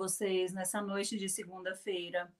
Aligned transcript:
vocês 0.00 0.54
nessa 0.54 0.80
noite 0.80 1.18
de 1.18 1.28
segunda-feira. 1.28 2.32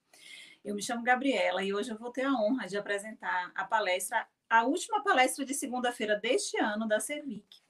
Eu 0.64 0.74
me 0.74 0.82
chamo 0.82 1.02
Gabriela 1.02 1.62
e 1.62 1.74
hoje 1.74 1.90
eu 1.90 1.98
vou 1.98 2.10
ter 2.10 2.22
a 2.22 2.32
honra 2.32 2.66
de 2.66 2.78
apresentar 2.78 3.52
a 3.54 3.66
palestra, 3.66 4.26
a 4.48 4.64
última 4.64 5.04
palestra 5.04 5.44
de 5.44 5.52
segunda-feira 5.52 6.16
deste 6.16 6.58
ano 6.58 6.88
da 6.88 6.98
Cervic. 6.98 7.60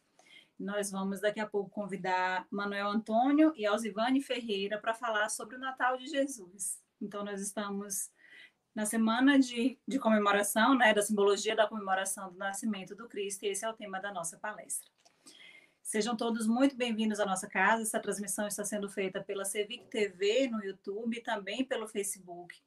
Nós 0.57 0.93
vamos 0.93 1.21
daqui 1.21 1.41
a 1.41 1.47
pouco 1.47 1.71
convidar 1.71 2.47
Manuel 2.53 2.87
Antônio 2.87 3.53
e 3.57 3.67
Alzivane 3.67 4.23
Ferreira 4.23 4.79
para 4.79 4.95
falar 4.95 5.29
sobre 5.29 5.57
o 5.57 5.59
Natal 5.59 5.97
de 5.97 6.07
Jesus. 6.07 6.79
Então, 7.01 7.25
nós 7.25 7.41
estamos 7.41 8.13
na 8.73 8.87
semana 8.87 9.41
de, 9.41 9.77
de 9.89 9.99
comemoração, 9.99 10.77
né, 10.77 10.95
da 10.95 11.03
simbologia 11.03 11.57
da 11.57 11.67
comemoração 11.67 12.31
do 12.31 12.39
nascimento 12.39 12.95
do 12.95 13.09
Cristo, 13.09 13.45
e 13.45 13.49
esse 13.49 13.65
é 13.65 13.69
o 13.69 13.75
tema 13.75 13.99
da 13.99 14.13
nossa 14.13 14.39
palestra. 14.39 14.89
Sejam 15.91 16.17
todos 16.17 16.47
muito 16.47 16.77
bem-vindos 16.77 17.19
à 17.19 17.27
nossa 17.27 17.49
casa. 17.49 17.83
Essa 17.83 17.99
transmissão 17.99 18.47
está 18.47 18.65
sendo 18.65 18.89
feita 18.89 19.21
pela 19.21 19.45
Cevic 19.45 19.87
TV 19.87 20.47
no 20.47 20.63
YouTube 20.63 21.17
e 21.17 21.21
também 21.21 21.65
pelo 21.65 21.89
Facebook. 21.89 22.63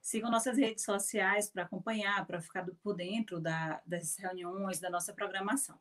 Sigam 0.00 0.30
nossas 0.30 0.56
redes 0.56 0.82
sociais 0.82 1.50
para 1.50 1.64
acompanhar, 1.64 2.26
para 2.26 2.40
ficar 2.40 2.66
por 2.82 2.94
dentro 2.94 3.38
da, 3.38 3.82
das 3.84 4.16
reuniões, 4.16 4.80
da 4.80 4.88
nossa 4.88 5.12
programação. 5.12 5.78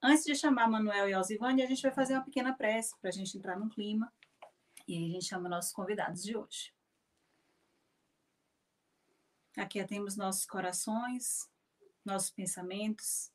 Antes 0.00 0.24
de 0.24 0.36
chamar 0.36 0.70
Manuel 0.70 1.08
e 1.08 1.12
Alzivane, 1.12 1.64
a 1.64 1.66
gente 1.66 1.82
vai 1.82 1.90
fazer 1.90 2.14
uma 2.14 2.22
pequena 2.22 2.52
prece 2.52 2.96
para 3.00 3.10
a 3.10 3.12
gente 3.12 3.36
entrar 3.36 3.58
no 3.58 3.68
clima. 3.68 4.12
E 4.86 4.96
aí 4.96 5.08
a 5.08 5.12
gente 5.14 5.24
chama 5.24 5.48
nossos 5.48 5.72
convidados 5.72 6.22
de 6.22 6.36
hoje. 6.36 6.72
Aqui 9.56 9.84
temos 9.84 10.16
nossos 10.16 10.46
corações, 10.46 11.50
nossos 12.04 12.30
pensamentos. 12.30 13.32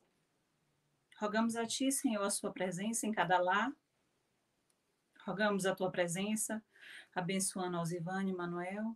Rogamos 1.18 1.56
a 1.56 1.66
Ti, 1.66 1.90
Senhor, 1.90 2.22
a 2.22 2.30
Sua 2.30 2.52
presença 2.52 3.06
em 3.06 3.12
cada 3.12 3.38
lar. 3.38 3.72
Rogamos 5.20 5.64
a 5.64 5.74
Tua 5.74 5.90
presença, 5.90 6.62
abençoando 7.14 7.78
Alzivane 7.78 8.32
e 8.32 8.36
Manuel. 8.36 8.94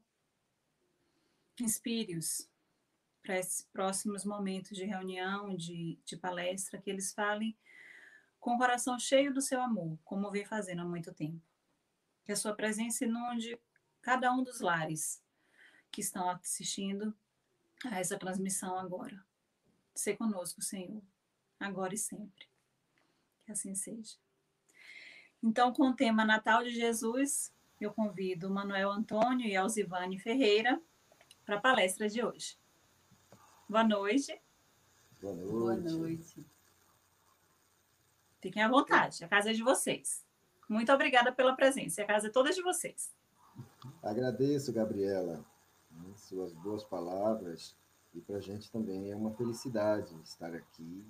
Inspire-os 1.59 2.47
para 3.23 3.39
esses 3.39 3.63
próximos 3.73 4.25
momentos 4.25 4.77
de 4.77 4.85
reunião, 4.85 5.57
de, 5.57 5.99
de 6.05 6.17
palestra, 6.17 6.81
que 6.81 6.91
eles 6.91 7.13
falem 7.13 7.57
com 8.39 8.55
o 8.55 8.59
coração 8.59 8.99
cheio 8.99 9.33
do 9.33 9.41
seu 9.41 9.61
amor, 9.61 9.99
como 10.05 10.31
vem 10.31 10.45
fazendo 10.45 10.83
há 10.83 10.85
muito 10.85 11.15
tempo. 11.15 11.43
Que 12.25 12.33
a 12.33 12.37
sua 12.37 12.55
presença 12.55 13.05
inunde 13.05 13.59
cada 14.03 14.31
um 14.31 14.43
dos 14.43 14.61
lares, 14.61 15.23
que 15.91 16.03
estão 16.03 16.29
assistindo 16.29 17.17
a 17.87 17.99
essa 17.99 18.19
transmissão 18.19 18.79
agora. 18.79 19.25
Se 19.95 20.15
conosco, 20.17 20.63
Senhor, 20.63 21.03
agora 21.61 21.95
e 21.95 21.99
sempre. 21.99 22.49
Que 23.45 23.53
assim 23.53 23.75
seja. 23.75 24.17
Então, 25.43 25.73
com 25.73 25.91
o 25.91 25.95
tema 25.95 26.25
Natal 26.25 26.65
de 26.65 26.71
Jesus, 26.71 27.53
eu 27.81 27.93
convido 27.93 28.51
Manuel 28.51 28.91
Antônio 28.91 29.47
e 29.47 29.55
Alzivane 29.55 30.19
Ferreira 30.19 30.81
para 31.45 31.57
a 31.57 31.61
palestra 31.61 32.09
de 32.09 32.25
hoje. 32.25 32.59
Boa 33.69 33.85
noite. 33.85 34.41
Boa 35.21 35.35
noite. 35.35 35.51
Boa 35.53 35.77
noite. 35.77 36.47
Fiquem 38.41 38.63
à 38.63 38.69
vontade, 38.69 39.23
a 39.23 39.29
casa 39.29 39.51
é 39.51 39.53
de 39.53 39.63
vocês. 39.63 40.25
Muito 40.69 40.91
obrigada 40.93 41.31
pela 41.31 41.55
presença, 41.55 42.03
a 42.03 42.07
casa 42.07 42.29
é 42.29 42.31
toda 42.31 42.51
de 42.51 42.63
vocês. 42.63 43.13
Agradeço, 44.03 44.73
Gabriela 44.73 45.45
suas 46.17 46.53
boas 46.53 46.85
palavras. 46.85 47.77
E 48.15 48.21
para 48.21 48.37
a 48.37 48.41
gente 48.41 48.71
também 48.71 49.11
é 49.11 49.17
uma 49.17 49.31
felicidade 49.33 50.15
estar 50.25 50.53
aqui 50.55 51.05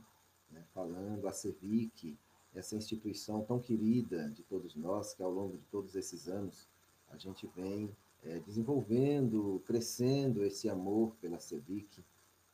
né, 0.50 0.64
falando 0.74 1.26
a 1.26 1.32
CEVIC, 1.32 2.16
essa 2.54 2.76
instituição 2.76 3.42
tão 3.42 3.60
querida 3.60 4.28
de 4.30 4.42
todos 4.42 4.74
nós, 4.74 5.14
que 5.14 5.22
ao 5.22 5.30
longo 5.30 5.56
de 5.56 5.64
todos 5.66 5.94
esses 5.94 6.28
anos 6.28 6.68
a 7.08 7.16
gente 7.16 7.46
vem 7.54 7.94
é, 8.22 8.38
desenvolvendo, 8.40 9.62
crescendo 9.66 10.44
esse 10.44 10.68
amor 10.68 11.14
pela 11.20 11.38
CEVIC, 11.38 12.04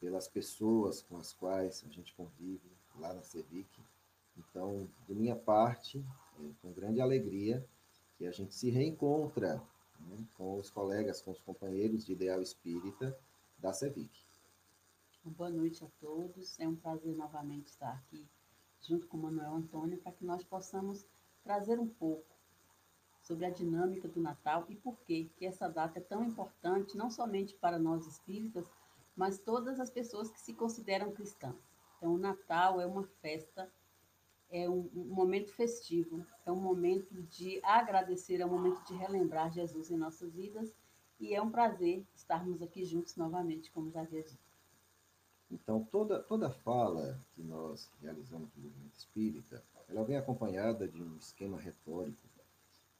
pelas 0.00 0.28
pessoas 0.28 1.02
com 1.02 1.16
as 1.16 1.32
quais 1.32 1.84
a 1.88 1.92
gente 1.92 2.14
convive 2.14 2.70
lá 2.98 3.12
na 3.12 3.22
CEVIC. 3.22 3.80
Então, 4.36 4.88
de 5.06 5.14
minha 5.14 5.34
parte, 5.34 6.04
é 6.38 6.50
com 6.60 6.72
grande 6.72 7.00
alegria 7.00 7.64
que 8.16 8.26
a 8.26 8.32
gente 8.32 8.54
se 8.54 8.70
reencontra 8.70 9.62
né, 10.00 10.26
com 10.36 10.58
os 10.58 10.70
colegas, 10.70 11.20
com 11.20 11.30
os 11.30 11.40
companheiros 11.40 12.04
de 12.04 12.12
Ideal 12.12 12.42
Espírita 12.42 13.16
da 13.58 13.72
CEVIC. 13.72 14.25
Boa 15.28 15.50
noite 15.50 15.84
a 15.84 15.88
todos. 16.00 16.56
É 16.60 16.68
um 16.68 16.76
prazer 16.76 17.16
novamente 17.16 17.66
estar 17.66 17.92
aqui 17.92 18.24
junto 18.80 19.08
com 19.08 19.16
o 19.16 19.22
Manuel 19.22 19.56
Antônio 19.56 19.98
para 19.98 20.12
que 20.12 20.24
nós 20.24 20.44
possamos 20.44 21.04
trazer 21.42 21.80
um 21.80 21.88
pouco 21.88 22.32
sobre 23.20 23.44
a 23.44 23.50
dinâmica 23.50 24.06
do 24.06 24.20
Natal 24.20 24.64
e 24.68 24.76
por 24.76 24.96
que 25.00 25.24
que 25.36 25.44
essa 25.44 25.68
data 25.68 25.98
é 25.98 26.02
tão 26.02 26.22
importante, 26.22 26.96
não 26.96 27.10
somente 27.10 27.54
para 27.54 27.76
nós 27.76 28.06
espíritas, 28.06 28.70
mas 29.16 29.36
todas 29.36 29.80
as 29.80 29.90
pessoas 29.90 30.30
que 30.30 30.40
se 30.40 30.54
consideram 30.54 31.10
cristãs. 31.10 31.56
Então, 31.96 32.14
o 32.14 32.18
Natal 32.18 32.80
é 32.80 32.86
uma 32.86 33.02
festa 33.20 33.68
é 34.48 34.70
um, 34.70 34.88
um, 34.94 35.06
momento 35.06 35.52
festivo, 35.52 36.24
é 36.46 36.52
um 36.52 36.60
momento 36.60 37.20
de 37.24 37.60
agradecer, 37.64 38.40
é 38.40 38.46
um 38.46 38.50
momento 38.50 38.80
de 38.84 38.94
relembrar 38.94 39.52
Jesus 39.52 39.90
em 39.90 39.96
nossas 39.96 40.32
vidas 40.32 40.72
e 41.18 41.34
é 41.34 41.42
um 41.42 41.50
prazer 41.50 42.06
estarmos 42.14 42.62
aqui 42.62 42.84
juntos 42.84 43.16
novamente, 43.16 43.72
como 43.72 43.90
já 43.90 44.02
havia 44.02 44.22
dito. 44.22 44.45
Então, 45.50 45.84
toda, 45.84 46.20
toda 46.22 46.50
fala 46.50 47.20
que 47.34 47.42
nós 47.42 47.90
realizamos 48.02 48.50
no 48.56 48.64
movimento 48.64 48.96
espírita, 48.96 49.62
ela 49.88 50.04
vem 50.04 50.16
acompanhada 50.16 50.88
de 50.88 51.00
um 51.00 51.16
esquema 51.16 51.58
retórico. 51.58 52.26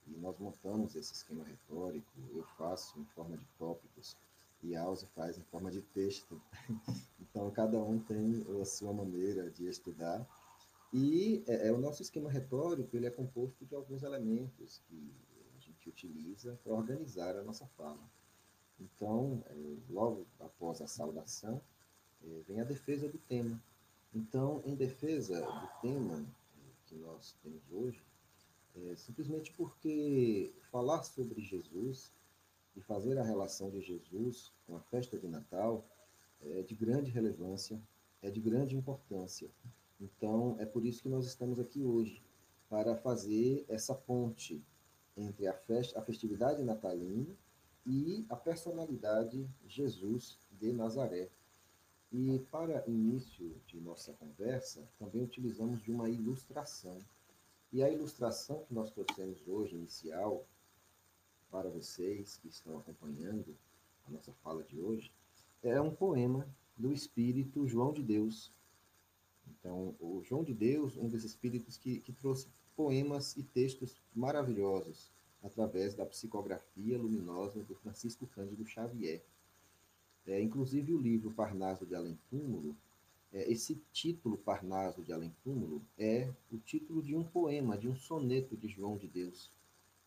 E 0.06 0.16
nós 0.18 0.38
montamos 0.38 0.94
esse 0.94 1.12
esquema 1.12 1.42
retórico, 1.42 2.12
eu 2.32 2.44
faço 2.56 2.98
em 3.00 3.04
forma 3.06 3.36
de 3.36 3.44
tópicos 3.58 4.16
e 4.62 4.76
a 4.76 4.82
Alze 4.82 5.06
faz 5.14 5.36
em 5.36 5.42
forma 5.42 5.70
de 5.70 5.82
texto. 5.82 6.40
Então, 7.28 7.50
cada 7.50 7.78
um 7.78 7.98
tem 7.98 8.46
a 8.62 8.64
sua 8.64 8.94
maneira 8.94 9.50
de 9.50 9.68
estudar 9.68 10.26
e 10.92 11.44
é, 11.46 11.68
é, 11.68 11.72
o 11.72 11.78
nosso 11.78 12.00
esquema 12.00 12.30
retórico 12.30 12.96
ele 12.96 13.06
é 13.06 13.10
composto 13.10 13.66
de 13.66 13.74
alguns 13.74 14.02
elementos 14.02 14.80
que 14.88 15.12
a 15.54 15.60
gente 15.60 15.88
utiliza 15.88 16.58
para 16.62 16.72
organizar 16.72 17.36
a 17.36 17.42
nossa 17.42 17.66
fala. 17.76 18.00
Então, 18.80 19.42
é, 19.46 19.54
logo 19.90 20.26
após 20.40 20.80
a 20.80 20.86
saudação, 20.86 21.60
vem 22.46 22.60
a 22.60 22.64
defesa 22.64 23.08
do 23.08 23.18
tema. 23.18 23.60
Então, 24.14 24.62
em 24.64 24.74
defesa 24.74 25.40
do 25.40 25.80
tema 25.80 26.26
é, 26.58 26.70
que 26.86 26.94
nós 26.96 27.34
temos 27.42 27.62
hoje, 27.70 28.02
é, 28.74 28.96
simplesmente 28.96 29.52
porque 29.52 30.52
falar 30.70 31.02
sobre 31.02 31.40
Jesus 31.40 32.12
e 32.76 32.80
fazer 32.80 33.18
a 33.18 33.22
relação 33.22 33.70
de 33.70 33.80
Jesus 33.80 34.52
com 34.66 34.76
a 34.76 34.80
festa 34.80 35.18
de 35.18 35.26
Natal 35.26 35.84
é 36.42 36.62
de 36.62 36.74
grande 36.74 37.10
relevância, 37.10 37.80
é 38.22 38.30
de 38.30 38.40
grande 38.40 38.76
importância. 38.76 39.50
Então, 40.00 40.56
é 40.58 40.66
por 40.66 40.84
isso 40.84 41.02
que 41.02 41.08
nós 41.08 41.26
estamos 41.26 41.58
aqui 41.58 41.82
hoje, 41.82 42.22
para 42.68 42.96
fazer 42.96 43.64
essa 43.68 43.94
ponte 43.94 44.62
entre 45.16 45.46
a, 45.46 45.54
festa, 45.54 45.98
a 45.98 46.02
festividade 46.02 46.62
natalina 46.62 47.34
e 47.86 48.26
a 48.28 48.36
personalidade 48.36 49.48
Jesus 49.66 50.38
de 50.50 50.72
Nazaré. 50.72 51.28
E 52.12 52.38
para 52.50 52.88
início 52.88 53.60
de 53.66 53.80
nossa 53.80 54.12
conversa, 54.14 54.88
também 54.98 55.22
utilizamos 55.22 55.82
de 55.82 55.90
uma 55.90 56.08
ilustração. 56.08 56.98
E 57.72 57.82
a 57.82 57.90
ilustração 57.90 58.64
que 58.64 58.72
nós 58.72 58.90
trouxemos 58.90 59.46
hoje, 59.46 59.74
inicial, 59.74 60.46
para 61.50 61.68
vocês 61.68 62.36
que 62.38 62.48
estão 62.48 62.78
acompanhando 62.78 63.56
a 64.06 64.10
nossa 64.10 64.32
fala 64.34 64.62
de 64.62 64.80
hoje, 64.80 65.12
é 65.62 65.80
um 65.80 65.94
poema 65.94 66.48
do 66.76 66.92
espírito 66.92 67.66
João 67.66 67.92
de 67.92 68.02
Deus, 68.02 68.52
então, 69.48 69.94
o 70.00 70.22
João 70.22 70.42
de 70.42 70.52
Deus, 70.52 70.96
um 70.96 71.08
dos 71.08 71.24
espíritos 71.24 71.76
que, 71.76 72.00
que 72.00 72.12
trouxe 72.12 72.48
poemas 72.74 73.36
e 73.36 73.42
textos 73.42 73.96
maravilhosos 74.14 75.10
através 75.42 75.94
da 75.94 76.04
psicografia 76.04 76.98
luminosa 76.98 77.62
do 77.62 77.74
Francisco 77.74 78.26
Cândido 78.26 78.66
Xavier. 78.66 79.24
É, 80.26 80.40
inclusive 80.40 80.92
o 80.92 80.98
livro 80.98 81.30
Parnaso 81.30 81.86
de 81.86 81.94
Além 81.94 82.18
Túmulo, 82.28 82.76
é, 83.32 83.50
esse 83.50 83.76
título 83.92 84.36
Parnaso 84.36 85.02
de 85.02 85.12
Além 85.12 85.34
Túmulo 85.44 85.82
é 85.98 86.32
o 86.50 86.58
título 86.58 87.02
de 87.02 87.14
um 87.14 87.22
poema, 87.22 87.78
de 87.78 87.88
um 87.88 87.94
soneto 87.94 88.56
de 88.56 88.68
João 88.68 88.96
de 88.96 89.06
Deus. 89.06 89.50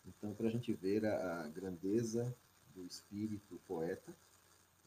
Então, 0.06 0.34
para 0.34 0.48
a 0.48 0.52
gente 0.52 0.74
ver 0.74 1.06
a, 1.06 1.44
a, 1.44 1.48
grandeza 1.48 2.36
do 2.74 2.84
espírito 2.86 3.60
poeta, 3.68 4.16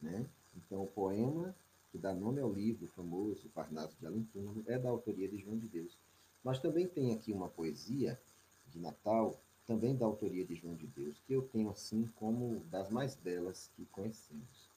né? 0.01 0.27
Então, 0.57 0.83
o 0.83 0.87
poema 0.87 1.55
que 1.93 1.99
dá 1.99 2.15
nome 2.15 2.41
ao 2.41 2.51
livro 2.51 2.89
famoso 2.89 3.51
Parnaso 3.51 3.95
de 4.01 4.07
Além 4.07 4.25
Túmulo, 4.33 4.65
é 4.67 4.79
da 4.79 4.89
autoria 4.89 5.29
de 5.29 5.37
João 5.37 5.59
de 5.59 5.69
Deus. 5.69 5.99
Mas 6.43 6.59
também 6.59 6.89
tem 6.89 7.13
aqui 7.13 7.33
uma 7.33 7.49
poesia 7.49 8.19
de 8.69 8.81
Natal, 8.81 9.39
também 9.67 9.95
da 9.95 10.07
autoria 10.07 10.45
de 10.45 10.55
João 10.55 10.75
de 10.75 10.87
Deus, 10.87 11.21
que 11.27 11.35
eu 11.35 11.43
tenho 11.43 11.71
assim 11.71 12.07
como 12.17 12.61
das 12.71 12.89
mais 12.91 13.15
belas 13.15 13.71
que 13.77 13.85
conhecemos. 13.87 14.72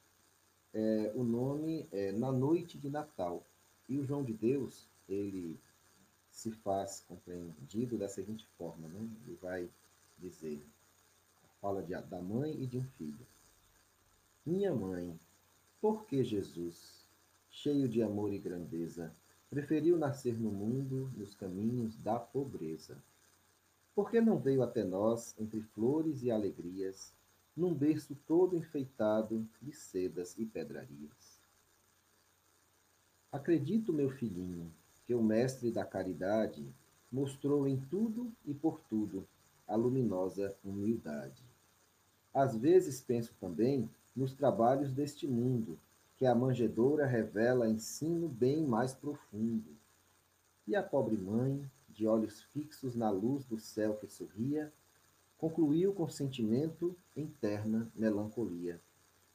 É, 0.78 1.14
o 1.16 1.24
nome 1.24 1.88
é 1.90 2.12
Na 2.12 2.34
Noite 2.34 2.78
de 2.78 2.90
Natal. 2.90 3.42
E 3.88 3.98
o 3.98 4.04
João 4.04 4.26
de 4.26 4.34
Deus, 4.34 4.90
ele 5.08 5.58
se 6.30 6.52
faz 6.52 7.02
compreendido 7.08 7.98
da 7.98 8.10
seguinte 8.10 8.46
forma, 8.58 8.90
né? 8.90 9.00
Ele 9.26 9.38
vai 9.42 9.70
dizer, 10.18 10.62
fala 11.62 11.82
de, 11.82 11.94
da 11.94 12.22
mãe 12.22 12.62
e 12.62 12.68
de 12.68 12.78
um 12.78 12.84
filho. 12.98 13.26
Minha 14.46 14.76
mãe, 14.76 15.18
por 15.80 16.06
que 16.06 16.26
Jesus, 16.26 17.08
cheio 17.50 17.88
de 17.88 18.04
amor 18.04 18.34
e 18.34 18.38
grandeza, 18.38 19.16
preferiu 19.50 19.98
nascer 19.98 20.38
no 20.38 20.52
mundo 20.52 21.10
nos 21.16 21.34
caminhos 21.34 21.96
da 21.96 22.20
pobreza? 22.20 23.02
Por 23.96 24.12
que 24.12 24.20
não 24.20 24.38
veio 24.38 24.62
até 24.62 24.84
nós 24.84 25.34
entre 25.40 25.62
flores 25.62 26.22
e 26.22 26.30
alegrias, 26.30 27.14
num 27.56 27.74
berço 27.74 28.16
todo 28.28 28.58
enfeitado 28.58 29.48
de 29.62 29.72
sedas 29.72 30.38
e 30.38 30.46
pedrarias? 30.46 31.40
Acredito, 33.32 33.94
meu 33.94 34.10
filhinho, 34.10 34.72
que 35.06 35.14
o 35.14 35.22
Mestre 35.22 35.72
da 35.72 35.86
Caridade 35.86 36.66
mostrou 37.12 37.68
em 37.68 37.78
tudo 37.90 38.32
e 38.46 38.54
por 38.54 38.80
tudo 38.90 39.28
a 39.68 39.76
luminosa 39.76 40.56
humildade. 40.64 41.44
Às 42.34 42.56
vezes 42.56 43.02
penso 43.02 43.34
também 43.40 43.90
nos 44.16 44.34
trabalhos 44.34 44.92
deste 44.92 45.28
mundo, 45.28 45.78
que 46.18 46.26
a 46.26 46.34
manjedoura 46.34 47.06
revela 47.06 47.70
ensino 47.70 48.28
bem 48.28 48.66
mais 48.66 48.94
profundo. 48.94 49.76
E 50.68 50.76
a 50.76 50.82
pobre 50.82 51.18
mãe, 51.18 51.70
de 51.90 52.08
olhos 52.08 52.42
fixos 52.42 52.96
na 52.96 53.10
luz 53.10 53.46
do 53.46 53.60
céu 53.60 53.96
que 53.96 54.08
sorria, 54.08 54.72
concluiu 55.38 55.94
com 55.94 56.08
sentimento 56.08 56.96
em 57.16 57.28
terna 57.28 57.92
melancolia. 57.96 58.82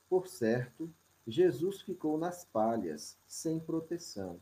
Por 0.09 0.27
certo, 0.27 0.93
Jesus 1.27 1.83
ficou 1.83 2.19
nas 2.19 2.45
palhas, 2.45 3.17
sem 3.27 3.61
proteção, 3.61 4.41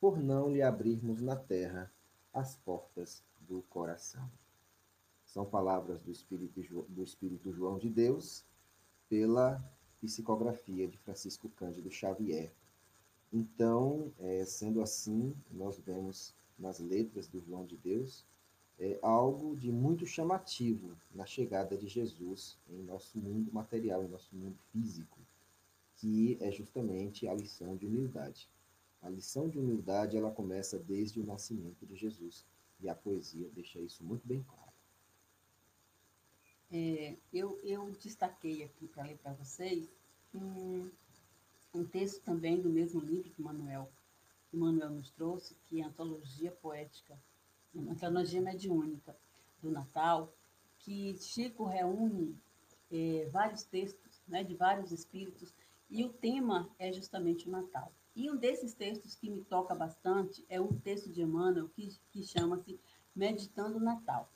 por 0.00 0.18
não 0.18 0.50
lhe 0.50 0.62
abrirmos 0.62 1.20
na 1.20 1.36
terra 1.36 1.92
as 2.32 2.56
portas 2.56 3.22
do 3.40 3.62
coração. 3.62 4.28
São 5.24 5.44
palavras 5.44 6.00
do 6.00 6.10
Espírito, 6.10 6.60
do 6.88 7.02
Espírito 7.02 7.52
João 7.52 7.78
de 7.78 7.88
Deus, 7.88 8.44
pela 9.08 9.62
psicografia 10.00 10.88
de 10.88 10.96
Francisco 10.98 11.48
Cândido 11.50 11.90
Xavier. 11.90 12.52
Então, 13.32 14.12
é, 14.18 14.44
sendo 14.44 14.80
assim, 14.80 15.34
nós 15.50 15.78
vemos 15.78 16.34
nas 16.58 16.78
letras 16.78 17.28
do 17.28 17.40
João 17.40 17.66
de 17.66 17.76
Deus 17.76 18.24
é, 18.78 18.98
algo 19.02 19.56
de 19.56 19.70
muito 19.70 20.06
chamativo 20.06 20.96
na 21.14 21.26
chegada 21.26 21.76
de 21.76 21.88
Jesus 21.88 22.56
em 22.68 22.82
nosso 22.82 23.18
mundo 23.18 23.52
material, 23.52 24.04
em 24.04 24.08
nosso 24.08 24.34
mundo 24.34 24.56
físico 24.72 25.18
que 25.98 26.38
é 26.40 26.50
justamente 26.50 27.26
a 27.26 27.34
lição 27.34 27.76
de 27.76 27.84
humildade. 27.84 28.48
A 29.02 29.08
lição 29.08 29.48
de 29.48 29.58
humildade 29.58 30.16
ela 30.16 30.30
começa 30.30 30.78
desde 30.78 31.20
o 31.20 31.26
nascimento 31.26 31.84
de 31.84 31.96
Jesus 31.96 32.44
e 32.80 32.88
a 32.88 32.94
poesia 32.94 33.48
deixa 33.52 33.80
isso 33.80 34.02
muito 34.04 34.26
bem 34.26 34.42
claro. 34.44 34.72
É, 36.70 37.16
eu, 37.32 37.58
eu 37.64 37.90
destaquei 38.00 38.62
aqui 38.62 38.86
para 38.86 39.04
ler 39.04 39.18
para 39.18 39.32
vocês 39.32 39.88
um, 40.34 40.88
um 41.74 41.84
texto 41.84 42.22
também 42.22 42.60
do 42.60 42.68
mesmo 42.68 43.00
livro 43.00 43.30
que 43.30 43.42
Manuel, 43.42 43.90
que 44.50 44.56
Manuel 44.56 44.90
nos 44.90 45.10
trouxe, 45.10 45.56
que 45.66 45.80
é 45.80 45.84
a 45.84 45.88
Antologia 45.88 46.52
Poética, 46.52 47.18
a 47.74 47.92
Antologia 47.92 48.40
Mediúnica 48.40 49.16
do 49.60 49.70
Natal, 49.70 50.32
que 50.78 51.16
Chico 51.18 51.64
reúne 51.64 52.36
é, 52.90 53.28
vários 53.30 53.62
textos 53.64 54.22
né, 54.26 54.42
de 54.44 54.54
vários 54.54 54.92
espíritos 54.92 55.54
e 55.90 56.04
o 56.04 56.12
tema 56.12 56.70
é 56.78 56.92
justamente 56.92 57.48
o 57.48 57.50
Natal. 57.50 57.92
E 58.14 58.30
um 58.30 58.36
desses 58.36 58.74
textos 58.74 59.14
que 59.14 59.30
me 59.30 59.42
toca 59.44 59.74
bastante 59.74 60.44
é 60.48 60.60
um 60.60 60.78
texto 60.80 61.10
de 61.10 61.22
Emmanuel 61.22 61.68
que, 61.68 61.88
que 62.10 62.22
chama-se 62.22 62.78
Meditando 63.14 63.78
o 63.78 63.80
Natal. 63.80 64.30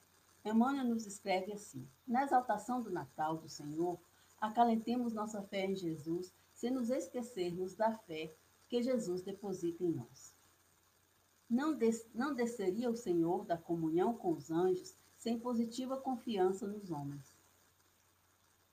Emmanuel 0.45 0.85
nos 0.85 1.07
escreve 1.07 1.53
assim: 1.53 1.87
Na 2.07 2.25
exaltação 2.25 2.81
do 2.81 2.91
Natal 2.91 3.37
do 3.37 3.49
Senhor, 3.49 3.99
acalentemos 4.41 5.13
nossa 5.13 5.43
fé 5.43 5.67
em 5.67 5.77
Jesus, 5.77 6.33
sem 6.55 6.71
nos 6.71 6.91
esquecermos 6.91 7.75
da 7.75 7.93
fé 7.93 8.35
que 8.69 8.83
Jesus 8.83 9.23
deposita 9.23 9.85
em 9.85 9.91
nós. 9.91 10.32
Não, 11.53 11.77
des, 11.77 12.09
não 12.15 12.35
desceria 12.35 12.89
o 12.89 12.97
Senhor 12.97 13.45
da 13.45 13.59
comunhão 13.59 14.17
com 14.17 14.33
os 14.33 14.51
anjos 14.51 14.97
sem 15.19 15.39
positiva 15.39 15.99
confiança 15.99 16.67
nos 16.67 16.91
homens. 16.91 17.37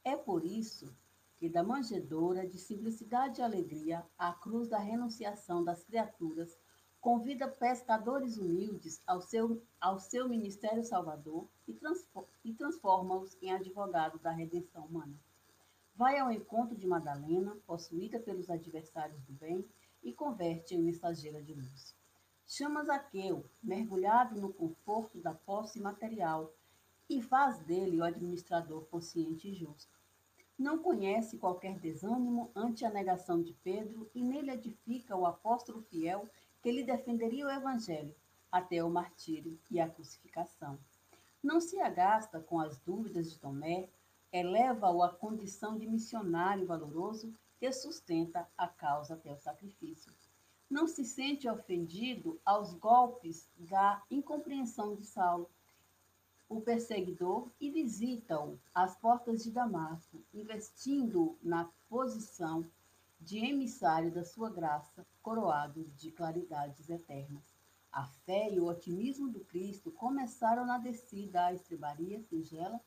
É 0.01 0.15
por 0.15 0.45
isso 0.45 0.95
e 1.41 1.49
da 1.49 1.61
manjedoura 1.61 2.47
de 2.47 2.57
simplicidade 2.57 3.41
e 3.41 3.43
alegria 3.43 4.05
à 4.17 4.31
cruz 4.31 4.69
da 4.69 4.77
renunciação 4.77 5.61
das 5.61 5.83
criaturas, 5.83 6.57
convida 7.01 7.49
pescadores 7.49 8.37
humildes 8.37 9.01
ao 9.05 9.19
seu, 9.19 9.61
ao 9.81 9.99
seu 9.99 10.29
ministério 10.29 10.85
salvador 10.85 11.49
e, 11.67 11.77
e 12.45 12.53
transforma-os 12.53 13.37
em 13.41 13.51
advogados 13.51 14.21
da 14.21 14.31
redenção 14.31 14.85
humana. 14.85 15.19
Vai 15.93 16.17
ao 16.17 16.31
encontro 16.31 16.77
de 16.77 16.87
Madalena, 16.87 17.57
possuída 17.67 18.21
pelos 18.21 18.49
adversários 18.49 19.21
do 19.23 19.33
bem, 19.33 19.67
e 20.01 20.13
converte 20.13 20.75
em 20.75 20.81
mensageira 20.81 21.43
de 21.43 21.53
luz. 21.53 21.99
Chama 22.51 22.84
Zaqueu, 22.84 23.46
mergulhado 23.63 24.42
no 24.42 24.51
conforto 24.51 25.18
da 25.22 25.34
posse 25.34 25.80
material, 25.80 26.51
e 27.10 27.22
faz 27.22 27.60
dele 27.60 28.01
o 28.01 28.04
administrador 28.04 28.86
consciente 28.88 29.48
e 29.48 29.54
justo 29.54 30.00
não 30.60 30.78
conhece 30.78 31.38
qualquer 31.38 31.80
desânimo 31.80 32.51
ante 32.54 32.84
a 32.84 32.90
negação 32.90 33.42
de 33.42 33.54
Pedro 33.54 34.12
e 34.13 34.22
nele 34.22 34.51
edifica 34.51 35.16
o 35.16 35.25
apóstolo 35.25 35.81
fiel 35.84 36.30
que 36.62 36.69
lhe 36.69 36.84
defenderia 36.84 37.48
o 37.48 37.50
evangelho 37.50 38.13
até 38.51 38.84
o 38.84 38.90
martírio 38.90 39.57
e 39.72 39.80
a 39.80 39.88
crucificação. 39.88 40.78
Não 41.42 41.62
se 41.62 41.80
agasta 41.80 42.42
com 42.42 42.60
as 42.60 42.78
dúvidas 42.80 43.31
de 43.31 43.40
Tomé, 43.40 43.88
eleva-o 44.34 45.01
à 45.01 45.07
condição 45.07 45.78
de 45.78 45.88
missionário 45.88 46.68
valoroso 46.68 47.34
que 47.57 47.72
sustenta 47.72 48.46
a 48.57 48.68
causa 48.68 49.13
até 49.13 49.31
o 49.31 49.38
sacrifício. 49.38 50.12
Não 50.69 50.88
se 50.88 51.04
sente 51.04 51.50
ofendido 51.50 52.39
aos 52.45 52.74
golpes 52.75 53.50
da 53.57 54.04
incompreensão 54.12 54.95
de 54.95 55.04
Saulo, 55.04 55.50
o 56.48 56.62
perseguidor 56.62 57.48
e 57.60 57.69
visita-o 57.69 58.60
às 58.74 58.95
portas 58.95 59.44
de 59.44 59.51
Damasco, 59.51 60.21
investindo 60.33 61.38
na 61.44 61.69
posição 61.88 62.66
de 63.19 63.38
emissário 63.38 64.12
da 64.12 64.24
sua 64.24 64.50
graça, 64.50 65.06
coroado 65.21 65.83
de 65.95 66.12
claridades 66.12 66.89
eternas. 66.89 67.44
A 67.92 68.06
fé 68.06 68.51
e 68.51 68.60
o 68.60 68.65
otimismo 68.65 69.30
do 69.30 69.39
Cristo 69.42 69.92
começaram 69.92 70.65
na 70.65 70.77
descida 70.77 71.45
à 71.45 71.54
estrebaria 71.54 72.22
singela 72.22 72.80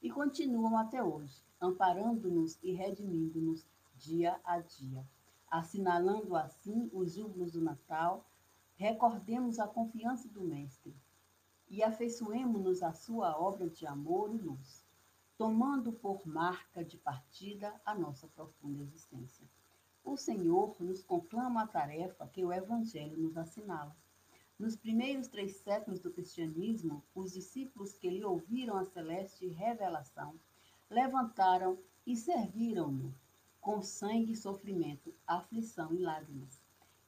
e 0.00 0.10
continuam 0.10 0.76
até 0.76 1.02
hoje, 1.02 1.42
amparando-nos 1.60 2.58
e 2.62 2.72
redimindo-nos 2.72 3.64
dia 3.96 4.40
a 4.44 4.58
dia. 4.60 5.04
Assinalando 5.54 6.34
assim 6.34 6.90
os 6.92 7.14
júbilos 7.14 7.52
do 7.52 7.60
Natal, 7.60 8.28
recordemos 8.74 9.60
a 9.60 9.68
confiança 9.68 10.28
do 10.28 10.40
Mestre, 10.40 10.92
e 11.68 11.80
afeiçoemo-nos 11.80 12.82
à 12.82 12.92
sua 12.92 13.38
obra 13.40 13.70
de 13.70 13.86
amor 13.86 14.34
e 14.34 14.36
luz, 14.36 14.84
tomando 15.38 15.92
por 15.92 16.26
marca 16.26 16.84
de 16.84 16.98
partida 16.98 17.72
a 17.86 17.94
nossa 17.94 18.26
profunda 18.26 18.82
existência. 18.82 19.46
O 20.02 20.16
Senhor 20.16 20.74
nos 20.80 21.04
conclama 21.04 21.62
a 21.62 21.68
tarefa 21.68 22.26
que 22.26 22.44
o 22.44 22.52
Evangelho 22.52 23.16
nos 23.16 23.36
assinala. 23.36 23.96
Nos 24.58 24.74
primeiros 24.74 25.28
três 25.28 25.58
séculos 25.58 26.00
do 26.00 26.10
cristianismo, 26.10 27.00
os 27.14 27.32
discípulos 27.32 27.96
que 27.96 28.10
lhe 28.10 28.24
ouviram 28.24 28.76
a 28.76 28.84
celeste 28.86 29.46
revelação 29.46 30.34
levantaram 30.90 31.78
e 32.04 32.16
serviram-no 32.16 33.14
com 33.64 33.80
sangue 33.80 34.36
sofrimento, 34.36 35.14
aflição 35.26 35.90
e 35.94 35.98
lágrimas 35.98 36.62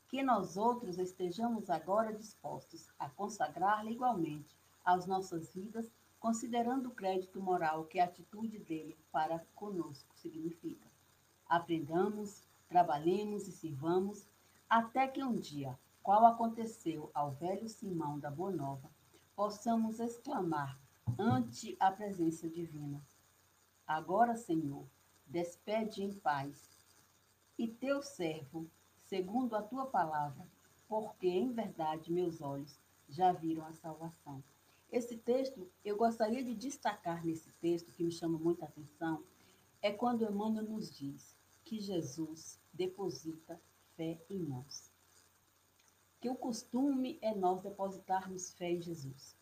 que 0.08 0.22
nós 0.22 0.56
outros 0.56 0.98
estejamos 0.98 1.68
agora 1.68 2.14
dispostos 2.14 2.88
a 2.98 3.10
consagrar-lhe 3.10 3.92
igualmente 3.92 4.56
as 4.82 5.06
nossas 5.06 5.52
vidas, 5.52 5.92
considerando 6.18 6.88
o 6.88 6.94
crédito 6.94 7.38
moral 7.42 7.84
que 7.84 8.00
a 8.00 8.04
atitude 8.04 8.58
dele 8.58 8.96
para 9.12 9.44
conosco 9.54 10.16
significa. 10.16 10.88
Aprendamos, 11.46 12.42
trabalhemos 12.70 13.46
e 13.46 13.52
sirvamos, 13.52 14.26
até 14.66 15.06
que 15.06 15.22
um 15.22 15.34
dia, 15.34 15.78
qual 16.02 16.24
aconteceu 16.24 17.10
ao 17.12 17.32
velho 17.32 17.68
Simão 17.68 18.18
da 18.18 18.30
Boa 18.30 18.50
Nova, 18.50 18.90
possamos 19.34 20.00
exclamar 20.00 20.80
ante 21.18 21.76
a 21.78 21.90
presença 21.90 22.48
divina: 22.48 23.04
Agora, 23.86 24.34
Senhor, 24.34 24.86
despede 25.26 26.02
em 26.02 26.12
paz, 26.12 26.76
e 27.58 27.66
teu 27.66 28.02
servo 28.02 28.70
segundo 29.06 29.54
a 29.54 29.62
tua 29.62 29.86
palavra, 29.86 30.46
porque 30.88 31.26
em 31.26 31.52
verdade 31.52 32.12
meus 32.12 32.40
olhos 32.40 32.78
já 33.08 33.32
viram 33.32 33.64
a 33.64 33.72
salvação. 33.72 34.42
Esse 34.90 35.16
texto, 35.16 35.68
eu 35.84 35.96
gostaria 35.96 36.42
de 36.44 36.54
destacar 36.54 37.24
nesse 37.24 37.50
texto, 37.60 37.92
que 37.92 38.04
me 38.04 38.12
chama 38.12 38.38
muita 38.38 38.66
atenção, 38.66 39.22
é 39.82 39.92
quando 39.92 40.24
Emmanuel 40.24 40.64
nos 40.64 40.90
diz 40.90 41.36
que 41.64 41.80
Jesus 41.80 42.60
deposita 42.72 43.60
fé 43.96 44.20
em 44.30 44.38
nós. 44.38 44.92
Que 46.20 46.28
o 46.28 46.36
costume 46.36 47.18
é 47.20 47.34
nós 47.34 47.60
depositarmos 47.60 48.52
fé 48.52 48.70
em 48.70 48.80
Jesus. 48.80 49.36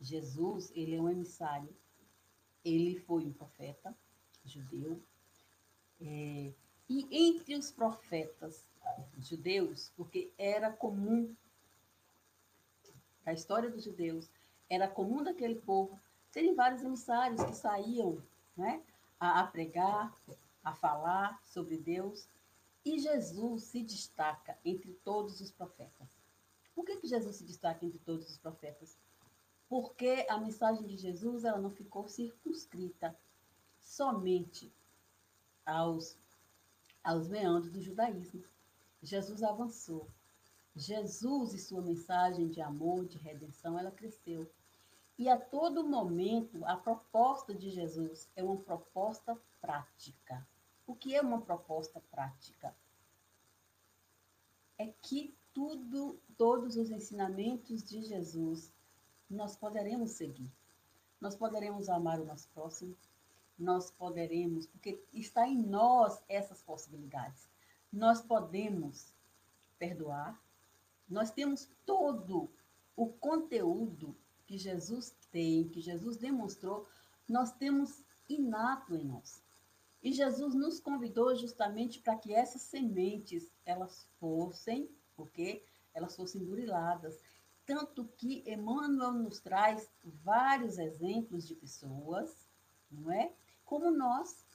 Jesus, 0.00 0.70
ele 0.74 0.94
é 0.94 1.00
um 1.00 1.08
emissário. 1.08 1.74
ele 2.64 2.96
foi 2.96 3.24
um 3.24 3.32
profeta 3.32 3.96
judeu. 4.48 5.00
É, 6.00 6.52
e 6.88 7.06
entre 7.10 7.54
os 7.54 7.70
profetas 7.70 8.66
judeus, 9.20 9.92
porque 9.96 10.32
era 10.38 10.72
comum, 10.72 11.34
a 13.26 13.32
história 13.32 13.70
dos 13.70 13.84
judeus, 13.84 14.28
era 14.70 14.88
comum 14.88 15.22
daquele 15.22 15.56
povo 15.56 15.98
terem 16.32 16.54
vários 16.54 16.82
emissários 16.82 17.42
que 17.42 17.54
saíam 17.54 18.22
né, 18.56 18.82
a, 19.18 19.40
a 19.40 19.46
pregar, 19.46 20.14
a 20.62 20.74
falar 20.74 21.40
sobre 21.44 21.76
Deus. 21.76 22.28
E 22.84 22.98
Jesus 22.98 23.64
se 23.64 23.82
destaca 23.82 24.56
entre 24.64 24.92
todos 25.04 25.40
os 25.40 25.50
profetas. 25.50 26.08
Por 26.74 26.84
que, 26.84 26.96
que 26.96 27.08
Jesus 27.08 27.36
se 27.36 27.44
destaca 27.44 27.84
entre 27.84 27.98
todos 27.98 28.30
os 28.30 28.38
profetas? 28.38 28.96
Porque 29.68 30.24
a 30.30 30.38
mensagem 30.38 30.86
de 30.86 30.96
Jesus 30.96 31.44
ela 31.44 31.58
não 31.58 31.70
ficou 31.70 32.08
circunscrita 32.08 33.14
somente 33.88 34.70
aos, 35.64 36.18
aos 37.02 37.26
meandros 37.26 37.72
do 37.72 37.80
judaísmo. 37.80 38.44
Jesus 39.02 39.42
avançou. 39.42 40.06
Jesus 40.76 41.54
e 41.54 41.58
sua 41.58 41.80
mensagem 41.80 42.48
de 42.48 42.60
amor, 42.60 43.06
de 43.06 43.16
redenção, 43.16 43.78
ela 43.78 43.90
cresceu. 43.90 44.48
E 45.18 45.28
a 45.28 45.40
todo 45.40 45.88
momento, 45.88 46.64
a 46.66 46.76
proposta 46.76 47.54
de 47.54 47.70
Jesus 47.70 48.30
é 48.36 48.44
uma 48.44 48.58
proposta 48.58 49.36
prática. 49.60 50.46
O 50.86 50.94
que 50.94 51.16
é 51.16 51.20
uma 51.20 51.40
proposta 51.40 52.00
prática? 52.10 52.76
É 54.76 54.86
que 55.02 55.34
tudo, 55.52 56.20
todos 56.36 56.76
os 56.76 56.90
ensinamentos 56.90 57.82
de 57.82 58.02
Jesus 58.02 58.70
nós 59.28 59.56
poderemos 59.56 60.10
seguir. 60.10 60.52
Nós 61.20 61.34
poderemos 61.34 61.88
amar 61.88 62.20
o 62.20 62.24
nosso 62.24 62.48
próximo, 62.50 62.94
nós 63.58 63.90
poderemos, 63.90 64.66
porque 64.66 65.02
está 65.12 65.48
em 65.48 65.56
nós 65.56 66.22
essas 66.28 66.62
possibilidades. 66.62 67.48
Nós 67.92 68.20
podemos 68.20 69.12
perdoar, 69.78 70.40
nós 71.08 71.30
temos 71.30 71.68
todo 71.84 72.50
o 72.94 73.06
conteúdo 73.06 74.16
que 74.46 74.58
Jesus 74.58 75.14
tem, 75.30 75.68
que 75.68 75.80
Jesus 75.80 76.16
demonstrou, 76.16 76.86
nós 77.28 77.52
temos 77.52 78.02
inato 78.28 78.94
em 78.94 79.04
nós. 79.04 79.42
E 80.02 80.12
Jesus 80.12 80.54
nos 80.54 80.78
convidou 80.78 81.34
justamente 81.34 82.00
para 82.00 82.16
que 82.16 82.32
essas 82.32 82.62
sementes 82.62 83.50
elas 83.64 84.06
fossem, 84.20 84.88
porque 85.16 85.64
elas 85.92 86.14
fossem 86.14 86.44
buriladas. 86.44 87.20
Tanto 87.66 88.04
que 88.16 88.42
Emmanuel 88.46 89.12
nos 89.12 89.40
traz 89.40 89.90
vários 90.02 90.78
exemplos 90.78 91.46
de 91.46 91.54
pessoas, 91.54 92.48
não 92.90 93.10
é? 93.10 93.32
Como 93.68 93.90
nós, 93.90 94.46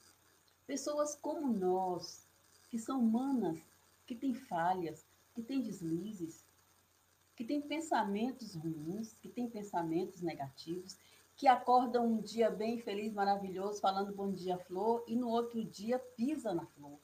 pessoas 0.66 1.14
como 1.14 1.46
nós, 1.46 2.26
que 2.68 2.80
são 2.80 2.98
humanas, 2.98 3.60
que 4.04 4.16
têm 4.16 4.34
falhas, 4.34 5.06
que 5.32 5.40
têm 5.40 5.62
deslizes, 5.62 6.44
que 7.36 7.44
têm 7.44 7.62
pensamentos 7.62 8.56
ruins, 8.56 9.14
que 9.22 9.28
têm 9.28 9.48
pensamentos 9.48 10.20
negativos, 10.20 10.98
que 11.36 11.46
acordam 11.46 12.04
um 12.08 12.20
dia 12.20 12.50
bem 12.50 12.80
feliz, 12.80 13.12
maravilhoso, 13.12 13.80
falando 13.80 14.12
bom 14.12 14.32
dia, 14.32 14.58
flor, 14.58 15.04
e 15.06 15.14
no 15.14 15.28
outro 15.28 15.64
dia 15.64 15.96
pisa 16.16 16.52
na 16.52 16.66
flor. 16.66 16.98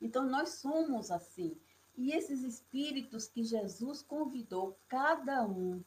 Então, 0.00 0.24
nós 0.24 0.54
somos 0.54 1.10
assim. 1.10 1.54
E 1.94 2.12
esses 2.12 2.42
espíritos 2.42 3.28
que 3.28 3.44
Jesus 3.44 4.00
convidou, 4.00 4.74
cada 4.88 5.46
um, 5.46 5.84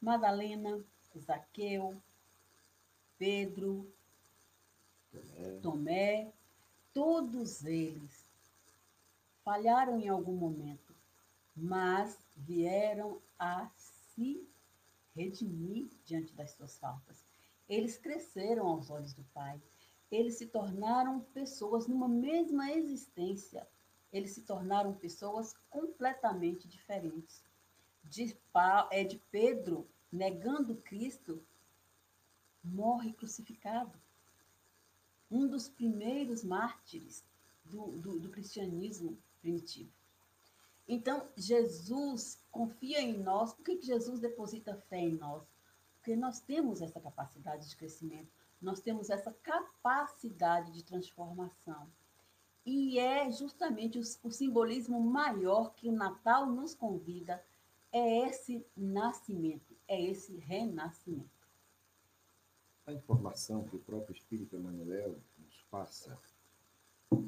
Madalena, 0.00 0.82
Zaqueu, 1.18 2.02
Pedro, 3.18 3.86
Tomé, 5.62 6.32
todos 6.92 7.64
eles 7.64 8.24
falharam 9.44 9.98
em 9.98 10.08
algum 10.08 10.36
momento, 10.36 10.94
mas 11.56 12.18
vieram 12.36 13.20
a 13.38 13.68
se 13.76 14.46
redimir 15.14 15.90
diante 16.04 16.32
das 16.34 16.52
suas 16.52 16.78
faltas. 16.78 17.24
Eles 17.68 17.96
cresceram 17.96 18.66
aos 18.66 18.90
olhos 18.90 19.12
do 19.14 19.22
Pai. 19.34 19.60
Eles 20.10 20.38
se 20.38 20.46
tornaram 20.46 21.20
pessoas 21.20 21.86
numa 21.86 22.08
mesma 22.08 22.72
existência. 22.72 23.66
Eles 24.12 24.32
se 24.32 24.42
tornaram 24.42 24.92
pessoas 24.94 25.54
completamente 25.68 26.66
diferentes. 26.66 27.44
De, 28.02 28.36
é 28.90 29.04
de 29.04 29.18
Pedro, 29.30 29.88
negando 30.10 30.76
Cristo, 30.76 31.44
morre 32.64 33.12
crucificado. 33.12 33.96
Um 35.30 35.46
dos 35.46 35.68
primeiros 35.68 36.42
mártires 36.42 37.24
do, 37.64 37.92
do, 37.98 38.18
do 38.18 38.28
cristianismo 38.30 39.16
primitivo. 39.40 39.90
Então, 40.88 41.28
Jesus 41.36 42.42
confia 42.50 43.00
em 43.00 43.16
nós. 43.16 43.52
Por 43.52 43.64
que, 43.64 43.76
que 43.76 43.86
Jesus 43.86 44.18
deposita 44.18 44.74
fé 44.88 44.98
em 44.98 45.16
nós? 45.16 45.44
Porque 45.96 46.16
nós 46.16 46.40
temos 46.40 46.82
essa 46.82 47.00
capacidade 47.00 47.68
de 47.68 47.76
crescimento, 47.76 48.28
nós 48.60 48.80
temos 48.80 49.10
essa 49.10 49.32
capacidade 49.42 50.72
de 50.72 50.82
transformação. 50.82 51.86
E 52.64 52.98
é 52.98 53.30
justamente 53.30 53.98
o, 53.98 54.02
o 54.24 54.30
simbolismo 54.30 55.00
maior 55.00 55.74
que 55.74 55.88
o 55.88 55.92
Natal 55.92 56.46
nos 56.46 56.74
convida, 56.74 57.42
é 57.92 58.28
esse 58.28 58.64
nascimento, 58.76 59.76
é 59.86 60.00
esse 60.00 60.36
renascimento. 60.36 61.39
A 62.90 62.92
informação 62.92 63.62
que 63.62 63.76
o 63.76 63.78
próprio 63.78 64.12
Espírito 64.12 64.56
Emmanuel 64.56 65.16
nos 65.38 65.62
passa, 65.70 66.18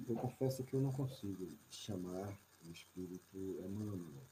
eu 0.08 0.16
confesso 0.16 0.64
que 0.64 0.74
eu 0.74 0.80
não 0.80 0.90
consigo 0.90 1.46
chamar 1.70 2.36
o 2.66 2.72
espírito 2.72 3.38
Emmanuel. 3.64 4.26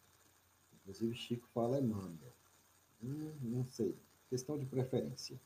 Inclusive, 0.74 1.14
Chico 1.14 1.46
fala 1.54 1.78
Emmanuel. 1.78 2.32
Hum, 3.00 3.32
não 3.42 3.64
sei, 3.64 3.96
questão 4.28 4.58
de 4.58 4.66
preferência. 4.66 5.40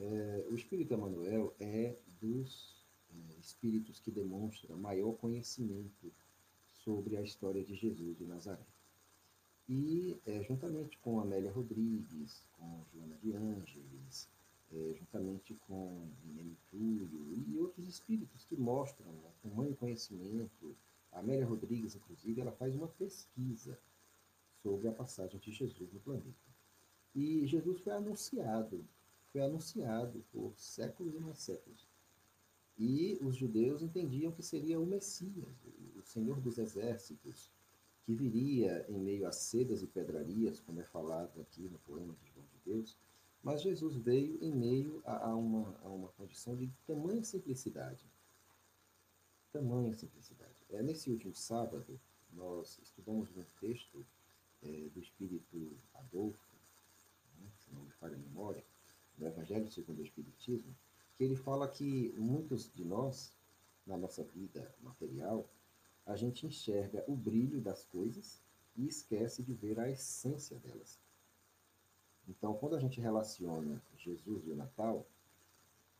É, 0.00 0.46
o 0.50 0.56
espírito 0.56 0.92
Emmanuel 0.92 1.54
é 1.60 1.96
dos 2.20 2.84
é, 3.08 3.38
espíritos 3.38 4.00
que 4.00 4.10
demonstram 4.10 4.76
maior 4.76 5.12
conhecimento 5.12 6.12
sobre 6.72 7.16
a 7.16 7.22
história 7.22 7.62
de 7.62 7.76
Jesus 7.76 8.18
de 8.18 8.24
Nazaré. 8.24 8.66
E, 9.68 10.18
é, 10.26 10.42
juntamente 10.42 10.98
com 10.98 11.20
Amélia 11.20 11.52
Rodrigues, 11.52 12.44
com 12.58 12.84
Joana 12.92 13.16
de 13.18 13.32
Ângeles, 13.32 14.28
é, 14.74 14.94
juntamente 14.94 15.54
com 15.66 16.08
Túlio 16.70 17.08
e 17.46 17.56
outros 17.58 17.86
espíritos 17.86 18.44
que 18.44 18.56
mostram 18.56 19.12
né, 19.12 19.30
tamanho 19.42 19.76
conhecimento, 19.76 20.76
a 21.12 21.20
Amélia 21.20 21.46
Rodrigues, 21.46 21.94
inclusive, 21.94 22.40
ela 22.40 22.50
faz 22.50 22.74
uma 22.74 22.88
pesquisa 22.88 23.78
sobre 24.62 24.88
a 24.88 24.92
passagem 24.92 25.38
de 25.38 25.52
Jesus 25.52 25.92
no 25.92 26.00
planeta. 26.00 26.54
E 27.14 27.46
Jesus 27.46 27.80
foi 27.80 27.92
anunciado, 27.92 28.84
foi 29.30 29.42
anunciado 29.42 30.24
por 30.32 30.52
séculos 30.56 31.14
e 31.14 31.20
mais 31.20 31.38
séculos. 31.38 31.86
E 32.76 33.16
os 33.22 33.36
judeus 33.36 33.82
entendiam 33.82 34.32
que 34.32 34.42
seria 34.42 34.80
o 34.80 34.86
Messias, 34.86 35.54
o 35.94 36.02
Senhor 36.02 36.40
dos 36.40 36.58
Exércitos, 36.58 37.52
que 38.04 38.12
viria 38.12 38.84
em 38.88 38.98
meio 38.98 39.28
a 39.28 39.32
sedas 39.32 39.82
e 39.82 39.86
pedrarias, 39.86 40.60
como 40.60 40.80
é 40.80 40.84
falado 40.84 41.40
aqui 41.40 41.68
no 41.68 41.78
poema 41.78 42.14
de 42.14 42.26
João 42.32 42.46
de 42.46 42.72
Deus, 42.72 42.98
mas 43.44 43.60
Jesus 43.60 43.94
veio 43.94 44.42
em 44.42 44.50
meio 44.50 45.02
a, 45.04 45.28
a, 45.28 45.36
uma, 45.36 45.78
a 45.84 45.88
uma 45.88 46.08
condição 46.08 46.56
de 46.56 46.66
tamanha 46.86 47.22
simplicidade. 47.22 48.10
Tamanha 49.52 49.92
simplicidade. 49.92 50.64
É, 50.70 50.82
nesse 50.82 51.10
último 51.10 51.34
sábado, 51.34 52.00
nós 52.32 52.78
estudamos 52.82 53.28
um 53.36 53.44
texto 53.60 54.04
é, 54.62 54.88
do 54.88 54.98
Espírito 54.98 55.78
Adolfo, 55.92 56.56
né, 57.38 57.46
se 57.58 57.70
não 57.74 57.82
me 57.82 57.90
falha 57.92 58.16
a 58.16 58.18
memória, 58.18 58.64
do 59.18 59.26
Evangelho 59.26 59.70
segundo 59.70 59.98
o 59.98 60.02
Espiritismo, 60.02 60.74
que 61.14 61.22
ele 61.22 61.36
fala 61.36 61.68
que 61.68 62.14
muitos 62.16 62.72
de 62.72 62.82
nós, 62.82 63.30
na 63.86 63.98
nossa 63.98 64.24
vida 64.24 64.74
material, 64.80 65.46
a 66.06 66.16
gente 66.16 66.46
enxerga 66.46 67.04
o 67.06 67.14
brilho 67.14 67.60
das 67.60 67.84
coisas 67.84 68.42
e 68.74 68.86
esquece 68.86 69.42
de 69.42 69.52
ver 69.52 69.78
a 69.78 69.90
essência 69.90 70.58
delas. 70.58 70.98
Então, 72.28 72.54
quando 72.54 72.76
a 72.76 72.80
gente 72.80 73.00
relaciona 73.00 73.82
Jesus 73.96 74.46
e 74.46 74.50
o 74.50 74.56
Natal, 74.56 75.06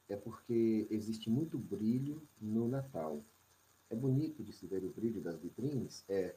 é 0.08 0.16
porque 0.16 0.86
existe 0.90 1.30
muito 1.30 1.58
brilho 1.58 2.26
no 2.40 2.68
Natal, 2.68 3.22
é 3.90 3.94
bonito 3.94 4.42
de 4.42 4.52
se 4.52 4.66
ver 4.66 4.84
o 4.84 4.90
brilho 4.90 5.20
das 5.20 5.38
vitrines? 5.38 6.04
É. 6.08 6.34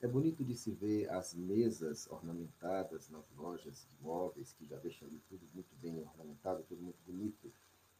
É 0.00 0.06
bonito 0.06 0.44
de 0.44 0.54
se 0.54 0.70
ver 0.70 1.10
as 1.10 1.34
mesas 1.34 2.06
ornamentadas 2.08 3.08
nas 3.08 3.28
lojas 3.36 3.84
de 3.90 4.02
móveis, 4.04 4.52
que 4.52 4.64
já 4.64 4.78
deixam 4.78 5.08
ali 5.08 5.20
tudo 5.28 5.44
muito 5.52 5.74
bem 5.76 6.00
ornamentado, 6.00 6.62
tudo 6.68 6.80
muito 6.80 7.00
bonito. 7.04 7.52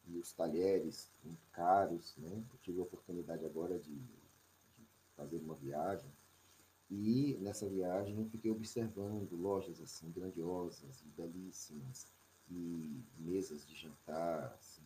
E 0.07 0.17
os 0.17 0.31
talheres 0.31 1.11
muito 1.23 1.45
caros, 1.51 2.15
né? 2.17 2.41
Eu 2.51 2.57
tive 2.61 2.79
a 2.79 2.83
oportunidade 2.83 3.45
agora 3.45 3.77
de, 3.77 3.93
de 3.93 4.87
fazer 5.17 5.37
uma 5.39 5.55
viagem. 5.55 6.09
E 6.89 7.37
nessa 7.39 7.69
viagem 7.69 8.17
eu 8.17 8.25
fiquei 8.25 8.49
observando 8.49 9.33
lojas 9.33 9.79
assim 9.79 10.11
grandiosas 10.11 11.01
e 11.01 11.09
belíssimas, 11.09 12.11
e 12.49 13.03
mesas 13.17 13.65
de 13.67 13.75
jantar, 13.75 14.53
assim, 14.53 14.81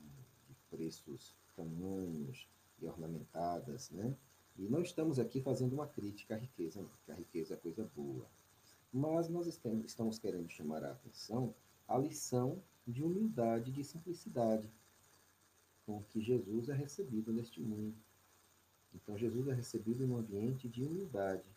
de 0.48 0.56
preços 0.70 1.36
tamanhos 1.56 2.48
e 2.82 2.86
ornamentadas, 2.86 3.90
né? 3.92 4.18
E 4.58 4.68
não 4.68 4.82
estamos 4.82 5.18
aqui 5.18 5.42
fazendo 5.42 5.74
uma 5.74 5.88
crítica 5.88 6.36
à 6.36 6.38
riqueza, 6.38 6.84
porque 6.84 7.12
a 7.12 7.16
riqueza 7.16 7.54
é 7.54 7.58
coisa 7.58 7.90
boa. 7.96 8.30
Mas 8.92 9.30
nós 9.30 9.48
estamos 9.48 10.20
querendo 10.20 10.50
chamar 10.50 10.84
a 10.84 10.92
atenção 10.92 11.56
à 11.88 11.98
lição 11.98 12.62
de 12.86 13.04
humildade 13.04 13.72
e 13.72 13.74
de 13.74 13.84
simplicidade 13.84 14.70
com 15.86 16.04
que 16.04 16.22
Jesus 16.22 16.70
é 16.70 16.74
recebido 16.74 17.34
neste 17.34 17.62
mundo. 17.62 17.98
Então, 18.94 19.18
Jesus 19.18 19.48
é 19.48 19.54
recebido 19.54 20.04
em 20.04 20.10
um 20.10 20.18
ambiente 20.18 20.70
de 20.70 20.84
humildade. 20.84 21.50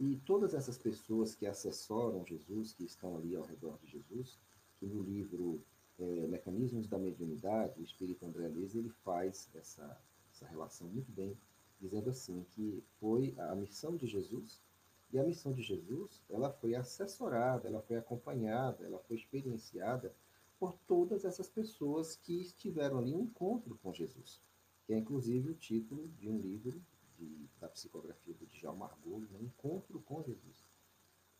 E 0.00 0.16
todas 0.18 0.54
essas 0.54 0.78
pessoas 0.78 1.34
que 1.34 1.46
assessoram 1.46 2.24
Jesus, 2.24 2.72
que 2.72 2.84
estão 2.84 3.16
ali 3.16 3.34
ao 3.34 3.42
redor 3.42 3.78
de 3.78 3.88
Jesus, 3.88 4.38
que 4.78 4.86
no 4.86 5.02
livro 5.02 5.60
é, 5.98 6.26
Mecanismos 6.28 6.86
da 6.86 6.98
Mediunidade, 6.98 7.80
o 7.80 7.82
Espírito 7.82 8.24
André 8.24 8.46
Luiz, 8.46 8.76
ele 8.76 8.90
faz 8.90 9.50
essa, 9.54 10.00
essa 10.32 10.46
relação 10.46 10.88
muito 10.88 11.10
bem, 11.10 11.36
dizendo 11.80 12.10
assim, 12.10 12.46
que 12.50 12.82
foi 13.00 13.34
a 13.38 13.54
missão 13.56 13.96
de 13.96 14.06
Jesus, 14.06 14.62
e 15.10 15.18
a 15.18 15.24
missão 15.24 15.52
de 15.52 15.62
Jesus, 15.62 16.22
ela 16.28 16.50
foi 16.50 16.74
assessorada, 16.74 17.66
ela 17.66 17.80
foi 17.80 17.96
acompanhada, 17.96 18.84
ela 18.84 18.98
foi 19.00 19.16
experienciada 19.16 20.14
por 20.58 20.74
todas 20.86 21.24
essas 21.24 21.48
pessoas 21.48 22.14
que 22.14 22.40
estiveram 22.40 22.98
ali 22.98 23.12
em 23.12 23.22
encontro 23.22 23.78
com 23.82 23.92
Jesus, 23.92 24.40
que 24.84 24.92
é 24.92 24.98
inclusive 24.98 25.50
o 25.50 25.54
título 25.54 26.08
de 26.18 26.28
um 26.28 26.38
livro 26.38 26.80
de, 27.18 27.48
da 27.60 27.68
psicografia 27.68 28.34
do 28.34 28.46
Djalma 28.46 28.86
Margulho, 28.86 29.28
né? 29.30 29.40
Encontro 29.42 30.00
com 30.00 30.22
Jesus. 30.22 30.64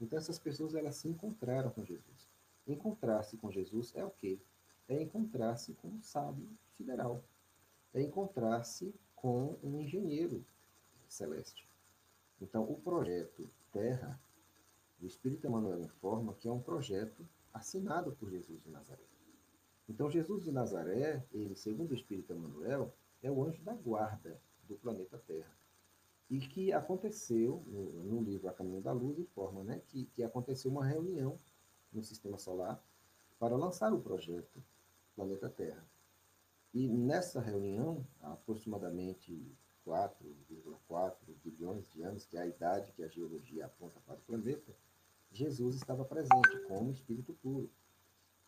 Então 0.01 0.19
essas 0.19 0.39
pessoas 0.39 0.75
elas 0.75 0.97
se 0.97 1.09
encontraram 1.09 1.71
com 1.71 1.85
Jesus. 1.85 2.29
Encontrar-se 2.67 3.37
com 3.37 3.51
Jesus 3.51 3.95
é 3.95 4.05
o 4.05 4.11
quê? 4.11 4.41
É 4.89 5.01
encontrar-se 5.01 5.75
com 5.75 5.89
um 5.89 6.03
sábio 6.03 6.49
sideral. 6.77 7.23
É 7.95 8.03
encontrar-se 8.03 8.95
com 9.15 9.59
um 9.63 9.81
engenheiro 9.81 10.45
celeste. 11.09 11.69
Então 12.41 12.65
o 12.65 12.81
projeto 12.81 13.49
Terra, 13.73 14.21
o 15.01 15.07
Espírito 15.07 15.47
Emmanuel 15.47 15.81
informa 15.81 16.35
que 16.35 16.49
é 16.49 16.53
um 16.53 16.61
projeto 16.61 17.27
assinado 17.53 18.13
por 18.13 18.31
Jesus 18.31 18.63
de 18.63 18.71
Nazaré. 18.71 19.03
Então 19.89 20.11
Jesus 20.11 20.45
de 20.45 20.53
Nazaré, 20.53 21.25
ele, 21.33 21.57
segundo 21.57 21.93
o 21.93 21.95
Espírito 21.95 22.33
Emmanuel, 22.33 22.93
é 23.23 23.31
o 23.31 23.43
anjo 23.43 23.63
da 23.63 23.73
guarda 23.73 24.41
do 24.69 24.77
planeta 24.77 25.19
Terra 25.27 25.59
e 26.31 26.39
que 26.41 26.73
aconteceu, 26.73 27.63
no, 27.67 28.23
livro 28.23 28.49
A 28.49 28.53
Caminho 28.53 28.83
da 28.83 28.93
Luz, 28.93 29.19
informa 29.19 29.65
né, 29.65 29.81
que, 29.87 30.05
que 30.07 30.23
aconteceu 30.23 30.71
uma 30.71 30.85
reunião 30.85 31.39
no 31.93 32.03
Sistema 32.03 32.37
Solar 32.37 32.83
para 33.39 33.57
lançar 33.57 33.93
o 33.93 34.01
projeto 34.01 34.63
Planeta 35.17 35.49
Terra. 35.49 35.85
E 36.75 36.87
nessa 36.87 37.41
reunião, 37.41 38.07
aproximadamente 38.21 39.41
4,4 39.87 41.15
bilhões 41.43 41.91
de 41.91 42.03
anos, 42.03 42.27
que 42.27 42.37
é 42.37 42.43
a 42.43 42.47
idade 42.47 42.93
que 42.93 43.03
a 43.03 43.09
geologia 43.09 43.65
aponta 43.65 43.99
para 44.01 44.19
o 44.19 44.23
planeta, 44.23 44.77
Jesus 45.33 45.77
estava 45.77 46.05
presente 46.05 46.61
como 46.69 46.91
espírito 46.91 47.33
puro. 47.43 47.71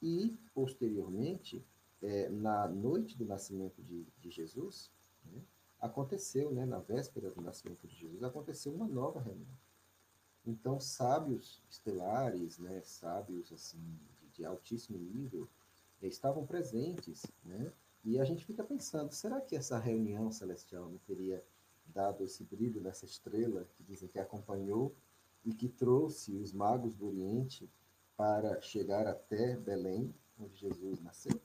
E, 0.03 0.39
posteriormente, 0.55 1.65
é, 2.03 2.29
na 2.29 2.69
noite 2.69 3.17
do 3.17 3.25
nascimento 3.25 3.83
de, 3.83 4.07
de 4.19 4.31
Jesus, 4.31 4.91
né, 5.25 5.43
aconteceu, 5.81 6.53
né, 6.53 6.65
na 6.65 6.79
véspera 6.79 7.31
do 7.31 7.41
nascimento 7.41 7.87
de 7.87 7.97
Jesus, 7.97 8.23
aconteceu 8.23 8.73
uma 8.73 8.87
nova 8.87 9.21
reunião. 9.21 9.57
Então, 10.47 10.81
sábios 10.81 11.63
estelares, 11.69 12.59
né, 12.59 12.81
sábios 12.83 13.53
assim 13.53 13.79
de, 14.21 14.29
de 14.29 14.45
altíssimo 14.45 14.99
nível, 14.99 15.49
estavam 16.03 16.47
presentes, 16.47 17.27
né? 17.45 17.73
E 18.03 18.19
a 18.19 18.25
gente 18.25 18.45
fica 18.47 18.65
pensando, 18.65 19.13
será 19.13 19.41
que 19.41 19.55
essa 19.55 19.79
reunião 19.79 20.33
celestial 20.33 20.89
não 20.89 20.99
teria 20.99 21.45
dado 21.87 22.25
esse 22.25 22.43
brilho 22.45 22.81
nessa 22.81 23.05
estrela 23.05 23.69
que 23.75 23.83
dizem 23.83 24.09
que 24.09 24.19
acompanhou 24.19 24.95
e 25.45 25.53
que 25.53 25.69
trouxe 25.69 26.35
os 26.37 26.53
magos 26.53 26.95
do 26.95 27.07
Oriente 27.07 27.69
para 28.17 28.61
chegar 28.61 29.07
até 29.07 29.57
Belém, 29.57 30.15
onde 30.39 30.57
Jesus 30.57 31.01
nasceu? 31.01 31.39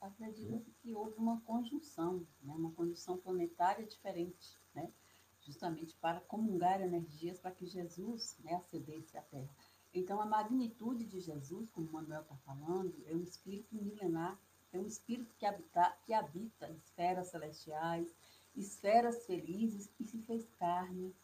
Acredito 0.00 0.70
que 0.80 0.94
houve 0.94 1.16
uma 1.16 1.40
conjunção, 1.42 2.26
né? 2.42 2.54
uma 2.54 2.72
conjunção 2.72 3.16
planetária 3.16 3.86
diferente, 3.86 4.58
né? 4.74 4.92
justamente 5.40 5.96
para 5.96 6.20
comungar 6.20 6.80
energias 6.80 7.38
para 7.38 7.50
que 7.50 7.66
Jesus 7.66 8.36
né, 8.44 8.54
acedesse 8.54 9.16
à 9.16 9.22
Terra. 9.22 9.54
Então, 9.94 10.20
a 10.20 10.26
magnitude 10.26 11.06
de 11.06 11.20
Jesus, 11.20 11.70
como 11.70 11.88
o 11.88 11.92
Manuel 11.92 12.22
está 12.22 12.36
falando, 12.38 12.94
é 13.06 13.14
um 13.14 13.22
espírito 13.22 13.74
milenar, 13.74 14.38
é 14.72 14.78
um 14.78 14.86
espírito 14.86 15.34
que 15.36 15.46
habita, 15.46 15.96
que 16.04 16.12
habita 16.12 16.70
esferas 16.70 17.28
celestiais, 17.28 18.14
esferas 18.54 19.24
felizes 19.24 19.90
e 19.98 20.04
se 20.04 20.18
fez 20.22 20.46
carne, 20.58 21.14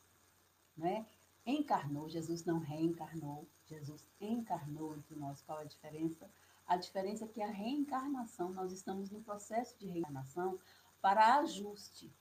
né? 0.77 1.07
Encarnou, 1.47 2.09
Jesus 2.09 2.45
não 2.45 2.59
reencarnou, 2.59 3.47
Jesus 3.67 4.03
encarnou 4.19 4.97
entre 4.97 5.15
nós. 5.15 5.43
Qual 5.43 5.59
a 5.59 5.65
diferença? 5.65 6.31
A 6.67 6.77
diferença 6.77 7.25
é 7.25 7.29
que 7.29 7.43
a 7.43 7.51
reencarnação, 7.51 8.51
nós 8.51 8.73
estamos 8.73 9.11
no 9.11 9.21
processo 9.21 9.79
de 9.79 9.87
reencarnação 9.87 10.59
para 11.01 11.39
ajuste 11.39 12.13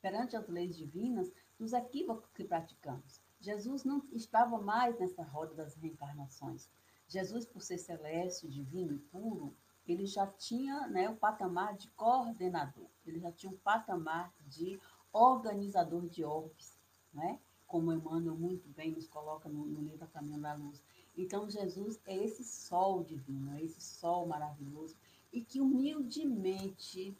perante 0.00 0.36
as 0.36 0.48
leis 0.48 0.76
divinas 0.76 1.32
dos 1.58 1.72
equívocos 1.72 2.30
que 2.32 2.44
praticamos. 2.44 3.20
Jesus 3.40 3.84
não 3.84 4.02
estava 4.12 4.58
mais 4.60 4.98
nessa 4.98 5.22
roda 5.22 5.54
das 5.54 5.74
reencarnações. 5.76 6.68
Jesus, 7.08 7.44
por 7.44 7.60
ser 7.60 7.78
celeste, 7.78 8.48
divino 8.48 8.94
e 8.94 8.98
puro, 8.98 9.54
ele 9.86 10.06
já 10.06 10.26
tinha 10.26 10.86
né, 10.88 11.08
o 11.08 11.16
patamar 11.16 11.76
de 11.76 11.88
coordenador, 11.90 12.88
ele 13.06 13.20
já 13.20 13.32
tinha 13.32 13.52
um 13.52 13.56
patamar 13.56 14.32
de 14.46 14.80
organizador 15.12 16.08
de 16.08 16.24
orbes, 16.24 16.78
né? 17.12 17.38
como 17.66 17.90
Emmanuel 17.90 18.36
muito 18.36 18.68
bem 18.68 18.92
nos 18.92 19.08
coloca 19.08 19.48
no, 19.48 19.64
no 19.64 19.80
livro 19.80 20.06
Caminho 20.08 20.40
da 20.40 20.52
Luz. 20.52 20.82
Então, 21.16 21.48
Jesus 21.48 22.00
é 22.06 22.16
esse 22.16 22.44
sol 22.44 23.04
divino, 23.04 23.54
é 23.54 23.62
esse 23.62 23.80
sol 23.80 24.26
maravilhoso 24.26 24.96
e 25.32 25.42
que 25.42 25.60
humildemente 25.60 27.16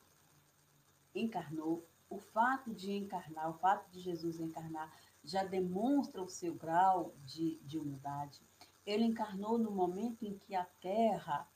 encarnou. 1.15 1.87
O 2.09 2.19
fato 2.19 2.75
de 2.75 2.93
encarnar, 2.93 3.49
o 3.49 3.55
fato 3.55 3.91
de 3.91 3.99
Jesus 3.99 4.39
encarnar, 4.39 4.95
já 5.25 5.45
demonstra 5.45 6.23
o 6.23 6.29
seu 6.29 6.55
grau 6.55 7.15
de, 7.25 7.59
de 7.61 7.79
humildade. 7.79 8.43
Ele 8.85 9.05
encarnou 9.05 9.57
no 9.57 9.71
momento 9.71 10.25
em 10.25 10.37
que 10.37 10.55
a 10.55 10.65
terra 10.65 11.49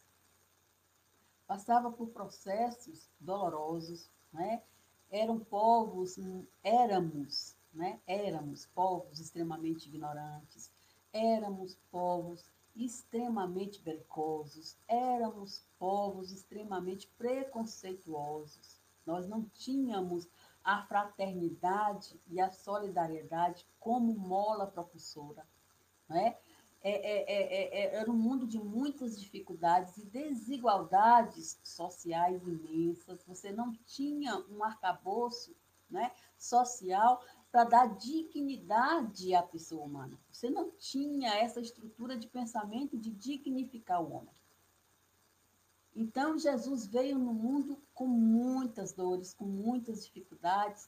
passava 1.46 1.90
por 1.90 2.08
processos 2.08 3.10
dolorosos, 3.20 4.08
né? 4.32 4.62
Eram 5.10 5.38
povos, 5.38 6.16
éramos, 6.62 7.54
né? 7.72 8.00
Éramos 8.06 8.66
povos 8.66 9.20
extremamente 9.20 9.88
ignorantes, 9.88 10.70
éramos 11.16 11.78
povos 11.90 12.50
extremamente 12.74 13.80
belicosos, 13.80 14.76
éramos 14.86 15.66
povos 15.78 16.30
extremamente 16.30 17.08
preconceituosos. 17.16 18.78
Nós 19.06 19.26
não 19.26 19.44
tínhamos 19.44 20.28
a 20.62 20.82
fraternidade 20.82 22.20
e 22.26 22.40
a 22.40 22.50
solidariedade 22.50 23.66
como 23.80 24.12
mola 24.14 24.66
propulsora. 24.66 25.46
Né? 26.08 26.36
É, 26.82 26.90
é, 26.90 27.32
é, 27.32 27.78
é, 27.80 27.94
era 27.96 28.10
um 28.10 28.16
mundo 28.16 28.46
de 28.46 28.58
muitas 28.58 29.18
dificuldades 29.18 29.96
e 29.96 30.04
desigualdades 30.06 31.58
sociais 31.62 32.46
imensas. 32.46 33.24
Você 33.24 33.52
não 33.52 33.72
tinha 33.86 34.36
um 34.50 34.62
arcabouço 34.62 35.56
né, 35.88 36.12
social 36.36 37.22
para 37.56 37.64
dar 37.64 37.96
dignidade 37.96 39.34
à 39.34 39.42
pessoa 39.42 39.86
humana. 39.86 40.20
Você 40.30 40.50
não 40.50 40.70
tinha 40.72 41.36
essa 41.36 41.58
estrutura 41.58 42.14
de 42.14 42.28
pensamento 42.28 42.98
de 42.98 43.10
dignificar 43.10 44.02
o 44.02 44.12
homem. 44.12 44.34
Então, 45.94 46.36
Jesus 46.36 46.86
veio 46.86 47.18
no 47.18 47.32
mundo 47.32 47.80
com 47.94 48.06
muitas 48.06 48.92
dores, 48.92 49.32
com 49.32 49.46
muitas 49.46 50.04
dificuldades 50.04 50.86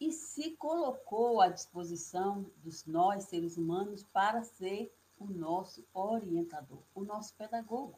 e 0.00 0.10
se 0.10 0.56
colocou 0.56 1.40
à 1.40 1.50
disposição 1.50 2.50
dos 2.64 2.84
nós, 2.84 3.26
seres 3.26 3.56
humanos, 3.56 4.02
para 4.12 4.42
ser 4.42 4.92
o 5.20 5.26
nosso 5.26 5.86
orientador, 5.94 6.82
o 6.96 7.04
nosso 7.04 7.32
pedagogo. 7.36 7.96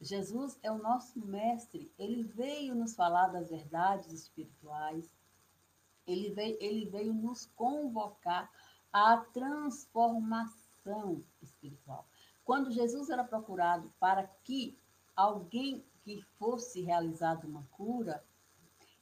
Jesus 0.00 0.60
é 0.62 0.70
o 0.70 0.78
nosso 0.78 1.18
mestre, 1.18 1.92
ele 1.98 2.22
veio 2.22 2.72
nos 2.72 2.94
falar 2.94 3.26
das 3.32 3.50
verdades 3.50 4.12
espirituais, 4.12 5.10
ele 6.06 6.30
veio, 6.30 6.56
ele 6.60 6.86
veio 6.86 7.12
nos 7.12 7.46
convocar 7.46 8.50
à 8.92 9.18
transformação 9.18 11.24
espiritual. 11.40 12.06
Quando 12.44 12.70
Jesus 12.70 13.10
era 13.10 13.24
procurado 13.24 13.92
para 14.00 14.26
que 14.44 14.78
alguém 15.14 15.84
que 16.02 16.22
fosse 16.38 16.80
realizada 16.80 17.46
uma 17.46 17.66
cura, 17.70 18.24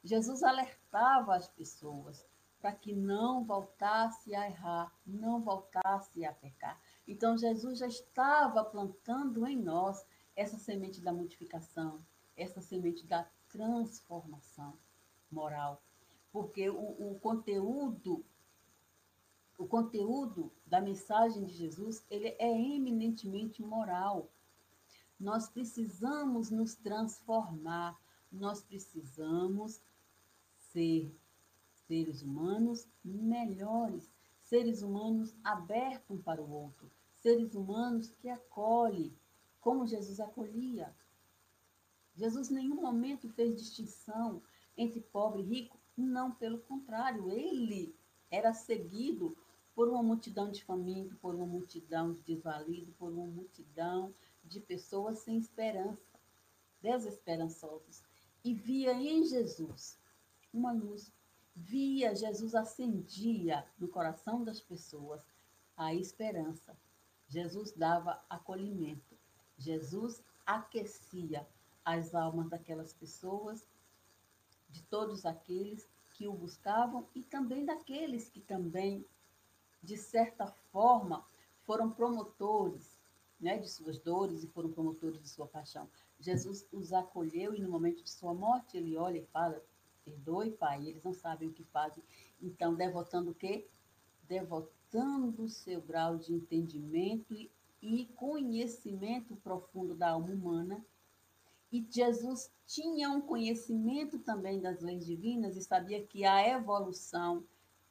Jesus 0.02 0.42
alertava 0.42 1.34
as 1.34 1.48
pessoas 1.48 2.26
para 2.60 2.72
que 2.72 2.92
não 2.92 3.44
voltasse 3.44 4.34
a 4.34 4.46
errar, 4.46 4.92
não 5.06 5.40
voltasse 5.40 6.24
a 6.24 6.32
pecar. 6.32 6.80
Então 7.06 7.38
Jesus 7.38 7.78
já 7.78 7.86
estava 7.86 8.64
plantando 8.64 9.46
em 9.46 9.56
nós 9.56 10.04
essa 10.34 10.58
semente 10.58 11.00
da 11.00 11.12
modificação, 11.12 11.98
essa 12.36 12.60
semente 12.60 13.06
da 13.06 13.28
transformação 13.48 14.76
moral. 15.30 15.80
Porque 16.32 16.68
o, 16.68 17.12
o 17.12 17.18
conteúdo 17.20 18.24
o 19.58 19.66
conteúdo 19.66 20.52
da 20.64 20.80
mensagem 20.80 21.44
de 21.44 21.52
Jesus, 21.52 22.06
ele 22.08 22.28
é 22.38 22.48
eminentemente 22.48 23.60
moral. 23.60 24.30
Nós 25.18 25.48
precisamos 25.48 26.48
nos 26.48 26.76
transformar, 26.76 28.00
nós 28.30 28.62
precisamos 28.62 29.82
ser 30.56 31.12
seres 31.88 32.22
humanos 32.22 32.86
melhores, 33.04 34.08
seres 34.42 34.80
humanos 34.80 35.34
abertos 35.42 36.22
para 36.22 36.40
o 36.40 36.48
outro, 36.48 36.88
seres 37.16 37.54
humanos 37.56 38.10
que 38.20 38.28
acolhem, 38.28 39.12
como 39.60 39.86
Jesus 39.86 40.20
acolhia. 40.20 40.94
Jesus 42.14 42.48
em 42.48 42.54
nenhum 42.54 42.80
momento 42.80 43.28
fez 43.30 43.56
distinção 43.56 44.40
entre 44.76 45.00
pobre 45.00 45.42
e 45.42 45.46
rico, 45.46 45.77
não, 46.00 46.30
pelo 46.32 46.58
contrário, 46.60 47.30
ele 47.30 47.94
era 48.30 48.52
seguido 48.54 49.36
por 49.74 49.88
uma 49.88 50.02
multidão 50.02 50.50
de 50.50 50.64
famintos, 50.64 51.16
por 51.18 51.34
uma 51.34 51.46
multidão 51.46 52.12
de 52.12 52.20
desvalidos, 52.22 52.94
por 52.96 53.12
uma 53.12 53.26
multidão 53.26 54.14
de 54.44 54.60
pessoas 54.60 55.20
sem 55.20 55.38
esperança, 55.38 56.18
desesperançosos, 56.80 58.02
e 58.44 58.54
via 58.54 58.92
em 58.92 59.24
Jesus 59.24 59.98
uma 60.52 60.72
luz. 60.72 61.12
Via 61.54 62.14
Jesus 62.14 62.54
acendia 62.54 63.66
no 63.78 63.88
coração 63.88 64.44
das 64.44 64.60
pessoas 64.60 65.20
a 65.76 65.92
esperança. 65.92 66.76
Jesus 67.28 67.72
dava 67.72 68.22
acolhimento. 68.30 69.16
Jesus 69.56 70.22
aquecia 70.46 71.46
as 71.84 72.14
almas 72.14 72.48
daquelas 72.48 72.92
pessoas, 72.92 73.66
de 74.68 74.82
todos 74.84 75.24
aqueles 75.24 75.88
que 76.14 76.26
o 76.26 76.32
buscavam 76.32 77.06
e 77.14 77.22
também 77.22 77.64
daqueles 77.64 78.28
que 78.28 78.40
também 78.40 79.04
de 79.82 79.96
certa 79.96 80.46
forma, 80.72 81.24
foram 81.64 81.90
promotores 81.90 82.98
né, 83.40 83.58
de 83.58 83.68
suas 83.68 83.98
dores 83.98 84.42
e 84.42 84.48
foram 84.48 84.70
promotores 84.70 85.20
de 85.20 85.28
sua 85.28 85.46
paixão. 85.46 85.88
Jesus 86.18 86.66
os 86.72 86.92
acolheu 86.92 87.54
e 87.54 87.60
no 87.60 87.70
momento 87.70 88.02
de 88.02 88.10
sua 88.10 88.34
morte 88.34 88.76
ele 88.76 88.96
olha 88.96 89.18
e 89.18 89.26
fala: 89.26 89.62
Perdoe, 90.04 90.50
Pai, 90.50 90.86
eles 90.86 91.02
não 91.02 91.12
sabem 91.12 91.48
o 91.48 91.52
que 91.52 91.64
fazem. 91.64 92.02
Então, 92.40 92.74
devotando 92.74 93.30
o 93.30 93.34
quê? 93.34 93.68
Devotando 94.24 95.44
o 95.44 95.48
seu 95.48 95.80
grau 95.80 96.16
de 96.16 96.32
entendimento 96.32 97.32
e, 97.32 97.50
e 97.80 98.06
conhecimento 98.16 99.36
profundo 99.36 99.94
da 99.94 100.10
alma 100.10 100.28
humana. 100.28 100.84
E 101.70 101.86
Jesus 101.90 102.50
tinha 102.66 103.10
um 103.10 103.20
conhecimento 103.20 104.18
também 104.18 104.60
das 104.60 104.80
leis 104.80 105.04
divinas 105.04 105.56
e 105.56 105.62
sabia 105.62 106.02
que 106.02 106.24
a 106.24 106.46
evolução 106.48 107.44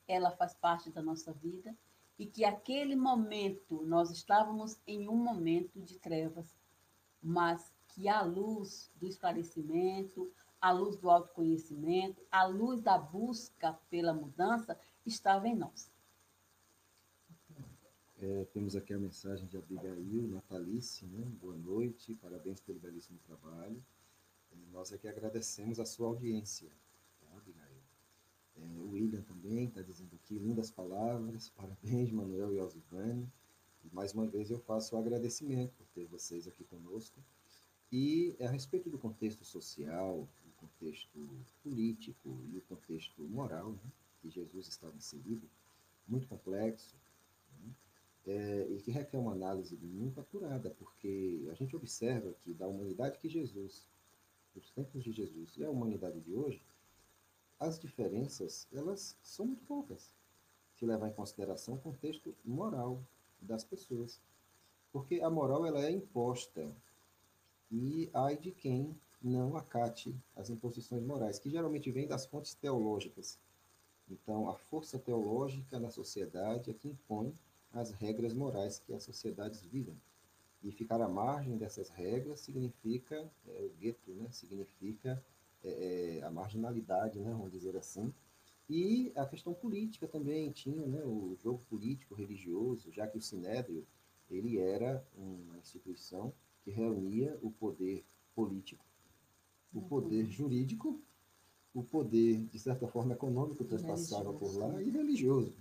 ela 0.08 0.32
faz 0.32 0.54
parte 0.56 0.90
da 0.90 1.02
nossa 1.02 1.32
vida 1.34 1.76
e 2.18 2.26
que 2.26 2.44
aquele 2.44 2.96
momento 2.96 3.84
nós 3.84 4.10
estávamos 4.10 4.80
em 4.88 5.08
um 5.08 5.16
momento 5.16 5.80
de 5.82 6.00
trevas, 6.00 6.58
mas 7.22 7.72
que 7.90 8.08
a 8.08 8.22
luz 8.22 8.92
do 8.96 9.08
esclarecimento, 9.08 10.32
a 10.60 10.72
luz 10.72 10.98
do 10.98 11.10
autoconhecimento, 11.10 12.22
a 12.32 12.46
luz 12.46 12.82
da 12.82 12.98
busca 12.98 13.74
pela 13.90 14.13
mudança 14.13 14.78
estava 15.06 15.48
em 15.48 15.56
nós. 15.56 15.92
É, 18.19 18.45
temos 18.45 18.75
aqui 18.75 18.95
a 18.95 18.97
mensagem 18.97 19.45
de 19.45 19.58
Abigail 19.58 20.27
Natalice, 20.27 21.06
né? 21.06 21.23
boa 21.39 21.56
noite, 21.56 22.15
parabéns 22.15 22.60
pelo 22.60 22.80
belíssimo 22.80 23.19
trabalho. 23.19 23.80
E 24.51 24.56
nós 24.71 24.91
aqui 24.91 25.08
agradecemos 25.08 25.80
a 25.80 25.86
sua 25.86 26.08
audiência. 26.08 26.67
É, 28.56 28.80
o 28.80 28.89
William 28.89 29.21
também 29.21 29.65
está 29.65 29.84
dizendo 29.84 30.15
aqui, 30.15 30.39
lindas 30.39 30.71
palavras, 30.71 31.49
parabéns, 31.56 32.12
Manuel 32.12 32.56
e 32.56 32.60
Osivane. 32.60 33.32
E 33.86 33.93
mais 33.93 34.13
uma 34.13 34.25
vez 34.25 34.49
eu 34.49 34.60
faço 34.60 34.95
o 34.95 34.99
agradecimento 34.99 35.75
por 35.75 35.86
ter 35.89 36.08
vocês 36.08 36.47
aqui 36.47 36.63
conosco. 36.63 37.23
E 37.91 38.36
a 38.39 38.49
respeito 38.49 38.89
do 38.89 38.97
contexto 38.97 39.45
social, 39.45 40.27
o 40.43 40.51
contexto 40.58 41.19
político 41.62 42.36
e 42.51 42.58
o 42.58 42.62
contexto 42.62 43.21
moral, 43.21 43.73
né, 43.73 43.91
que 44.19 44.30
Jesus 44.32 44.67
estava 44.67 44.97
inserido, 44.97 45.47
muito 46.08 46.27
complexo, 46.27 46.95
é, 48.28 48.68
e 48.70 48.82
que 48.82 48.92
requer 48.92 49.18
uma 49.18 49.32
análise 49.32 49.78
muito 49.78 50.20
apurada, 50.20 50.70
porque 50.72 51.48
a 51.50 51.54
gente 51.54 51.76
observa 51.76 52.34
que 52.44 52.54
da 52.54 52.68
humanidade 52.68 53.18
que 53.18 53.30
Jesus, 53.30 53.88
dos 54.54 54.70
tempos 54.72 55.04
de 55.04 55.12
Jesus 55.13 55.56
e 55.58 55.63
a 55.63 55.70
humanidade 55.70 56.20
de 56.20 56.34
hoje, 56.34 56.62
as 57.58 57.80
diferenças, 57.80 58.68
elas 58.72 59.18
são 59.24 59.46
muito 59.46 59.63
poucas, 59.63 60.13
se 60.76 60.86
levar 60.86 61.08
em 61.08 61.13
consideração 61.13 61.76
o 61.76 61.80
contexto 61.80 62.36
moral 62.44 63.02
das 63.42 63.63
pessoas. 63.63 64.20
Porque 64.92 65.22
a 65.22 65.30
moral 65.30 65.66
ela 65.66 65.86
é 65.86 65.92
imposta 65.92 66.70
e 67.72 68.10
ai 68.13 68.38
de 68.38 68.52
quem 68.52 68.96
não 69.22 69.56
acate 69.56 70.16
as 70.36 70.50
imposições 70.50 71.04
morais, 71.04 71.40
que 71.40 71.50
geralmente 71.50 71.92
vêm 71.92 72.08
das 72.08 72.26
fontes 72.26 72.54
teológicas. 72.54 73.40
Então, 74.10 74.50
a 74.50 74.56
força 74.56 75.00
teológica 75.00 75.80
na 75.80 75.90
sociedade 75.90 76.70
é 76.70 76.74
que 76.74 76.88
impõe 76.88 77.34
as 77.73 77.91
regras 77.91 78.34
morais 78.34 78.80
que 78.80 78.93
as 78.93 79.03
sociedades 79.03 79.63
vivem. 79.63 79.99
E 80.63 80.71
ficar 80.71 80.99
à 81.01 81.08
margem 81.08 81.58
dessas 81.58 81.89
regras 81.89 82.39
significa, 82.39 83.30
é, 83.47 83.62
o 83.63 83.69
gueto, 83.80 84.12
né, 84.13 84.27
significa 84.32 85.23
é, 85.63 86.19
é, 86.19 86.23
a 86.23 86.32
marginalidade, 86.32 87.19
né, 87.19 87.32
vamos 87.32 87.51
dizer 87.51 87.75
assim. 87.77 88.13
E 88.69 89.12
a 89.15 89.25
questão 89.25 89.53
política 89.53 90.08
também 90.08 90.51
tinha 90.51 90.86
né, 90.86 91.01
o 91.06 91.38
jogo 91.41 91.62
político 91.69 92.15
religioso, 92.15 92.91
já 92.91 93.08
que 93.08 93.17
o 93.17 93.21
Sinédrio 93.21 93.86
ele 94.30 94.58
era 94.58 95.06
uma 95.15 95.58
instituição 95.58 96.34
que 96.63 96.71
reunia 96.71 97.38
o 97.41 97.49
poder 97.49 98.03
político, 98.36 98.86
o 99.73 99.82
poder 99.82 100.25
jurídico, 100.25 100.99
o 101.73 101.84
poder, 101.84 102.43
de 102.45 102.60
certa 102.60 102.88
forma, 102.88 103.13
econômico 103.13 103.63
que 103.63 103.77
passava 103.82 104.34
por 104.34 104.53
lá 104.58 104.82
e 104.82 104.89
religioso. 104.89 105.56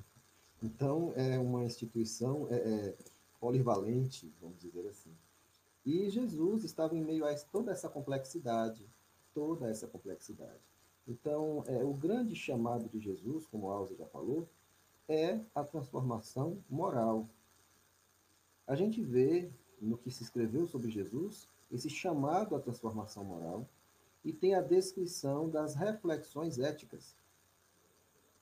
Então, 0.67 1.13
é 1.15 1.39
uma 1.39 1.65
instituição 1.65 2.49
é, 2.51 2.57
é, 2.57 2.97
polivalente, 3.39 4.35
vamos 4.41 4.59
dizer 4.59 4.85
assim. 4.89 5.17
E 5.85 6.11
Jesus 6.11 6.65
estava 6.65 6.97
em 6.97 7.05
meio 7.05 7.25
a 7.25 7.33
toda 7.37 7.71
essa 7.71 7.89
complexidade, 7.89 8.85
toda 9.33 9.69
essa 9.69 9.87
complexidade. 9.87 10.61
Então, 11.07 11.63
é, 11.69 11.85
o 11.85 11.95
grande 11.95 12.35
chamado 12.35 12.89
de 12.89 12.99
Jesus, 12.99 13.47
como 13.47 13.71
Alza 13.71 13.95
já 13.95 14.07
falou, 14.07 14.49
é 15.09 15.39
a 15.55 15.63
transformação 15.63 16.59
moral. 16.69 17.29
A 18.67 18.75
gente 18.75 19.01
vê 19.01 19.49
no 19.81 19.97
que 19.97 20.11
se 20.11 20.25
escreveu 20.25 20.67
sobre 20.67 20.91
Jesus 20.91 21.49
esse 21.71 21.89
chamado 21.89 22.57
à 22.57 22.61
transformação 22.61 23.23
moral 23.23 23.69
e 24.25 24.33
tem 24.33 24.57
a 24.57 24.61
descrição 24.61 25.49
das 25.49 25.77
reflexões 25.77 26.59
éticas 26.59 27.17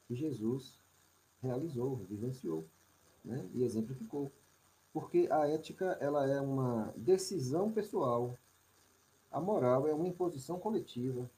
que 0.06 0.14
Jesus 0.14 0.82
realizou, 1.44 1.96
vivenciou 2.08 2.64
né, 3.24 3.48
e 3.54 3.62
exemplificou. 3.62 4.32
Porque 4.92 5.28
a 5.30 5.48
ética 5.48 5.96
ela 6.00 6.26
é 6.28 6.40
uma 6.40 6.92
decisão 6.96 7.70
pessoal 7.70 8.36
a 9.34 9.40
moral 9.40 9.88
é 9.88 9.92
uma 9.92 10.06
imposição 10.06 10.60
coletiva. 10.60 11.28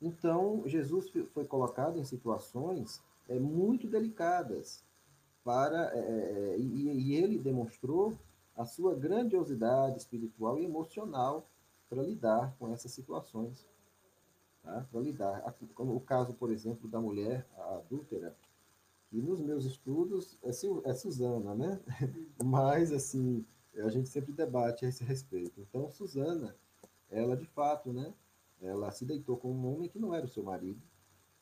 Então, 0.00 0.62
Jesus 0.66 1.10
foi 1.32 1.46
colocado 1.46 1.98
em 1.98 2.04
situações 2.04 3.02
é, 3.30 3.38
muito 3.38 3.88
delicadas 3.88 4.84
para 5.42 5.90
é, 5.94 5.98
é, 5.98 6.52
é, 6.52 6.58
e, 6.58 7.12
e 7.12 7.14
ele 7.14 7.38
demonstrou 7.38 8.12
a 8.54 8.66
sua 8.66 8.94
grandiosidade 8.94 9.96
espiritual 9.96 10.58
e 10.58 10.66
emocional 10.66 11.46
para 11.88 12.02
lidar 12.02 12.54
com 12.58 12.70
essas 12.70 12.92
situações. 12.92 13.66
Tá? 14.62 14.84
Para 14.92 15.00
lidar. 15.00 15.54
Como 15.74 15.96
o 15.96 16.00
caso, 16.00 16.34
por 16.34 16.50
exemplo, 16.50 16.90
da 16.90 17.00
mulher 17.00 17.46
adúltera, 17.56 18.36
que 19.12 19.20
nos 19.20 19.42
meus 19.42 19.66
estudos 19.66 20.38
é, 20.42 20.48
é 20.88 20.94
Suzana, 20.94 21.54
né? 21.54 21.78
Mas, 22.42 22.90
assim, 22.90 23.44
a 23.76 23.90
gente 23.90 24.08
sempre 24.08 24.32
debate 24.32 24.86
a 24.86 24.88
esse 24.88 25.04
respeito. 25.04 25.60
Então, 25.60 25.90
Suzana, 25.90 26.56
ela 27.10 27.36
de 27.36 27.44
fato, 27.44 27.92
né, 27.92 28.14
ela 28.58 28.90
se 28.90 29.04
deitou 29.04 29.36
com 29.36 29.52
um 29.52 29.70
homem 29.70 29.86
que 29.86 29.98
não 29.98 30.14
era 30.14 30.24
o 30.24 30.28
seu 30.28 30.42
marido, 30.42 30.80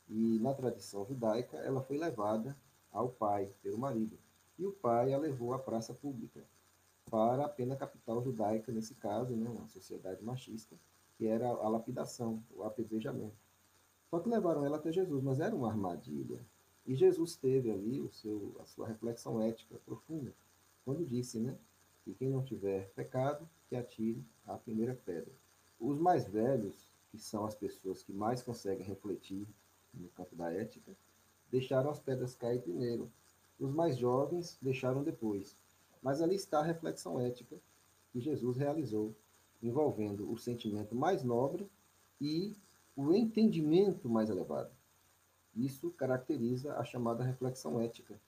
e 0.09 0.40
na 0.40 0.52
tradição 0.52 1.06
judaica 1.06 1.59
ela 1.59 1.80
foi 1.80 1.96
levada 1.96 2.56
ao 2.90 3.09
pai 3.09 3.54
pelo 3.62 3.78
marido, 3.78 4.18
e 4.59 4.66
o 4.66 4.72
pai 4.72 5.12
a 5.12 5.18
levou 5.18 5.54
à 5.54 5.59
praça 5.61 5.94
pública 5.94 6.44
para 7.09 7.44
a 7.44 7.48
pena 7.48 7.76
capital 7.76 8.20
judaica, 8.20 8.72
nesse 8.72 8.96
caso, 8.96 9.37
né, 9.37 9.48
uma 9.48 9.68
sociedade 9.68 10.24
machista, 10.24 10.76
que 11.14 11.24
era 11.24 11.48
a 11.48 11.68
lapidação, 11.68 12.42
o 12.50 12.64
apedrejamento. 12.64 13.38
Só 14.11 14.18
que 14.18 14.28
levaram 14.28 14.64
ela 14.64 14.76
até 14.76 14.90
Jesus, 14.90 15.22
mas 15.22 15.38
era 15.38 15.54
uma 15.54 15.68
armadilha. 15.68 16.44
E 16.86 16.94
Jesus 16.94 17.36
teve 17.36 17.70
ali 17.70 18.00
o 18.00 18.10
seu, 18.10 18.56
a 18.60 18.66
sua 18.66 18.86
reflexão 18.86 19.40
ética 19.40 19.78
profunda, 19.84 20.32
quando 20.84 21.06
disse, 21.06 21.38
né, 21.38 21.56
E 22.06 22.14
quem 22.14 22.30
não 22.30 22.42
tiver 22.42 22.90
pecado, 22.90 23.48
que 23.68 23.76
atire 23.76 24.24
a 24.46 24.56
primeira 24.56 24.94
pedra. 24.94 25.32
Os 25.78 25.98
mais 25.98 26.26
velhos, 26.26 26.74
que 27.10 27.18
são 27.18 27.44
as 27.44 27.54
pessoas 27.54 28.02
que 28.02 28.12
mais 28.12 28.42
conseguem 28.42 28.84
refletir 28.84 29.46
no 29.94 30.08
campo 30.08 30.34
da 30.34 30.52
ética, 30.52 30.96
deixaram 31.50 31.90
as 31.90 32.00
pedras 32.00 32.34
cair 32.34 32.60
primeiro. 32.60 33.10
Os 33.58 33.70
mais 33.70 33.96
jovens 33.96 34.58
deixaram 34.60 35.02
depois. 35.02 35.56
Mas 36.02 36.22
ali 36.22 36.34
está 36.34 36.60
a 36.60 36.64
reflexão 36.64 37.20
ética 37.20 37.56
que 38.12 38.20
Jesus 38.20 38.56
realizou, 38.56 39.14
envolvendo 39.62 40.30
o 40.30 40.38
sentimento 40.38 40.94
mais 40.94 41.22
nobre 41.22 41.68
e 42.20 42.56
o 42.96 43.12
entendimento 43.12 44.08
mais 44.08 44.30
elevado. 44.30 44.70
Isso 45.54 45.90
caracteriza 45.90 46.74
a 46.76 46.84
chamada 46.84 47.24
reflexão 47.24 47.80
ética, 47.80 48.20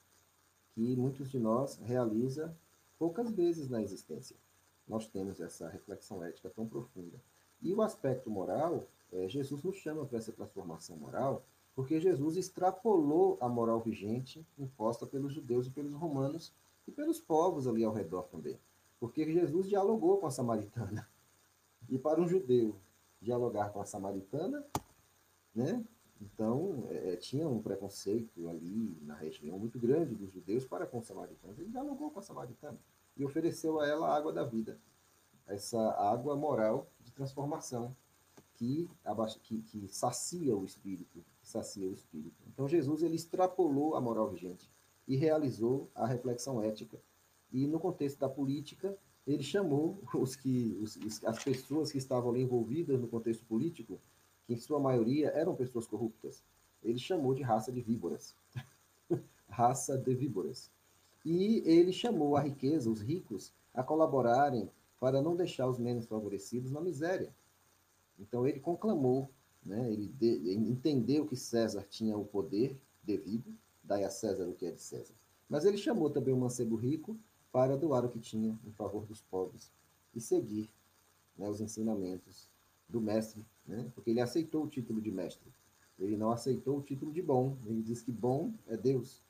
que 0.74 0.96
muitos 0.96 1.30
de 1.30 1.38
nós 1.38 1.76
realiza 1.76 2.54
poucas 2.98 3.30
vezes 3.30 3.68
na 3.68 3.82
existência. 3.82 4.36
Nós 4.86 5.06
temos 5.06 5.40
essa 5.40 5.68
reflexão 5.68 6.22
ética 6.24 6.50
tão 6.50 6.66
profunda. 6.66 7.20
E 7.60 7.72
o 7.72 7.82
aspecto 7.82 8.28
moral, 8.28 8.84
é, 9.12 9.28
Jesus 9.28 9.62
nos 9.62 9.76
chama 9.76 10.04
para 10.04 10.18
essa 10.18 10.32
transformação 10.32 10.96
moral, 10.96 11.44
porque 11.74 12.00
Jesus 12.00 12.36
extrapolou 12.36 13.38
a 13.40 13.48
moral 13.48 13.80
vigente 13.80 14.44
imposta 14.58 15.06
pelos 15.06 15.32
judeus 15.32 15.66
e 15.66 15.70
pelos 15.70 15.94
romanos 15.94 16.52
e 16.86 16.90
pelos 16.90 17.20
povos 17.20 17.66
ali 17.66 17.84
ao 17.84 17.92
redor 17.92 18.24
também. 18.24 18.58
Porque 18.98 19.24
Jesus 19.32 19.68
dialogou 19.68 20.18
com 20.18 20.26
a 20.26 20.30
samaritana. 20.30 21.08
E 21.88 21.98
para 21.98 22.20
um 22.20 22.28
judeu 22.28 22.76
dialogar 23.20 23.70
com 23.70 23.80
a 23.80 23.86
samaritana, 23.86 24.64
né? 25.54 25.84
Então, 26.22 26.86
é, 26.90 27.12
é, 27.12 27.16
tinha 27.16 27.48
um 27.48 27.60
preconceito 27.60 28.48
ali 28.48 28.96
na 29.02 29.14
região 29.14 29.58
muito 29.58 29.78
grande 29.78 30.14
dos 30.14 30.32
judeus 30.32 30.64
para 30.64 30.86
com 30.86 30.98
os 30.98 31.06
samaritanos. 31.06 31.58
Ele 31.58 31.70
dialogou 31.70 32.10
com 32.10 32.20
a 32.20 32.22
samaritana 32.22 32.78
e 33.16 33.24
ofereceu 33.24 33.80
a 33.80 33.88
ela 33.88 34.08
a 34.08 34.16
água 34.16 34.32
da 34.32 34.44
vida, 34.44 34.78
essa 35.46 35.80
água 35.92 36.36
moral 36.36 36.88
de 37.00 37.10
transformação 37.10 37.94
que, 38.54 38.88
que, 39.42 39.62
que 39.62 39.88
sacia 39.88 40.56
o 40.56 40.64
espírito, 40.64 41.24
sacia 41.42 41.88
o 41.88 41.92
espírito. 41.92 42.40
Então, 42.46 42.68
Jesus 42.68 43.02
ele 43.02 43.16
extrapolou 43.16 43.96
a 43.96 44.00
moral 44.00 44.30
vigente 44.30 44.70
e 45.08 45.16
realizou 45.16 45.90
a 45.94 46.06
reflexão 46.06 46.62
ética. 46.62 47.00
E 47.50 47.66
no 47.66 47.80
contexto 47.80 48.20
da 48.20 48.28
política, 48.28 48.96
ele 49.26 49.42
chamou 49.42 50.00
os 50.14 50.36
que, 50.36 50.78
os, 50.80 51.24
as 51.24 51.42
pessoas 51.42 51.90
que 51.90 51.98
estavam 51.98 52.30
ali 52.30 52.42
envolvidas 52.42 53.00
no 53.00 53.08
contexto 53.08 53.44
político 53.44 54.00
em 54.52 54.56
sua 54.56 54.78
maioria 54.78 55.28
eram 55.30 55.54
pessoas 55.54 55.86
corruptas. 55.86 56.42
Ele 56.82 56.98
chamou 56.98 57.34
de 57.34 57.42
raça 57.42 57.72
de 57.72 57.80
víboras. 57.80 58.34
raça 59.48 59.96
de 59.96 60.14
víboras. 60.14 60.70
E 61.24 61.62
ele 61.64 61.92
chamou 61.92 62.36
a 62.36 62.40
riqueza, 62.40 62.90
os 62.90 63.00
ricos, 63.00 63.52
a 63.72 63.82
colaborarem 63.82 64.70
para 64.98 65.22
não 65.22 65.36
deixar 65.36 65.68
os 65.68 65.78
menos 65.78 66.06
favorecidos 66.06 66.70
na 66.70 66.80
miséria. 66.80 67.32
Então 68.18 68.46
ele 68.46 68.60
conclamou, 68.60 69.28
né, 69.64 69.90
ele, 69.92 70.08
de, 70.08 70.26
ele 70.26 70.70
entendeu 70.70 71.26
que 71.26 71.36
César 71.36 71.84
tinha 71.88 72.16
o 72.16 72.24
poder 72.24 72.76
devido, 73.02 73.52
dai 73.82 74.04
a 74.04 74.10
César 74.10 74.48
o 74.48 74.54
que 74.54 74.66
é 74.66 74.70
de 74.70 74.80
César. 74.80 75.14
Mas 75.48 75.64
ele 75.64 75.76
chamou 75.76 76.10
também 76.10 76.32
o 76.32 76.36
mancebo 76.36 76.76
rico 76.76 77.16
para 77.50 77.76
doar 77.76 78.04
o 78.04 78.08
que 78.08 78.18
tinha 78.18 78.58
em 78.64 78.72
favor 78.72 79.04
dos 79.04 79.20
pobres 79.20 79.70
e 80.14 80.20
seguir 80.20 80.70
né, 81.36 81.48
os 81.48 81.60
ensinamentos 81.60 82.48
do 82.88 83.00
mestre, 83.00 83.44
né? 83.66 83.90
porque 83.94 84.10
ele 84.10 84.20
aceitou 84.20 84.64
o 84.64 84.68
título 84.68 85.00
de 85.00 85.10
mestre. 85.10 85.50
Ele 85.98 86.16
não 86.16 86.30
aceitou 86.30 86.78
o 86.78 86.82
título 86.82 87.12
de 87.12 87.22
bom. 87.22 87.56
Ele 87.66 87.82
diz 87.82 88.02
que 88.02 88.10
bom 88.10 88.52
é 88.66 88.76
Deus. 88.76 89.22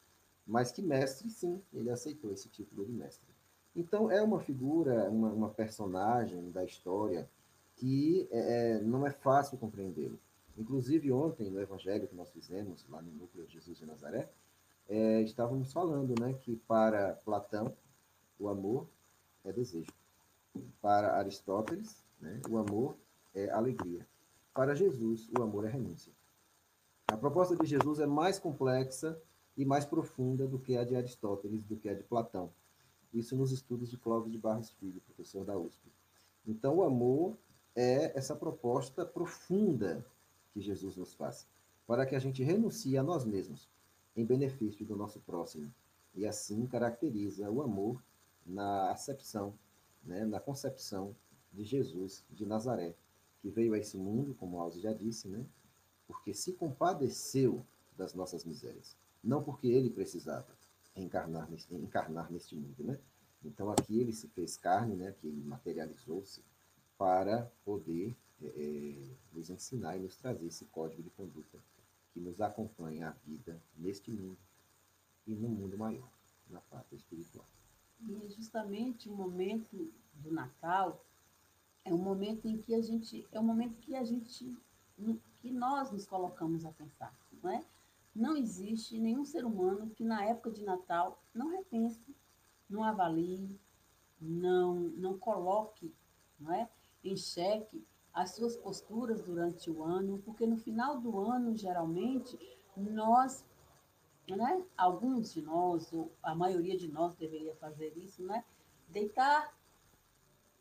Mas 0.46 0.72
que 0.72 0.82
mestre, 0.82 1.28
sim, 1.30 1.60
ele 1.72 1.90
aceitou 1.90 2.32
esse 2.32 2.48
título 2.48 2.84
de 2.84 2.92
mestre. 2.92 3.28
Então, 3.74 4.10
é 4.10 4.22
uma 4.22 4.40
figura, 4.40 5.08
uma, 5.10 5.30
uma 5.30 5.48
personagem 5.48 6.50
da 6.50 6.64
história 6.64 7.28
que 7.76 8.28
é, 8.30 8.76
é 8.76 8.80
não 8.80 9.06
é 9.06 9.10
fácil 9.10 9.58
compreendê-lo. 9.58 10.18
Inclusive, 10.56 11.10
ontem, 11.10 11.50
no 11.50 11.60
evangelho 11.60 12.06
que 12.06 12.14
nós 12.14 12.30
fizemos, 12.30 12.84
lá 12.88 13.00
no 13.00 13.10
Núcleo 13.12 13.46
de 13.46 13.54
Jesus 13.54 13.78
de 13.78 13.86
Nazaré, 13.86 14.28
é, 14.88 15.22
estávamos 15.22 15.72
falando 15.72 16.14
né, 16.20 16.34
que 16.34 16.56
para 16.56 17.14
Platão, 17.24 17.74
o 18.38 18.48
amor 18.48 18.86
é 19.44 19.52
desejo. 19.52 19.92
Para 20.80 21.16
Aristóteles, 21.16 22.04
né, 22.20 22.40
o 22.50 22.58
amor 22.58 22.96
é 23.34 23.48
alegria. 23.50 24.06
Para 24.54 24.74
Jesus, 24.74 25.30
o 25.38 25.42
amor 25.42 25.64
é 25.64 25.70
renúncia. 25.70 26.12
A 27.08 27.16
proposta 27.16 27.56
de 27.56 27.66
Jesus 27.66 28.00
é 28.00 28.06
mais 28.06 28.38
complexa 28.38 29.18
e 29.56 29.64
mais 29.64 29.86
profunda 29.86 30.46
do 30.46 30.58
que 30.58 30.76
a 30.76 30.84
de 30.84 30.94
Aristóteles, 30.94 31.64
do 31.64 31.76
que 31.76 31.88
a 31.88 31.94
de 31.94 32.02
Platão. 32.02 32.52
Isso 33.14 33.34
nos 33.34 33.50
estudos 33.50 33.90
de 33.90 33.96
Clóvis 33.96 34.30
de 34.30 34.38
Barros 34.38 34.70
Filho, 34.72 35.00
professor 35.00 35.44
da 35.44 35.56
USP. 35.56 35.90
Então, 36.46 36.76
o 36.76 36.82
amor 36.82 37.36
é 37.74 38.16
essa 38.16 38.36
proposta 38.36 39.06
profunda 39.06 40.04
que 40.52 40.60
Jesus 40.60 40.96
nos 40.96 41.14
faz, 41.14 41.46
para 41.86 42.04
que 42.04 42.14
a 42.14 42.18
gente 42.18 42.42
renuncie 42.42 42.98
a 42.98 43.02
nós 43.02 43.24
mesmos 43.24 43.68
em 44.14 44.24
benefício 44.24 44.84
do 44.84 44.96
nosso 44.96 45.18
próximo. 45.20 45.72
E 46.14 46.26
assim 46.26 46.66
caracteriza 46.66 47.50
o 47.50 47.62
amor 47.62 48.02
na 48.44 48.90
acepção, 48.90 49.54
né, 50.04 50.26
na 50.26 50.40
concepção 50.40 51.16
de 51.50 51.64
Jesus 51.64 52.22
de 52.30 52.44
Nazaré, 52.44 52.94
que 53.42 53.50
veio 53.50 53.74
a 53.74 53.78
esse 53.78 53.98
mundo, 53.98 54.34
como 54.34 54.60
Alves 54.60 54.80
já 54.80 54.92
disse, 54.92 55.28
né? 55.28 55.44
Porque 56.06 56.32
se 56.32 56.52
compadeceu 56.52 57.66
das 57.98 58.14
nossas 58.14 58.44
misérias, 58.44 58.96
não 59.22 59.42
porque 59.42 59.66
ele 59.66 59.90
precisava 59.90 60.46
encarnar 60.96 61.48
encarnar 61.70 62.30
neste 62.30 62.54
mundo, 62.54 62.84
né? 62.84 62.98
Então 63.44 63.70
aqui 63.70 63.98
ele 63.98 64.12
se 64.12 64.28
fez 64.28 64.56
carne, 64.56 64.94
né? 64.94 65.12
Que 65.20 65.28
materializou-se 65.28 66.42
para 66.96 67.50
poder 67.64 68.14
é, 68.40 68.46
é, 68.46 69.10
nos 69.32 69.50
ensinar 69.50 69.96
e 69.96 70.00
nos 70.00 70.16
trazer 70.16 70.46
esse 70.46 70.64
código 70.66 71.02
de 71.02 71.10
conduta 71.10 71.58
que 72.12 72.20
nos 72.20 72.40
acompanha 72.40 73.08
a 73.08 73.12
vida 73.26 73.60
neste 73.76 74.10
mundo 74.10 74.38
e 75.26 75.34
no 75.34 75.48
mundo 75.48 75.76
maior, 75.76 76.08
na 76.48 76.60
pátria 76.60 76.96
espiritual. 76.96 77.46
E 78.00 78.14
é 78.14 78.28
justamente 78.28 79.08
o 79.08 79.12
momento 79.12 79.92
do 80.14 80.30
Natal 80.30 81.04
é 81.84 81.92
um 81.92 81.98
momento 81.98 82.46
em 82.46 82.58
que 82.58 82.74
a 82.74 82.80
gente, 82.80 83.26
é 83.32 83.40
um 83.40 83.44
momento 83.44 83.78
que 83.78 83.94
a 83.94 84.04
gente, 84.04 84.56
que 85.40 85.50
nós 85.50 85.90
nos 85.90 86.06
colocamos 86.06 86.64
a 86.64 86.72
pensar, 86.72 87.14
não 87.42 87.50
é? 87.50 87.64
Não 88.14 88.36
existe 88.36 88.98
nenhum 88.98 89.24
ser 89.24 89.44
humano 89.44 89.90
que 89.90 90.04
na 90.04 90.24
época 90.24 90.50
de 90.50 90.62
Natal 90.64 91.22
não 91.34 91.48
repense, 91.48 92.14
não 92.68 92.84
avalie, 92.84 93.58
não, 94.20 94.74
não 94.74 95.18
coloque, 95.18 95.92
não 96.38 96.52
é? 96.52 96.70
Em 97.02 97.16
xeque 97.16 97.84
as 98.12 98.34
suas 98.34 98.56
posturas 98.56 99.22
durante 99.22 99.70
o 99.70 99.82
ano, 99.82 100.20
porque 100.24 100.46
no 100.46 100.56
final 100.56 101.00
do 101.00 101.18
ano, 101.18 101.56
geralmente, 101.56 102.38
nós, 102.76 103.44
né, 104.28 104.62
alguns 104.76 105.32
de 105.32 105.40
nós, 105.40 105.92
ou 105.92 106.12
a 106.22 106.34
maioria 106.34 106.76
de 106.76 106.88
nós 106.88 107.14
deveria 107.16 107.54
fazer 107.56 107.96
isso, 107.96 108.22
né? 108.22 108.44
Deitar 108.88 109.56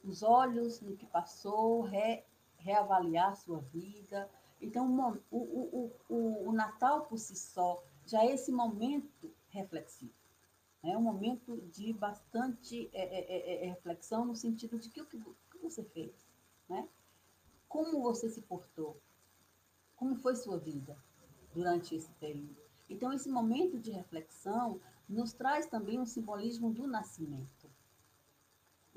os 0.04 0.24
olhos 0.24 0.82
no 0.82 0.96
que 0.96 1.06
passou, 1.06 1.82
re, 1.82 2.24
reavaliar 2.58 3.36
sua 3.36 3.60
vida. 3.60 4.30
Então, 4.62 5.20
o, 5.30 5.38
o, 5.38 5.92
o, 6.10 6.50
o 6.50 6.52
Natal 6.52 7.06
por 7.06 7.18
si 7.18 7.36
só 7.36 7.84
já 8.06 8.24
é 8.24 8.34
esse 8.34 8.52
momento 8.52 9.34
reflexivo. 9.50 10.14
É 10.84 10.98
um 10.98 11.02
momento 11.02 11.58
de 11.72 11.94
bastante 11.94 12.90
é, 12.92 13.04
é, 13.04 13.64
é, 13.64 13.66
é 13.66 13.70
reflexão 13.70 14.26
no 14.26 14.36
sentido 14.36 14.80
de 14.80 14.90
que 14.90 15.02
o 15.02 15.06
que, 15.06 15.22
você 15.62 15.84
fez, 15.84 16.12
né? 16.68 16.90
Como 17.70 18.02
você 18.02 18.30
se 18.30 18.42
portou? 18.42 19.00
Como 19.96 20.16
foi 20.16 20.36
sua 20.36 20.58
vida 20.58 20.98
durante 21.54 21.96
esse 21.96 22.12
período? 22.14 22.60
Então, 22.90 23.14
esse 23.14 23.30
momento 23.30 23.80
de 23.80 23.92
reflexão 23.92 24.82
nos 25.08 25.34
traz 25.34 25.68
também 25.68 26.00
um 26.00 26.06
simbolismo 26.06 26.74
do 26.74 26.88
nascimento 26.88 27.61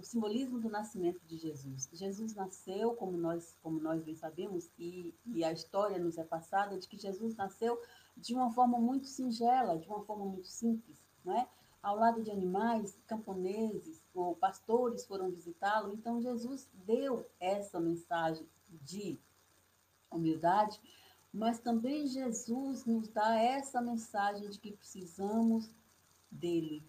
o 0.04 0.06
simbolismo 0.06 0.60
do 0.60 0.68
nascimento 0.68 1.24
de 1.24 1.38
Jesus. 1.38 1.88
Jesus 1.90 2.34
nasceu, 2.34 2.94
como 2.94 3.16
nós, 3.16 3.56
como 3.62 3.80
nós 3.80 4.02
bem 4.02 4.14
sabemos, 4.14 4.70
e, 4.78 5.14
e 5.24 5.42
a 5.42 5.50
história 5.50 5.98
nos 5.98 6.18
é 6.18 6.24
passada 6.24 6.78
de 6.78 6.86
que 6.86 6.98
Jesus 6.98 7.34
nasceu 7.34 7.80
de 8.14 8.34
uma 8.34 8.52
forma 8.52 8.78
muito 8.78 9.06
singela, 9.06 9.78
de 9.78 9.88
uma 9.88 10.04
forma 10.04 10.26
muito 10.26 10.46
simples, 10.46 11.02
né? 11.24 11.48
Ao 11.82 11.96
lado 11.96 12.22
de 12.22 12.30
animais, 12.30 12.98
camponeses 13.06 14.02
ou 14.12 14.36
pastores 14.36 15.06
foram 15.06 15.30
visitá-lo. 15.30 15.94
Então 15.94 16.20
Jesus 16.20 16.68
deu 16.74 17.26
essa 17.40 17.80
mensagem 17.80 18.46
de 18.68 19.18
humildade, 20.10 20.78
mas 21.32 21.58
também 21.60 22.06
Jesus 22.06 22.84
nos 22.84 23.08
dá 23.08 23.40
essa 23.40 23.80
mensagem 23.80 24.50
de 24.50 24.60
que 24.60 24.72
precisamos 24.72 25.70
dele. 26.30 26.86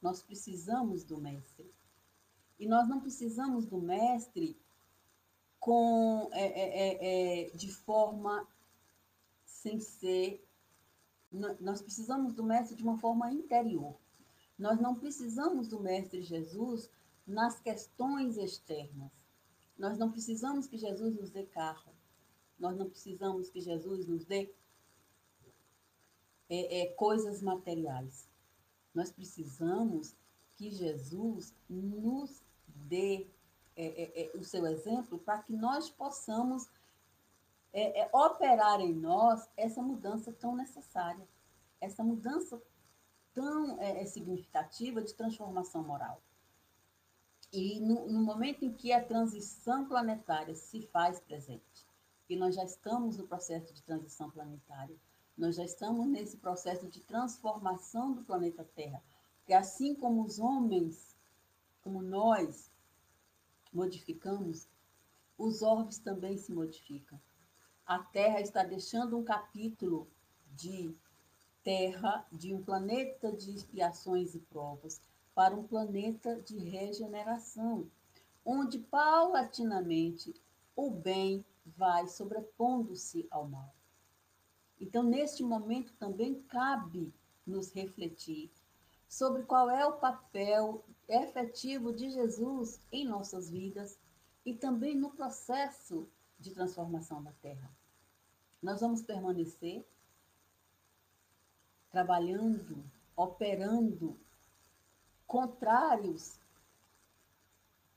Nós 0.00 0.22
precisamos 0.22 1.04
do 1.04 1.20
mestre. 1.20 1.72
E 2.62 2.66
nós 2.68 2.88
não 2.88 3.00
precisamos 3.00 3.66
do 3.66 3.76
mestre 3.76 4.56
com 5.58 6.30
é, 6.32 6.46
é, 6.46 6.68
é, 6.78 7.48
é, 7.48 7.50
de 7.56 7.68
forma 7.72 8.46
sem 9.44 9.80
ser. 9.80 10.46
Nós 11.58 11.82
precisamos 11.82 12.34
do 12.34 12.44
mestre 12.44 12.76
de 12.76 12.84
uma 12.84 12.96
forma 12.96 13.32
interior. 13.32 13.96
Nós 14.56 14.80
não 14.80 14.94
precisamos 14.94 15.66
do 15.66 15.80
mestre 15.80 16.22
Jesus 16.22 16.88
nas 17.26 17.58
questões 17.58 18.36
externas. 18.36 19.10
Nós 19.76 19.98
não 19.98 20.12
precisamos 20.12 20.68
que 20.68 20.78
Jesus 20.78 21.16
nos 21.16 21.30
dê 21.30 21.42
carro. 21.42 21.92
Nós 22.60 22.76
não 22.76 22.88
precisamos 22.88 23.50
que 23.50 23.60
Jesus 23.60 24.06
nos 24.06 24.24
dê 24.24 24.54
é, 26.48 26.82
é, 26.82 26.86
coisas 26.92 27.42
materiais. 27.42 28.28
Nós 28.94 29.10
precisamos 29.10 30.14
que 30.52 30.70
Jesus 30.70 31.52
nos 31.68 32.41
dê 32.82 33.26
é, 33.74 33.86
é, 33.86 34.26
é 34.26 34.36
o 34.36 34.44
seu 34.44 34.66
exemplo 34.66 35.18
para 35.18 35.42
que 35.42 35.52
nós 35.52 35.88
possamos 35.88 36.68
é, 37.72 38.08
operar 38.12 38.80
em 38.80 38.92
nós 38.92 39.48
essa 39.56 39.82
mudança 39.82 40.32
tão 40.32 40.54
necessária, 40.54 41.26
essa 41.80 42.04
mudança 42.04 42.62
tão 43.32 43.78
significativa 44.06 45.00
de 45.00 45.14
transformação 45.14 45.82
moral. 45.82 46.20
E 47.52 47.80
no, 47.80 48.10
no, 48.10 48.22
momento 48.22 48.64
em 48.64 48.72
que 48.72 48.92
a 48.92 49.04
transição 49.04 49.86
planetária 49.86 50.54
se 50.54 50.82
faz 50.86 51.20
presente, 51.20 51.86
e 52.26 52.34
nós 52.34 52.54
já 52.54 52.64
estamos 52.64 53.18
no 53.18 53.26
processo 53.26 53.74
de 53.74 53.82
transição 53.82 54.30
planetária, 54.30 54.96
nós 55.36 55.56
já 55.56 55.64
estamos 55.64 56.06
nesse 56.06 56.38
processo 56.38 56.88
de 56.88 57.00
transformação 57.00 58.14
do 58.14 58.22
planeta 58.22 58.64
Terra. 58.74 59.02
Porque 59.38 59.52
assim 59.52 59.94
como 59.94 60.24
os 60.24 60.38
homens, 60.38 61.14
como 61.82 62.00
nós, 62.00 62.71
modificamos, 63.72 64.68
os 65.38 65.62
orbes 65.62 65.98
também 65.98 66.36
se 66.36 66.52
modificam. 66.52 67.20
A 67.86 67.98
Terra 67.98 68.40
está 68.40 68.62
deixando 68.62 69.18
um 69.18 69.24
capítulo 69.24 70.08
de 70.54 70.94
Terra, 71.64 72.26
de 72.30 72.54
um 72.54 72.62
planeta 72.62 73.32
de 73.32 73.54
expiações 73.54 74.34
e 74.34 74.40
provas, 74.40 75.00
para 75.34 75.54
um 75.54 75.66
planeta 75.66 76.40
de 76.42 76.58
regeneração, 76.58 77.90
onde 78.44 78.78
paulatinamente 78.78 80.34
o 80.76 80.90
bem 80.90 81.44
vai 81.64 82.06
sobrepondo-se 82.06 83.26
ao 83.30 83.48
mal. 83.48 83.74
Então, 84.80 85.02
neste 85.02 85.42
momento 85.42 85.92
também 85.94 86.42
cabe 86.42 87.12
nos 87.46 87.72
refletir 87.72 88.50
sobre 89.12 89.42
qual 89.42 89.70
é 89.70 89.84
o 89.84 89.98
papel 89.98 90.82
efetivo 91.06 91.92
de 91.92 92.08
Jesus 92.08 92.80
em 92.90 93.04
nossas 93.04 93.50
vidas 93.50 93.98
e 94.42 94.54
também 94.54 94.96
no 94.96 95.10
processo 95.10 96.08
de 96.40 96.50
transformação 96.50 97.22
da 97.22 97.30
Terra. 97.42 97.70
Nós 98.62 98.80
vamos 98.80 99.02
permanecer 99.02 99.84
trabalhando, 101.90 102.82
operando 103.14 104.18
contrários 105.26 106.38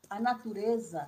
à 0.09 0.19
natureza 0.19 1.07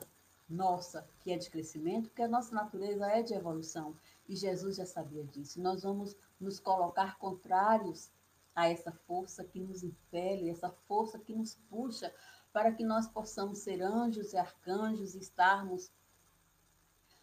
nossa, 0.49 1.05
que 1.19 1.33
é 1.33 1.37
de 1.37 1.49
crescimento, 1.49 2.07
porque 2.07 2.21
a 2.23 2.29
nossa 2.29 2.55
natureza 2.55 3.05
é 3.07 3.21
de 3.21 3.33
evolução. 3.33 3.93
E 4.25 4.37
Jesus 4.37 4.77
já 4.77 4.85
sabia 4.85 5.25
disso. 5.25 5.61
Nós 5.61 5.83
vamos 5.83 6.15
nos 6.39 6.61
colocar 6.61 7.17
contrários 7.17 8.09
a 8.57 8.67
essa 8.67 8.91
força 8.91 9.43
que 9.43 9.59
nos 9.59 9.83
impele, 9.83 10.49
essa 10.49 10.71
força 10.87 11.19
que 11.19 11.31
nos 11.31 11.53
puxa 11.69 12.11
para 12.51 12.71
que 12.71 12.83
nós 12.83 13.07
possamos 13.07 13.59
ser 13.59 13.83
anjos 13.83 14.33
e 14.33 14.37
arcanjos 14.37 15.13
e 15.13 15.19
estarmos 15.19 15.91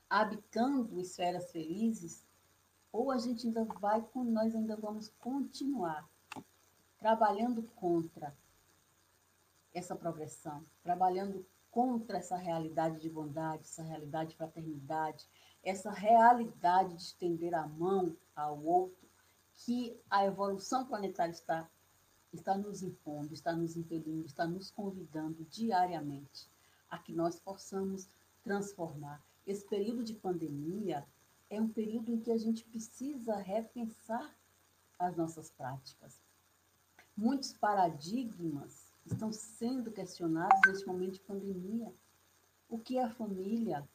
habitando 0.09 1.01
esferas 1.01 1.51
felizes, 1.51 2.25
ou 2.93 3.11
a 3.11 3.19
gente 3.19 3.49
ainda 3.49 3.65
vai, 3.65 4.09
nós 4.15 4.55
ainda 4.55 4.77
vamos 4.77 5.09
continuar 5.19 6.09
trabalhando 7.01 7.65
contra 7.75 8.33
essa 9.75 9.97
progressão, 9.97 10.65
trabalhando 10.85 11.45
contra 11.69 12.19
essa 12.19 12.37
realidade 12.37 13.01
de 13.01 13.11
bondade, 13.11 13.65
essa 13.65 13.83
realidade 13.83 14.31
de 14.31 14.37
fraternidade, 14.37 15.29
essa 15.65 15.91
realidade 15.91 16.95
de 16.95 17.03
estender 17.03 17.53
a 17.55 17.67
mão 17.67 18.17
ao 18.37 18.63
outro, 18.63 19.04
que 19.57 19.99
a 20.11 20.25
evolução 20.25 20.85
planetária 20.87 21.33
está, 21.33 21.69
está 22.33 22.57
nos 22.57 22.83
impondo, 22.83 23.33
está 23.33 23.53
nos 23.53 23.77
impelindo, 23.77 24.27
está 24.27 24.47
nos 24.47 24.71
convidando 24.71 25.45
diariamente 25.45 26.49
a 26.91 26.99
que 26.99 27.13
nós 27.13 27.39
possamos 27.39 28.09
transformar. 28.43 29.23
Esse 29.47 29.67
período 29.67 30.03
de 30.03 30.15
pandemia 30.15 31.07
é 31.49 31.61
um 31.61 31.69
período 31.69 32.11
em 32.11 32.21
que 32.21 32.31
a 32.31 32.39
gente 32.39 32.65
precisa 32.65 33.37
repensar 33.37 34.35
as 34.99 35.17
nossas 35.17 35.51
práticas. 35.51 36.21
Muitos 37.17 37.53
paradigmas 37.53 38.87
estão 39.07 39.33
sendo 39.33 39.91
questionados 39.91 40.61
neste 40.67 40.87
momento 40.87 41.15
de 41.15 41.21
pandemia. 41.21 41.93
O 42.69 42.79
que 42.79 42.99
é 42.99 43.05
a 43.05 43.11
família? 43.11 43.87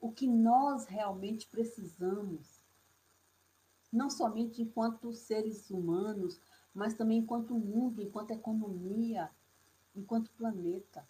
o 0.00 0.12
que 0.12 0.26
nós 0.26 0.86
realmente 0.86 1.46
precisamos, 1.48 2.57
não 3.92 4.10
somente 4.10 4.62
enquanto 4.62 5.12
seres 5.12 5.70
humanos, 5.70 6.40
mas 6.74 6.94
também 6.94 7.18
enquanto 7.18 7.54
mundo, 7.54 8.02
enquanto 8.02 8.30
economia, 8.30 9.30
enquanto 9.94 10.30
planeta. 10.32 11.06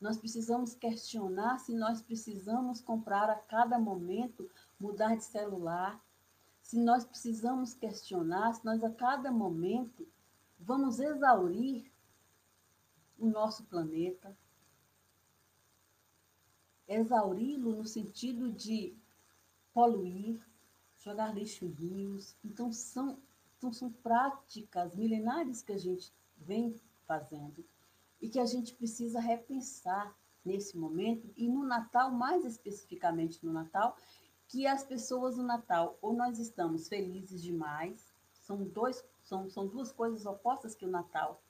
Nós 0.00 0.16
precisamos 0.16 0.74
questionar 0.74 1.58
se 1.58 1.72
nós 1.74 2.02
precisamos 2.02 2.80
comprar 2.80 3.30
a 3.30 3.36
cada 3.36 3.78
momento, 3.78 4.50
mudar 4.78 5.16
de 5.16 5.24
celular, 5.24 6.02
se 6.64 6.78
nós 6.78 7.04
precisamos 7.04 7.74
questionar 7.74 8.54
se 8.54 8.64
nós 8.64 8.82
a 8.82 8.90
cada 8.90 9.30
momento 9.30 10.08
vamos 10.58 10.98
exaurir 10.98 11.92
o 13.18 13.26
nosso 13.26 13.64
planeta, 13.64 14.36
exauri-lo 16.88 17.76
no 17.76 17.84
sentido 17.84 18.50
de 18.50 18.96
poluir, 19.72 20.40
jogar 21.04 21.34
lixo 21.34 21.64
em 21.64 21.68
rios. 21.68 22.34
Então 22.42 22.72
são, 22.72 23.18
então 23.58 23.72
são 23.72 23.92
práticas 23.92 24.94
milenares 24.94 25.62
que 25.62 25.72
a 25.72 25.78
gente 25.78 26.12
vem 26.36 26.74
fazendo 27.06 27.64
e 28.20 28.28
que 28.28 28.40
a 28.40 28.46
gente 28.46 28.74
precisa 28.74 29.20
repensar 29.20 30.16
nesse 30.44 30.76
momento 30.76 31.30
e 31.36 31.48
no 31.48 31.64
Natal, 31.64 32.10
mais 32.10 32.44
especificamente 32.44 33.44
no 33.44 33.52
Natal, 33.52 33.96
que 34.48 34.66
as 34.66 34.82
pessoas 34.82 35.36
no 35.36 35.42
Natal 35.42 35.98
ou 36.00 36.14
nós 36.14 36.38
estamos 36.38 36.88
felizes 36.88 37.42
demais, 37.42 38.12
são 38.40 38.64
dois 38.64 39.04
são, 39.22 39.48
são 39.48 39.66
duas 39.66 39.90
coisas 39.90 40.26
opostas 40.26 40.74
que 40.74 40.84
o 40.84 40.90
Natal 40.90 41.42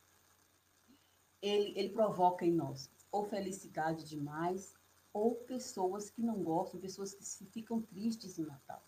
ele, 1.43 1.77
ele 1.77 1.89
provoca 1.91 2.47
em 2.47 2.53
nós, 2.53 2.91
ou 3.11 3.25
felicidade 3.25 4.05
demais 4.05 4.75
ou 5.13 5.35
pessoas 5.35 6.11
que 6.11 6.23
não 6.23 6.43
gostam, 6.43 6.81
pessoas 6.81 7.15
que 7.15 7.47
ficam 7.47 7.81
tristes 7.83 8.39
no 8.39 8.47
Natal. 8.47 8.85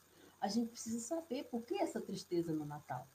A 0.46 0.48
gente 0.48 0.70
precisa 0.70 1.00
saber 1.00 1.42
por 1.50 1.64
que 1.64 1.74
essa 1.74 2.00
tristeza 2.00 2.52
no 2.52 2.64
Natal. 2.64 3.08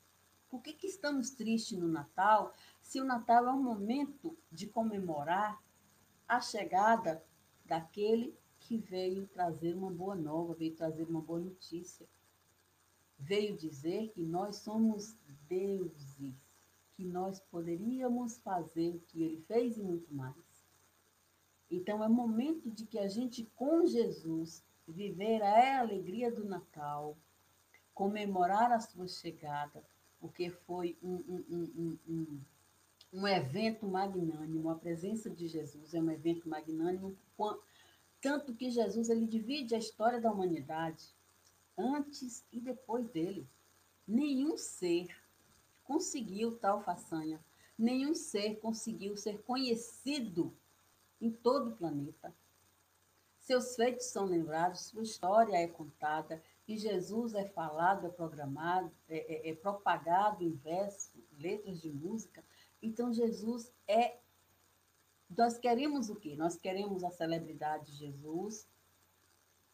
Por 0.49 0.61
que, 0.61 0.73
que 0.73 0.85
estamos 0.85 1.29
tristes 1.29 1.79
no 1.79 1.87
Natal 1.87 2.53
se 2.81 2.99
o 2.99 3.05
Natal 3.05 3.47
é 3.47 3.53
um 3.53 3.63
momento 3.63 4.37
de 4.51 4.67
comemorar 4.67 5.63
a 6.27 6.41
chegada 6.41 7.23
daquele 7.63 8.37
que 8.59 8.77
veio 8.77 9.27
trazer 9.27 9.77
uma 9.77 9.89
boa 9.89 10.13
nova, 10.13 10.53
veio 10.53 10.75
trazer 10.75 11.05
uma 11.05 11.21
boa 11.21 11.39
notícia. 11.39 12.05
Veio 13.17 13.55
dizer 13.55 14.09
que 14.09 14.21
nós 14.21 14.57
somos 14.57 15.15
deuses, 15.47 16.35
que 16.91 17.05
nós 17.05 17.39
poderíamos 17.39 18.39
fazer 18.39 18.93
o 18.93 18.99
que 18.99 19.23
ele 19.23 19.37
fez 19.43 19.77
e 19.77 19.81
muito 19.81 20.13
mais. 20.13 20.65
Então 21.69 22.03
é 22.03 22.09
momento 22.09 22.69
de 22.69 22.85
que 22.85 22.99
a 22.99 23.07
gente, 23.07 23.45
com 23.55 23.85
Jesus, 23.85 24.61
viver 24.91 25.41
a 25.41 25.79
alegria 25.79 26.31
do 26.31 26.45
Natal, 26.45 27.17
comemorar 27.93 28.71
a 28.71 28.79
sua 28.79 29.07
chegada, 29.07 29.83
porque 30.19 30.49
foi 30.49 30.97
um, 31.01 31.15
um, 31.49 31.97
um, 32.07 32.41
um, 33.13 33.27
evento 33.27 33.87
magnânimo, 33.87 34.69
a 34.69 34.75
presença 34.75 35.29
de 35.29 35.47
Jesus 35.47 35.93
é 35.93 36.01
um 36.01 36.11
evento 36.11 36.47
magnânimo, 36.47 37.17
tanto 38.21 38.53
que 38.53 38.69
Jesus 38.69 39.09
ele 39.09 39.25
divide 39.25 39.73
a 39.73 39.79
história 39.79 40.21
da 40.21 40.31
humanidade 40.31 41.15
antes 41.77 42.45
e 42.51 42.59
depois 42.59 43.07
dele. 43.09 43.47
Nenhum 44.07 44.57
ser 44.57 45.07
conseguiu 45.83 46.57
tal 46.57 46.83
façanha, 46.83 47.43
nenhum 47.77 48.13
ser 48.13 48.59
conseguiu 48.59 49.17
ser 49.17 49.41
conhecido 49.41 50.55
em 51.19 51.31
todo 51.31 51.71
o 51.71 51.75
planeta. 51.75 52.33
Seus 53.41 53.75
feitos 53.75 54.05
são 54.05 54.25
lembrados, 54.25 54.85
sua 54.85 55.01
história 55.01 55.57
é 55.57 55.67
contada, 55.67 56.41
e 56.67 56.77
Jesus 56.77 57.33
é 57.33 57.43
falado, 57.43 58.05
é 58.05 58.09
programado, 58.09 58.91
é, 59.09 59.49
é, 59.49 59.49
é 59.49 59.55
propagado 59.55 60.43
em 60.43 60.51
versos, 60.51 61.11
letras 61.37 61.81
de 61.81 61.91
música. 61.91 62.43
Então, 62.81 63.11
Jesus 63.11 63.73
é. 63.87 64.17
Nós 65.35 65.57
queremos 65.57 66.09
o 66.09 66.15
quê? 66.15 66.35
Nós 66.35 66.55
queremos 66.55 67.03
a 67.03 67.09
celebridade 67.09 67.91
de 67.91 67.97
Jesus 67.97 68.67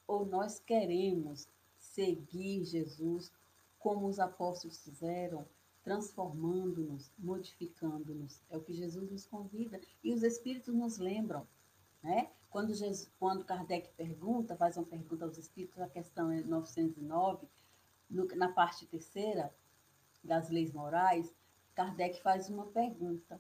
ou 0.07 0.25
nós 0.25 0.59
queremos 0.59 1.47
seguir 1.77 2.63
Jesus 2.63 3.31
como 3.79 4.07
os 4.07 4.19
apóstolos 4.19 4.83
fizeram, 4.83 5.45
transformando-nos, 5.83 7.11
modificando-nos. 7.17 8.41
É 8.49 8.57
o 8.57 8.61
que 8.61 8.73
Jesus 8.73 9.09
nos 9.11 9.25
convida. 9.25 9.81
E 10.03 10.13
os 10.13 10.23
Espíritos 10.23 10.73
nos 10.73 10.97
lembram. 10.97 11.45
Né? 12.01 12.29
Quando, 12.49 12.73
Jesus, 12.73 13.11
quando 13.19 13.43
Kardec 13.43 13.89
pergunta, 13.95 14.55
faz 14.55 14.77
uma 14.77 14.85
pergunta 14.85 15.25
aos 15.25 15.37
Espíritos, 15.37 15.79
a 15.79 15.87
questão 15.87 16.31
é 16.31 16.41
909, 16.41 17.47
no, 18.09 18.25
na 18.35 18.51
parte 18.51 18.85
terceira 18.85 19.53
das 20.23 20.49
leis 20.49 20.71
morais, 20.71 21.33
Kardec 21.75 22.21
faz 22.21 22.49
uma 22.49 22.65
pergunta 22.67 23.39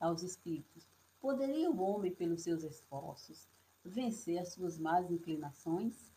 aos 0.00 0.22
Espíritos. 0.22 0.88
Poderia 1.20 1.70
o 1.70 1.80
homem, 1.80 2.14
pelos 2.14 2.42
seus 2.42 2.62
esforços, 2.62 3.46
vencer 3.84 4.38
as 4.38 4.52
suas 4.52 4.78
más 4.78 5.10
inclinações? 5.10 6.12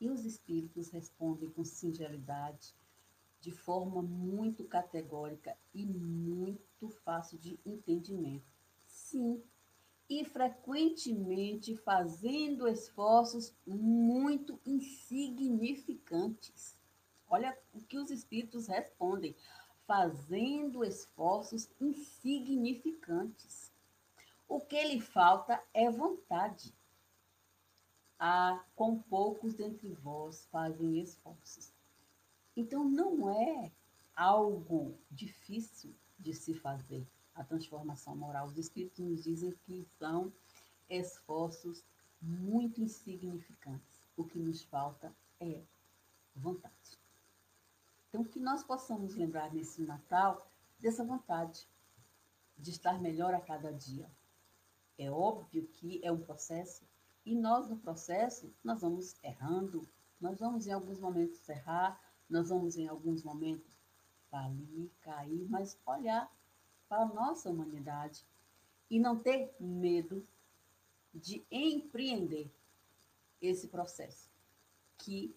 E 0.00 0.08
os 0.08 0.24
Espíritos 0.24 0.88
respondem 0.90 1.50
com 1.50 1.64
sinceridade, 1.64 2.74
de 3.40 3.50
forma 3.50 4.02
muito 4.02 4.64
categórica 4.64 5.56
e 5.74 5.86
muito 5.86 6.88
fácil 7.04 7.38
de 7.38 7.58
entendimento. 7.64 8.46
Sim, 8.86 9.42
e 10.08 10.24
frequentemente 10.24 11.76
fazendo 11.76 12.66
esforços 12.66 13.54
muito 13.66 14.58
insignificantes. 14.64 16.74
Olha 17.28 17.54
o 17.74 17.82
que 17.82 17.98
os 17.98 18.10
espíritos 18.10 18.66
respondem: 18.66 19.36
fazendo 19.86 20.82
esforços 20.82 21.68
insignificantes. 21.78 23.70
O 24.48 24.60
que 24.60 24.82
lhe 24.82 25.00
falta 25.00 25.62
é 25.74 25.90
vontade. 25.90 26.74
Ah, 28.18 28.64
com 28.74 28.98
poucos 28.98 29.52
dentre 29.54 29.92
vós 29.92 30.48
fazem 30.50 31.00
esforços. 31.00 31.70
Então, 32.56 32.88
não 32.88 33.30
é 33.30 33.70
algo 34.16 34.98
difícil 35.10 35.94
de 36.18 36.32
se 36.34 36.54
fazer 36.54 37.06
a 37.38 37.44
transformação 37.44 38.16
moral. 38.16 38.48
Os 38.48 38.58
Espíritos 38.58 38.98
nos 38.98 39.22
dizem 39.22 39.52
que 39.64 39.86
são 39.98 40.32
esforços 40.90 41.84
muito 42.20 42.80
insignificantes. 42.82 44.02
O 44.16 44.24
que 44.24 44.38
nos 44.38 44.64
falta 44.64 45.14
é 45.40 45.62
vontade. 46.34 46.98
Então, 48.08 48.24
que 48.24 48.40
nós 48.40 48.64
possamos 48.64 49.14
lembrar 49.14 49.54
nesse 49.54 49.82
Natal 49.82 50.50
dessa 50.80 51.04
vontade 51.04 51.66
de 52.56 52.70
estar 52.70 53.00
melhor 53.00 53.32
a 53.32 53.40
cada 53.40 53.72
dia. 53.72 54.10
É 54.98 55.08
óbvio 55.08 55.64
que 55.68 56.00
é 56.04 56.10
um 56.10 56.20
processo 56.20 56.84
e 57.24 57.36
nós 57.36 57.68
no 57.68 57.76
processo 57.76 58.52
nós 58.64 58.80
vamos 58.80 59.14
errando, 59.22 59.88
nós 60.20 60.40
vamos 60.40 60.66
em 60.66 60.72
alguns 60.72 60.98
momentos 60.98 61.48
errar, 61.48 62.00
nós 62.28 62.48
vamos 62.48 62.76
em 62.76 62.88
alguns 62.88 63.22
momentos 63.22 63.78
falir, 64.28 64.90
cair, 65.00 65.46
mas 65.48 65.78
olhar 65.86 66.28
para 66.88 67.02
a 67.02 67.06
nossa 67.06 67.50
humanidade 67.50 68.24
e 68.90 68.98
não 68.98 69.18
ter 69.18 69.54
medo 69.60 70.26
de 71.14 71.44
empreender 71.50 72.50
esse 73.40 73.68
processo 73.68 74.30
que 74.96 75.34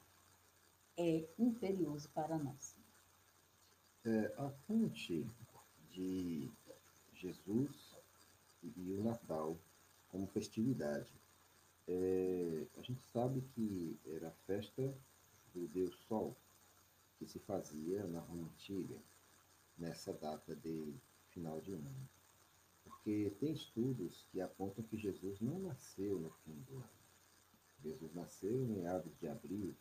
é 0.97 1.27
imperioso 1.37 2.09
para 2.09 2.37
nós. 2.37 2.75
É, 4.03 4.33
a 4.37 4.49
fonte 4.65 5.27
de 5.91 6.49
Jesus 7.13 7.95
e 8.63 8.93
o 8.93 9.03
Natal 9.03 9.57
como 10.09 10.27
festividade. 10.27 11.13
É, 11.87 12.67
a 12.77 12.81
gente 12.81 13.01
sabe 13.11 13.41
que 13.53 13.97
era 14.05 14.27
a 14.29 14.45
festa 14.45 14.93
do 15.53 15.67
Deus 15.67 15.95
Sol, 16.07 16.35
que 17.17 17.25
se 17.25 17.39
fazia 17.39 18.05
na 18.07 18.19
Roma 18.19 18.49
Antiga, 18.53 18.97
nessa 19.77 20.13
data 20.13 20.55
de 20.55 20.93
final 21.31 21.59
de 21.61 21.73
ano. 21.73 22.09
Porque 22.83 23.31
tem 23.39 23.51
estudos 23.51 24.25
que 24.31 24.41
apontam 24.41 24.83
que 24.83 24.97
Jesus 24.97 25.39
não 25.41 25.59
nasceu 25.59 26.19
no 26.19 26.29
fim 26.43 26.53
do 26.67 26.75
ano. 26.77 27.01
Jesus 27.83 28.13
nasceu 28.13 28.61
em 28.61 28.67
meados 28.67 29.17
de 29.17 29.27
abril, 29.27 29.75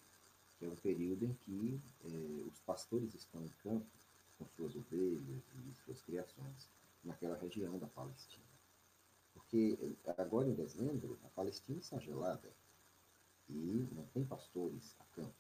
que 0.58 0.64
é 0.64 0.68
o 0.68 0.76
período 0.76 1.24
em 1.24 1.34
que 1.34 1.80
eh, 2.04 2.44
os 2.46 2.58
pastores 2.60 3.14
estão 3.14 3.44
em 3.44 3.48
campo 3.62 3.86
com 4.38 4.46
suas 4.48 4.74
ovelhas 4.74 5.42
e 5.54 5.74
suas 5.84 6.00
criações 6.02 6.70
naquela 7.04 7.36
região 7.36 7.78
da 7.78 7.86
Palestina. 7.86 8.44
Porque 9.34 9.78
agora 10.16 10.48
em 10.48 10.54
dezembro, 10.54 11.18
a 11.24 11.28
Palestina 11.28 11.78
está 11.78 11.98
gelada 11.98 12.50
e 13.48 13.88
não 13.92 14.06
tem 14.06 14.24
pastores 14.24 14.96
a 14.98 15.04
campo. 15.14 15.34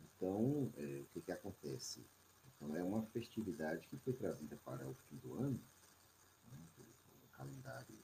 Então, 0.00 0.72
eh, 0.76 1.02
o 1.02 1.06
que, 1.12 1.20
que 1.22 1.32
acontece? 1.32 2.04
Então, 2.54 2.74
é 2.76 2.82
uma 2.94 3.06
festividade 3.06 3.86
que 3.88 3.96
foi 3.98 4.12
trazida 4.12 4.56
para 4.64 4.88
o 4.88 4.94
fim 4.94 5.16
do 5.16 5.34
ano, 5.34 5.60
né, 6.50 6.58
calendário 7.32 7.98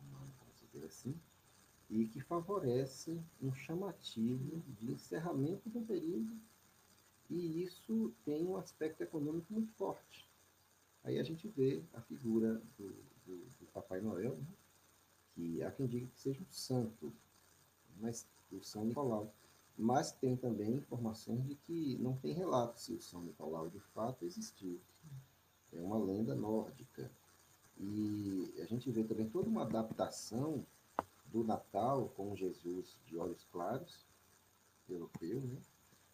romano, 0.00 0.32
vamos 0.38 0.58
dizer 0.60 0.86
assim, 0.86 1.14
e 1.90 2.06
que 2.06 2.20
favorece 2.20 3.20
um 3.40 3.52
chamativo 3.52 4.62
de 4.78 4.92
encerramento 4.92 5.68
do 5.68 5.80
período, 5.80 6.36
e 7.30 7.62
isso 7.62 8.14
tem 8.24 8.46
um 8.46 8.56
aspecto 8.56 9.02
econômico 9.02 9.52
muito 9.52 9.72
forte. 9.72 10.28
Aí 11.04 11.18
a 11.18 11.22
gente 11.22 11.48
vê 11.48 11.82
a 11.94 12.00
figura 12.00 12.54
do, 12.76 12.90
do, 13.26 13.36
do 13.60 13.66
Papai 13.72 14.00
Noel, 14.00 14.36
né, 14.36 14.46
que 15.34 15.62
há 15.62 15.70
quem 15.70 15.86
diga 15.86 16.06
que 16.06 16.20
seja 16.20 16.40
um 16.40 16.52
santo, 16.52 17.12
mas 18.00 18.26
o 18.50 18.62
São 18.62 18.84
Nicolau 18.84 19.32
mas 19.78 20.10
tem 20.10 20.36
também 20.36 20.74
informações 20.74 21.46
de 21.46 21.54
que 21.54 21.96
não 21.98 22.16
tem 22.16 22.34
relato 22.34 22.80
se 22.80 22.92
o 22.92 23.00
São 23.00 23.22
Nicolau 23.22 23.68
de 23.68 23.78
fato 23.78 24.24
existiu. 24.24 24.80
É 25.72 25.80
uma 25.80 25.98
lenda 25.98 26.34
nórdica. 26.34 27.10
E 27.78 28.52
a 28.60 28.64
gente 28.64 28.90
vê 28.90 29.04
também 29.04 29.28
toda 29.28 29.48
uma 29.48 29.62
adaptação 29.62 30.66
do 31.26 31.44
Natal 31.44 32.08
com 32.16 32.34
Jesus 32.34 32.98
de 33.06 33.16
olhos 33.16 33.44
claros, 33.52 34.04
europeu, 34.88 35.40
né? 35.40 35.58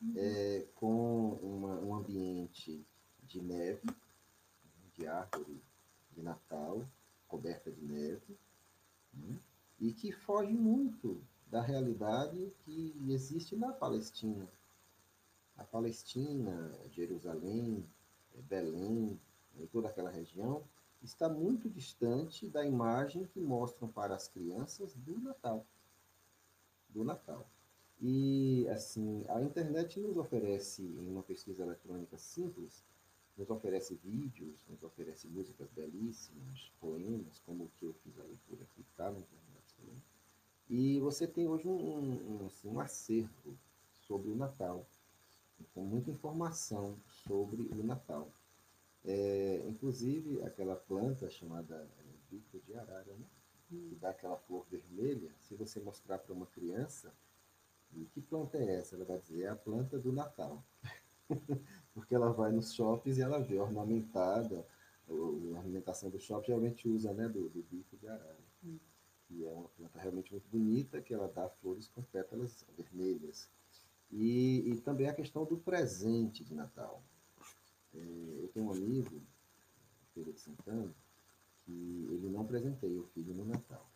Uhum. 0.03 0.13
É, 0.17 0.67
com 0.75 1.31
uma, 1.43 1.81
um 1.81 1.95
ambiente 1.95 2.85
de 3.23 3.41
neve, 3.41 3.89
de 4.93 5.07
árvore 5.07 5.63
de 6.13 6.23
Natal, 6.23 6.87
coberta 7.27 7.71
de 7.71 7.83
neve, 7.83 8.37
né? 9.15 9.39
e 9.81 9.93
que 9.93 10.13
foge 10.13 10.53
muito 10.53 11.21
da 11.55 11.61
realidade 11.61 12.53
que 12.65 12.93
existe 13.09 13.55
na 13.55 13.73
Palestina. 13.73 14.49
A 15.57 15.63
Palestina, 15.63 16.77
Jerusalém, 16.91 17.89
Belém, 18.49 19.21
e 19.61 19.67
toda 19.69 19.87
aquela 19.89 20.11
região, 20.11 20.65
está 21.01 21.29
muito 21.29 21.71
distante 21.71 22.49
da 22.49 22.67
imagem 22.67 23.25
que 23.27 23.39
mostram 23.39 23.89
para 23.89 24.17
as 24.17 24.27
crianças 24.27 24.97
do 24.97 25.17
Natal. 25.21 25.65
Do 26.89 27.05
Natal. 27.05 27.49
E, 28.01 28.67
assim, 28.71 29.25
a 29.29 29.41
internet 29.41 30.01
nos 30.01 30.17
oferece, 30.17 30.83
em 30.83 31.09
uma 31.09 31.23
pesquisa 31.23 31.63
eletrônica 31.63 32.19
simples, 32.19 32.85
nos 33.37 33.49
oferece 33.49 33.95
vídeos, 33.95 34.67
nos 34.69 34.83
oferece 34.83 35.29
músicas 35.29 35.71
belíssimas, 35.71 36.73
poemas, 36.81 37.39
como 37.47 37.67
o 37.67 37.71
que 37.79 37.85
eu 37.85 37.95
fiz 38.03 38.19
a 38.19 38.25
leitura 38.25 38.65
aqui, 38.65 38.81
está 38.81 39.09
na 39.09 39.21
internet 39.21 39.54
e 40.69 40.99
você 41.01 41.27
tem 41.27 41.47
hoje 41.47 41.69
um, 41.69 42.43
um, 42.43 42.47
assim, 42.47 42.69
um 42.69 42.81
acervo 42.81 43.57
sobre 44.07 44.31
o 44.31 44.35
Natal, 44.35 44.87
com 45.75 45.83
muita 45.83 46.11
informação 46.11 46.97
sobre 47.07 47.63
o 47.63 47.85
Natal. 47.85 48.31
É, 49.05 49.63
inclusive, 49.69 50.43
aquela 50.43 50.75
planta 50.75 51.29
chamada 51.29 51.89
bico 52.31 52.59
de 52.61 52.75
arara, 52.75 53.15
né? 53.15 53.27
que 53.69 53.97
dá 54.01 54.11
aquela 54.11 54.37
flor 54.37 54.67
vermelha, 54.71 55.35
se 55.41 55.55
você 55.55 55.81
mostrar 55.81 56.19
para 56.19 56.33
uma 56.33 56.47
criança, 56.47 57.13
que 58.13 58.21
planta 58.21 58.59
é 58.59 58.77
essa? 58.77 58.97
Ela 58.97 59.05
vai 59.05 59.19
dizer, 59.19 59.43
é 59.43 59.49
a 59.49 59.57
planta 59.57 59.99
do 59.99 60.13
Natal. 60.13 60.65
Porque 61.95 62.15
ela 62.15 62.33
vai 62.33 62.51
nos 62.51 62.73
shoppings 62.75 63.19
e 63.19 63.23
ela 63.23 63.39
vê 63.39 63.59
ornamentada, 63.59 64.67
a 65.09 65.13
ornamentação 65.13 66.11
do 66.11 66.19
shopping 66.19 66.47
geralmente 66.47 66.89
usa 66.89 67.13
né, 67.13 67.29
do, 67.29 67.49
do 67.51 67.63
bico 67.63 67.97
de 67.97 68.09
arara. 68.09 68.39
Hum 68.65 68.79
que 69.35 69.45
é 69.45 69.51
uma 69.51 69.69
planta 69.69 69.99
realmente 69.99 70.31
muito 70.31 70.49
bonita, 70.49 71.03
que 71.03 71.13
ela 71.13 71.29
dá 71.29 71.49
flores 71.49 71.89
com 71.89 72.03
pétalas 72.03 72.65
vermelhas. 72.77 73.49
E, 74.11 74.63
e 74.67 74.81
também 74.81 75.09
a 75.09 75.15
questão 75.15 75.45
do 75.45 75.57
presente 75.57 76.45
de 76.45 76.55
Natal. 76.55 77.03
É, 77.95 77.99
eu 78.43 78.49
tenho 78.53 78.67
um 78.67 78.73
amigo, 78.73 79.21
de 80.17 80.41
Santana, 80.41 80.95
que 81.65 81.73
ele 81.73 82.29
não 82.29 82.47
presenteia 82.47 83.01
o 83.01 83.07
filho 83.09 83.35
no 83.35 83.45
Natal. 83.45 83.91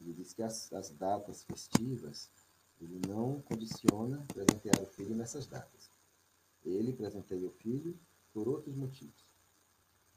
Ele 0.00 0.12
diz 0.12 0.32
que 0.32 0.42
as, 0.42 0.72
as 0.72 0.90
datas 0.90 1.44
festivas, 1.44 2.28
ele 2.80 3.00
não 3.06 3.40
condiciona 3.42 4.26
presentear 4.34 4.80
o 4.82 4.86
filho 4.86 5.14
nessas 5.14 5.46
datas. 5.46 5.90
Ele 6.64 6.92
presenteia 6.92 7.46
o 7.46 7.52
filho 7.52 7.96
por 8.32 8.48
outros 8.48 8.74
motivos. 8.74 9.30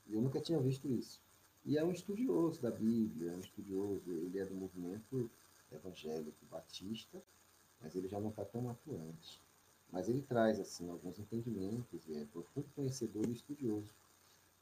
Eu 0.08 0.22
nunca 0.22 0.42
tinha 0.42 0.60
visto 0.60 0.92
isso. 0.92 1.22
E 1.66 1.78
é 1.78 1.84
um 1.84 1.92
estudioso 1.92 2.62
da 2.62 2.70
Bíblia, 2.70 3.32
é 3.32 3.36
um 3.36 3.40
estudioso, 3.40 4.12
ele 4.12 4.38
é 4.38 4.46
do 4.46 4.54
movimento 4.54 5.30
evangélico 5.72 6.46
batista, 6.52 7.22
mas 7.82 7.96
ele 7.96 8.08
já 8.08 8.20
não 8.20 8.30
está 8.30 8.44
tão 8.44 8.70
atuante. 8.70 9.42
mas 9.92 10.10
ele 10.10 10.22
traz 10.24 10.60
assim 10.60 10.90
alguns 10.90 11.20
entendimentos, 11.20 12.10
é 12.10 12.26
profundo 12.26 12.68
conhecedor 12.76 13.28
e 13.30 13.34
estudioso. 13.34 13.90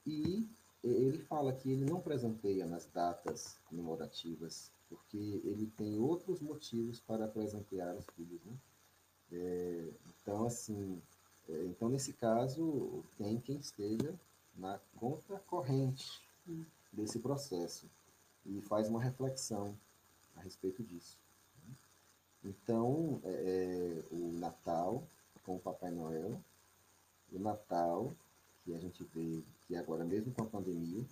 E 0.06 0.48
ele 0.84 1.20
fala 1.20 1.54
que 1.54 1.72
ele 1.72 1.86
não 1.86 2.02
presenteia 2.02 2.66
nas 2.66 2.86
datas 2.88 3.58
comemorativas, 3.66 4.72
porque 4.90 5.42
ele 5.44 5.68
tem 5.78 5.98
outros 5.98 6.42
motivos 6.42 7.00
para 7.00 7.28
presentear 7.28 7.96
os 7.96 8.06
filhos. 8.16 8.42
Né? 8.44 8.54
É, 9.32 9.90
então, 10.22 10.46
assim, 10.46 11.02
é, 11.48 11.66
então 11.66 11.88
nesse 11.88 12.14
caso, 12.14 13.04
tem 13.18 13.40
quem 13.40 13.58
esteja 13.58 14.14
na 14.56 14.80
conta 14.98 15.40
corrente 15.48 16.22
desse 16.92 17.20
processo 17.20 17.90
e 18.46 18.62
faz 18.62 18.90
uma 18.90 19.02
reflexão 19.02 19.78
a 20.36 20.42
respeito 20.42 20.84
disso. 20.84 21.18
Né? 21.66 21.76
Então, 22.44 23.22
é, 23.24 23.32
é, 23.32 24.04
o 24.16 24.32
Natal 24.34 25.08
com 25.44 25.56
o 25.56 25.60
Papai 25.60 25.92
Noel, 25.92 26.40
o 27.32 27.40
Natal, 27.40 28.16
que 28.64 28.74
a 28.74 28.80
gente 28.80 29.04
vê 29.04 29.44
que 29.66 29.76
agora, 29.76 30.04
mesmo 30.04 30.32
com 30.34 30.44
a 30.44 30.48
pandemia, 30.48 31.06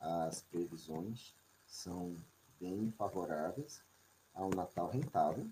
as 0.00 0.42
previsões 0.42 1.34
são 1.66 2.16
bem 2.58 2.90
favoráveis 2.92 3.82
a 4.34 4.44
um 4.44 4.50
Natal 4.50 4.88
rentável, 4.88 5.46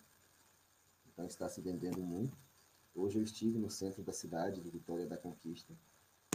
então 1.13 1.27
está 1.27 1.49
se 1.49 1.61
vendendo 1.61 2.01
muito. 2.01 2.37
Hoje 2.95 3.19
eu 3.19 3.23
estive 3.23 3.59
no 3.59 3.71
centro 3.71 4.03
da 4.03 4.13
cidade 4.13 4.61
de 4.61 4.71
Vitória 4.71 5.07
da 5.07 5.17
Conquista, 5.17 5.75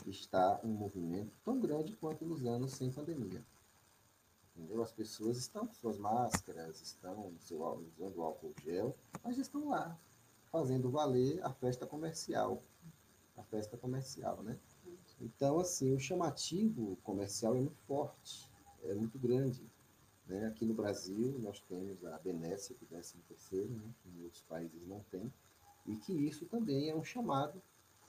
está 0.10 0.60
um 0.64 0.70
movimento 0.70 1.36
tão 1.44 1.60
grande 1.60 1.96
quanto 1.96 2.26
nos 2.26 2.46
anos 2.46 2.74
sem 2.74 2.92
pandemia. 2.92 3.44
Entendeu? 4.56 4.82
As 4.82 4.92
pessoas 4.92 5.38
estão 5.38 5.66
com 5.66 5.74
suas 5.74 5.98
máscaras, 5.98 6.82
estão 6.82 7.34
seu, 7.40 7.62
usando 7.98 8.22
álcool 8.22 8.54
gel, 8.64 8.96
mas 9.24 9.38
estão 9.38 9.70
lá, 9.70 9.98
fazendo 10.52 10.90
valer 10.90 11.44
a 11.44 11.52
festa 11.52 11.86
comercial. 11.86 12.62
A 13.38 13.44
festa 13.44 13.78
comercial, 13.78 14.44
né? 14.44 14.60
Então, 15.20 15.60
assim, 15.60 15.94
o 15.94 16.00
chamativo 16.00 16.98
comercial 17.04 17.56
é 17.56 17.60
muito 17.60 17.78
forte, 17.88 18.52
é 18.84 18.94
muito 18.94 19.18
grande. 19.18 19.64
Né? 20.28 20.48
Aqui 20.48 20.66
no 20.66 20.74
Brasil, 20.74 21.38
nós 21.40 21.60
temos 21.62 22.04
a 22.06 22.18
benécia 22.20 22.76
do 22.76 22.86
13 22.86 23.18
terceiro, 23.28 23.70
né? 23.74 23.94
que 24.02 24.10
em 24.10 24.24
outros 24.24 24.44
países 24.44 24.86
não 24.88 25.02
tem, 25.12 25.32
e 25.86 25.96
que 25.96 26.14
isso 26.14 26.46
também 26.46 26.90
é 26.90 26.96
um 26.96 27.04
chamado 27.04 27.62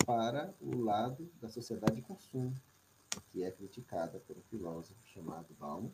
para 0.05 0.55
o 0.61 0.81
lado 0.81 1.31
da 1.41 1.49
sociedade 1.49 1.97
de 1.97 2.03
consumo, 2.03 2.55
que 3.31 3.43
é 3.43 3.51
criticada 3.51 4.19
por 4.21 4.37
um 4.37 4.43
filósofo 4.43 5.01
chamado 5.07 5.55
Bauman. 5.59 5.93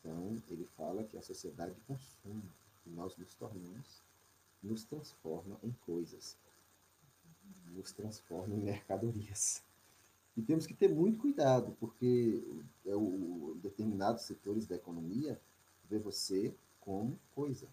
Então, 0.00 0.42
ele 0.48 0.66
fala 0.76 1.04
que 1.04 1.16
a 1.16 1.22
sociedade 1.22 1.74
de 1.74 1.80
consumo 1.82 2.42
que 2.82 2.90
nós 2.90 3.16
nos 3.16 3.34
tornamos 3.34 4.02
nos 4.62 4.84
transforma 4.84 5.58
em 5.62 5.72
coisas, 5.84 6.36
nos 7.66 7.92
transforma 7.92 8.54
em 8.54 8.60
mercadorias. 8.60 9.62
E 10.36 10.42
temos 10.42 10.66
que 10.66 10.74
ter 10.74 10.88
muito 10.88 11.18
cuidado, 11.18 11.76
porque 11.80 12.42
é 12.84 12.94
o, 12.94 13.56
determinados 13.62 14.24
setores 14.24 14.66
da 14.66 14.76
economia 14.76 15.40
vê 15.88 15.98
você 15.98 16.54
como 16.80 17.18
coisa, 17.34 17.68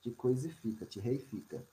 te 0.00 0.10
coisifica, 0.10 0.84
te 0.84 1.00
reifica. 1.00 1.64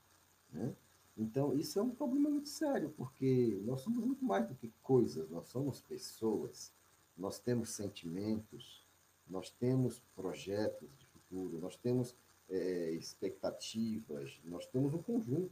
Né? 0.51 0.73
Então, 1.17 1.53
isso 1.53 1.77
é 1.77 1.81
um 1.81 1.91
problema 1.91 2.29
muito 2.29 2.49
sério, 2.49 2.93
porque 2.97 3.59
nós 3.63 3.81
somos 3.81 4.03
muito 4.03 4.23
mais 4.23 4.47
do 4.47 4.55
que 4.55 4.71
coisas, 4.81 5.29
nós 5.29 5.47
somos 5.47 5.81
pessoas, 5.81 6.73
nós 7.17 7.37
temos 7.37 7.69
sentimentos, 7.69 8.85
nós 9.27 9.49
temos 9.49 10.01
projetos 10.15 10.89
de 10.97 11.05
futuro, 11.05 11.59
nós 11.59 11.75
temos 11.75 12.15
é, 12.49 12.91
expectativas, 12.91 14.39
nós 14.43 14.65
temos 14.67 14.93
um 14.93 15.01
conjunto, 15.01 15.51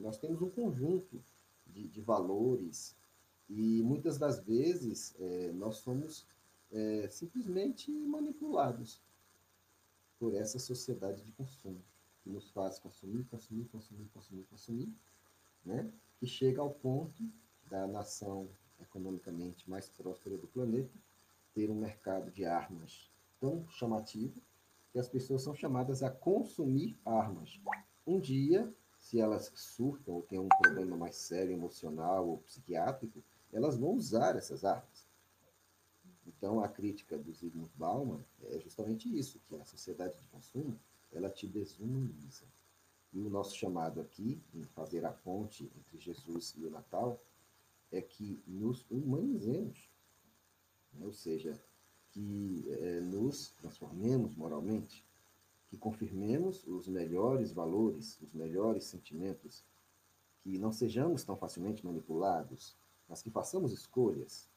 nós 0.00 0.16
temos 0.16 0.40
um 0.40 0.50
conjunto 0.50 1.22
de, 1.66 1.88
de 1.88 2.00
valores, 2.00 2.96
e 3.48 3.82
muitas 3.82 4.18
das 4.18 4.40
vezes 4.40 5.14
é, 5.18 5.52
nós 5.52 5.76
somos 5.76 6.26
é, 6.72 7.08
simplesmente 7.08 7.90
manipulados 7.90 9.00
por 10.18 10.34
essa 10.34 10.58
sociedade 10.58 11.22
de 11.22 11.32
consumo, 11.32 11.82
nos 12.28 12.50
faz 12.50 12.78
consumir, 12.78 13.24
consumir, 13.24 13.66
consumir, 13.66 14.08
consumir, 14.12 14.44
consumir, 14.44 14.92
né? 15.64 15.90
que 16.18 16.26
chega 16.26 16.60
ao 16.60 16.70
ponto 16.70 17.22
da 17.68 17.86
nação 17.86 18.48
economicamente 18.80 19.68
mais 19.68 19.88
próspera 19.88 20.36
do 20.36 20.46
planeta 20.46 20.98
ter 21.54 21.70
um 21.70 21.74
mercado 21.74 22.30
de 22.30 22.44
armas 22.44 23.10
tão 23.40 23.66
chamativo 23.70 24.40
que 24.92 24.98
as 24.98 25.08
pessoas 25.08 25.42
são 25.42 25.54
chamadas 25.54 26.02
a 26.02 26.10
consumir 26.10 26.98
armas. 27.04 27.60
Um 28.06 28.20
dia, 28.20 28.72
se 28.98 29.20
elas 29.20 29.50
surtam 29.54 30.14
ou 30.14 30.22
têm 30.22 30.38
um 30.38 30.48
problema 30.48 30.96
mais 30.96 31.16
sério, 31.16 31.52
emocional 31.52 32.28
ou 32.28 32.38
psiquiátrico, 32.38 33.22
elas 33.52 33.76
vão 33.76 33.90
usar 33.90 34.36
essas 34.36 34.64
armas. 34.64 35.06
Então, 36.26 36.60
a 36.60 36.68
crítica 36.68 37.16
do 37.16 37.32
Zygmunt 37.32 37.70
Bauman 37.74 38.24
é 38.44 38.58
justamente 38.58 39.08
isso, 39.16 39.40
que 39.46 39.54
a 39.56 39.64
sociedade 39.64 40.18
de 40.18 40.26
consumo, 40.26 40.78
ela 41.16 41.30
te 41.30 41.46
desumaniza. 41.46 42.44
E 43.12 43.20
o 43.22 43.30
nosso 43.30 43.56
chamado 43.56 44.00
aqui, 44.00 44.42
em 44.52 44.64
fazer 44.64 45.04
a 45.06 45.12
ponte 45.12 45.64
entre 45.74 45.98
Jesus 45.98 46.54
e 46.56 46.64
o 46.64 46.70
Natal, 46.70 47.22
é 47.90 48.02
que 48.02 48.42
nos 48.46 48.84
humanizemos. 48.90 49.88
Né? 50.92 51.06
Ou 51.06 51.12
seja, 51.12 51.58
que 52.10 52.66
é, 52.68 53.00
nos 53.00 53.50
transformemos 53.52 54.34
moralmente, 54.36 55.04
que 55.68 55.78
confirmemos 55.78 56.66
os 56.66 56.86
melhores 56.86 57.52
valores, 57.52 58.20
os 58.20 58.32
melhores 58.32 58.84
sentimentos, 58.84 59.64
que 60.40 60.58
não 60.58 60.70
sejamos 60.70 61.24
tão 61.24 61.36
facilmente 61.36 61.84
manipulados, 61.84 62.76
mas 63.08 63.22
que 63.22 63.30
façamos 63.30 63.72
escolhas, 63.72 64.48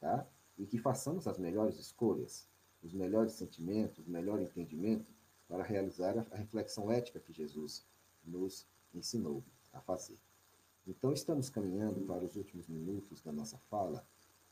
tá? 0.00 0.26
E 0.58 0.66
que 0.66 0.78
façamos 0.78 1.26
as 1.26 1.38
melhores 1.38 1.78
escolhas, 1.78 2.48
os 2.82 2.92
melhores 2.92 3.32
sentimentos, 3.32 4.06
o 4.06 4.10
melhor 4.10 4.40
entendimento 4.40 5.10
para 5.52 5.64
realizar 5.64 6.26
a 6.30 6.36
reflexão 6.36 6.90
ética 6.90 7.20
que 7.20 7.30
Jesus 7.30 7.84
nos 8.24 8.66
ensinou 8.94 9.44
a 9.70 9.82
fazer. 9.82 10.16
Então, 10.86 11.12
estamos 11.12 11.50
caminhando 11.50 12.00
para 12.06 12.24
os 12.24 12.36
últimos 12.36 12.66
minutos 12.68 13.20
da 13.20 13.30
nossa 13.30 13.58
fala 13.68 14.02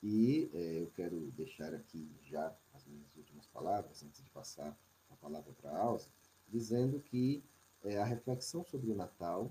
e 0.03 0.51
é, 0.53 0.82
eu 0.82 0.88
quero 0.88 1.18
deixar 1.30 1.72
aqui 1.72 2.07
já 2.24 2.55
as 2.74 2.84
minhas 2.84 3.16
últimas 3.16 3.46
palavras, 3.46 4.03
antes 4.03 4.22
de 4.22 4.28
passar 4.28 4.78
a 5.09 5.16
palavra 5.16 5.55
para 5.55 5.70
a 5.70 5.78
Alza, 5.80 6.11
dizendo 6.46 7.01
que 7.01 7.42
é, 7.82 7.96
a 7.96 8.05
reflexão 8.05 8.62
sobre 8.62 8.90
o 8.90 8.94
Natal 8.94 9.51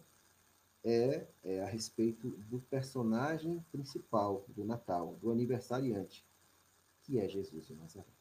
é, 0.84 1.26
é 1.44 1.64
a 1.64 1.66
respeito 1.66 2.30
do 2.48 2.60
personagem 2.60 3.60
principal 3.72 4.46
do 4.50 4.64
Natal, 4.64 5.18
do 5.20 5.32
aniversariante, 5.32 6.24
que 7.02 7.18
é 7.18 7.28
Jesus 7.28 7.66
de 7.66 7.74
Nazaré. 7.74 8.14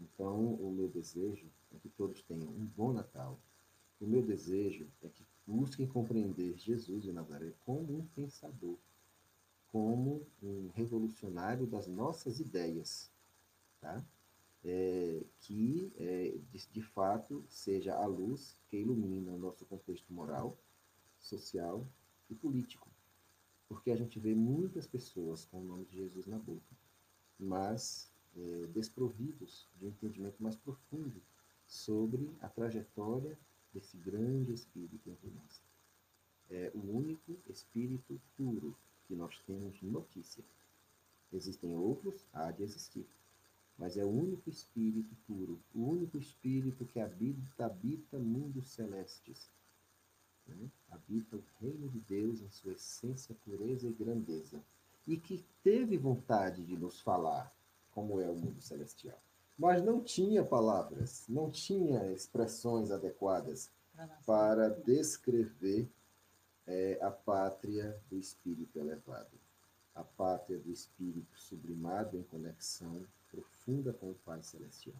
Então, 0.00 0.54
o 0.54 0.72
meu 0.72 0.88
desejo 0.88 1.48
é 1.74 1.78
que 1.78 1.88
todos 1.88 2.22
tenham 2.22 2.48
um 2.48 2.66
bom 2.66 2.92
Natal. 2.92 3.38
O 4.00 4.06
meu 4.06 4.22
desejo 4.22 4.88
é 5.02 5.08
que 5.08 5.24
busquem 5.46 5.86
compreender 5.86 6.56
Jesus 6.56 7.02
de 7.02 7.12
Nazaré 7.12 7.52
como 7.64 7.98
um 7.98 8.06
pensador, 8.06 8.78
como 9.70 10.26
um 10.42 10.68
revolucionário 10.74 11.66
das 11.66 11.86
nossas 11.86 12.40
ideias, 12.40 13.10
tá? 13.80 14.04
É, 14.62 15.24
que 15.40 15.90
é, 15.96 16.38
de, 16.50 16.66
de 16.70 16.82
fato 16.82 17.44
seja 17.48 17.94
a 17.94 18.06
luz 18.06 18.58
que 18.68 18.76
ilumina 18.76 19.32
o 19.32 19.38
nosso 19.38 19.64
contexto 19.64 20.12
moral 20.12 20.58
social 21.18 21.86
e 22.28 22.34
político. 22.34 22.88
Porque 23.68 23.90
a 23.90 23.96
gente 23.96 24.18
vê 24.18 24.34
muitas 24.34 24.86
pessoas 24.86 25.44
com 25.44 25.60
o 25.60 25.64
nome 25.64 25.84
de 25.86 25.96
Jesus 25.96 26.26
na 26.26 26.38
boca, 26.38 26.76
mas 27.38 28.12
é, 28.36 28.66
desprovidos 28.66 29.68
de 29.76 29.86
um 29.86 29.88
entendimento 29.88 30.42
mais 30.42 30.56
profundo 30.56 31.22
sobre 31.70 32.30
a 32.42 32.48
trajetória 32.50 33.38
desse 33.72 33.96
grande 33.96 34.52
Espírito 34.52 35.08
entre 35.08 35.30
nós. 35.30 35.62
É 36.50 36.70
o 36.74 36.96
único 36.96 37.38
Espírito 37.48 38.20
puro 38.36 38.76
que 39.06 39.14
nós 39.14 39.38
temos 39.46 39.80
notícia. 39.80 40.44
Existem 41.32 41.74
outros, 41.74 42.26
há 42.34 42.50
de 42.50 42.62
existir, 42.62 43.06
mas 43.78 43.96
é 43.96 44.04
o 44.04 44.10
único 44.10 44.50
Espírito 44.50 45.16
puro, 45.26 45.58
o 45.74 45.82
único 45.88 46.18
Espírito 46.18 46.84
que 46.84 47.00
habita, 47.00 47.64
habita 47.64 48.18
mundos 48.18 48.68
celestes 48.68 49.48
né? 50.56 50.70
habita 50.90 51.36
o 51.36 51.44
reino 51.60 51.88
de 51.88 52.00
Deus 52.00 52.40
em 52.40 52.50
sua 52.50 52.72
essência, 52.72 53.34
pureza 53.44 53.88
e 53.88 53.92
grandeza, 53.92 54.62
e 55.06 55.16
que 55.16 55.44
teve 55.62 55.96
vontade 55.96 56.64
de 56.64 56.76
nos 56.76 57.00
falar 57.00 57.52
como 57.92 58.20
é 58.20 58.28
o 58.28 58.34
mundo 58.34 58.60
celestial. 58.60 59.20
Mas 59.60 59.82
não 59.82 60.02
tinha 60.02 60.42
palavras, 60.42 61.26
não 61.28 61.50
tinha 61.50 62.10
expressões 62.12 62.90
adequadas 62.90 63.70
para 64.24 64.70
descrever 64.70 65.86
é, 66.66 66.98
a 67.02 67.10
pátria 67.10 68.00
do 68.08 68.16
espírito 68.16 68.78
elevado, 68.78 69.38
a 69.94 70.02
pátria 70.02 70.58
do 70.58 70.70
espírito 70.70 71.38
sublimado 71.38 72.16
em 72.16 72.22
conexão 72.22 73.04
profunda 73.30 73.92
com 73.92 74.10
o 74.10 74.14
Pai 74.24 74.42
Celestial. 74.42 74.96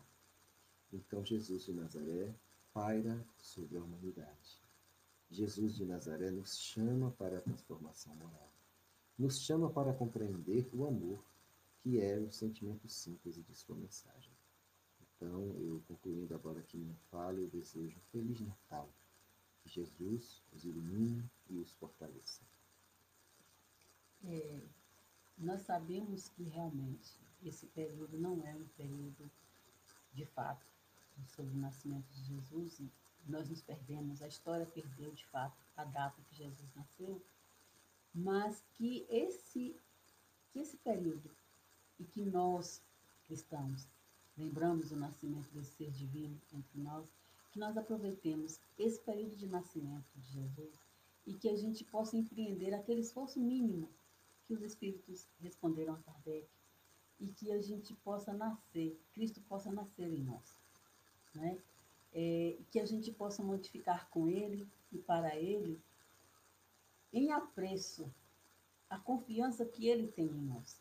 Então 0.92 1.24
Jesus 1.24 1.64
de 1.64 1.72
Nazaré 1.72 2.34
paira 2.74 3.24
sobre 3.38 3.78
a 3.78 3.82
humanidade 3.82 4.60
Jesus 5.30 5.76
de 5.76 5.84
Nazaré 5.84 6.30
nos 6.32 6.58
chama 6.58 7.12
para 7.12 7.38
a 7.38 7.40
transformação 7.40 8.12
moral. 8.16 8.52
Nos 9.16 9.40
chama 9.40 9.70
para 9.70 9.92
compreender 9.92 10.68
o 10.72 10.84
amor, 10.84 11.24
que 11.78 12.00
é 12.00 12.18
o 12.18 12.32
sentimento 12.32 12.88
síntese 12.88 13.40
de 13.42 13.54
sua 13.54 13.76
mensagem. 13.76 14.29
Então, 15.20 15.54
eu 15.58 15.82
concluindo 15.86 16.34
agora 16.34 16.60
aqui 16.60 16.78
minha 16.78 16.96
fala, 17.10 17.38
eu 17.38 17.48
desejo 17.50 17.94
um 17.94 18.10
Feliz 18.10 18.40
Natal. 18.40 18.88
Que 19.62 19.68
Jesus 19.68 20.42
os 20.50 20.64
ilumine 20.64 21.30
e 21.50 21.58
os 21.58 21.70
fortaleça. 21.72 22.40
É, 24.24 24.62
nós 25.36 25.60
sabemos 25.60 26.30
que 26.30 26.44
realmente 26.44 27.20
esse 27.44 27.66
período 27.66 28.18
não 28.18 28.42
é 28.46 28.54
um 28.54 28.66
período 28.78 29.30
de 30.14 30.24
fato 30.24 30.64
sobre 31.26 31.52
o 31.52 31.58
nascimento 31.58 32.08
de 32.08 32.24
Jesus 32.24 32.80
e 32.80 32.90
nós 33.26 33.46
nos 33.50 33.60
perdemos, 33.60 34.22
a 34.22 34.28
história 34.28 34.64
perdeu 34.64 35.12
de 35.12 35.26
fato 35.26 35.62
a 35.76 35.84
data 35.84 36.22
que 36.22 36.34
Jesus 36.34 36.74
nasceu, 36.74 37.22
mas 38.14 38.64
que 38.72 39.06
esse, 39.10 39.76
que 40.50 40.60
esse 40.60 40.78
período 40.78 41.30
e 41.98 42.04
que 42.04 42.24
nós, 42.24 42.82
cristãos, 43.26 43.86
lembramos 44.40 44.90
o 44.90 44.96
nascimento 44.96 45.50
desse 45.52 45.72
ser 45.72 45.90
divino 45.90 46.40
entre 46.52 46.80
nós, 46.80 47.06
que 47.52 47.58
nós 47.58 47.76
aproveitemos 47.76 48.58
esse 48.78 48.98
período 49.00 49.36
de 49.36 49.46
nascimento 49.46 50.06
de 50.16 50.32
Jesus 50.32 50.80
e 51.26 51.34
que 51.34 51.48
a 51.48 51.56
gente 51.56 51.84
possa 51.84 52.16
empreender 52.16 52.72
aquele 52.72 53.02
esforço 53.02 53.38
mínimo 53.38 53.88
que 54.46 54.54
os 54.54 54.62
Espíritos 54.62 55.28
responderam 55.40 55.94
a 55.94 55.98
Kardec 55.98 56.48
e 57.20 57.28
que 57.28 57.52
a 57.52 57.60
gente 57.60 57.94
possa 57.96 58.32
nascer, 58.32 58.98
Cristo 59.12 59.42
possa 59.42 59.70
nascer 59.70 60.10
em 60.10 60.24
nós. 60.24 60.56
Né? 61.34 61.58
É, 62.12 62.56
que 62.70 62.80
a 62.80 62.86
gente 62.86 63.12
possa 63.12 63.42
modificar 63.42 64.08
com 64.08 64.26
Ele 64.26 64.66
e 64.90 64.98
para 64.98 65.36
Ele, 65.36 65.78
em 67.12 67.30
apreço, 67.30 68.10
a 68.88 68.98
confiança 68.98 69.64
que 69.66 69.86
Ele 69.86 70.08
tem 70.08 70.26
em 70.26 70.46
nós. 70.46 70.80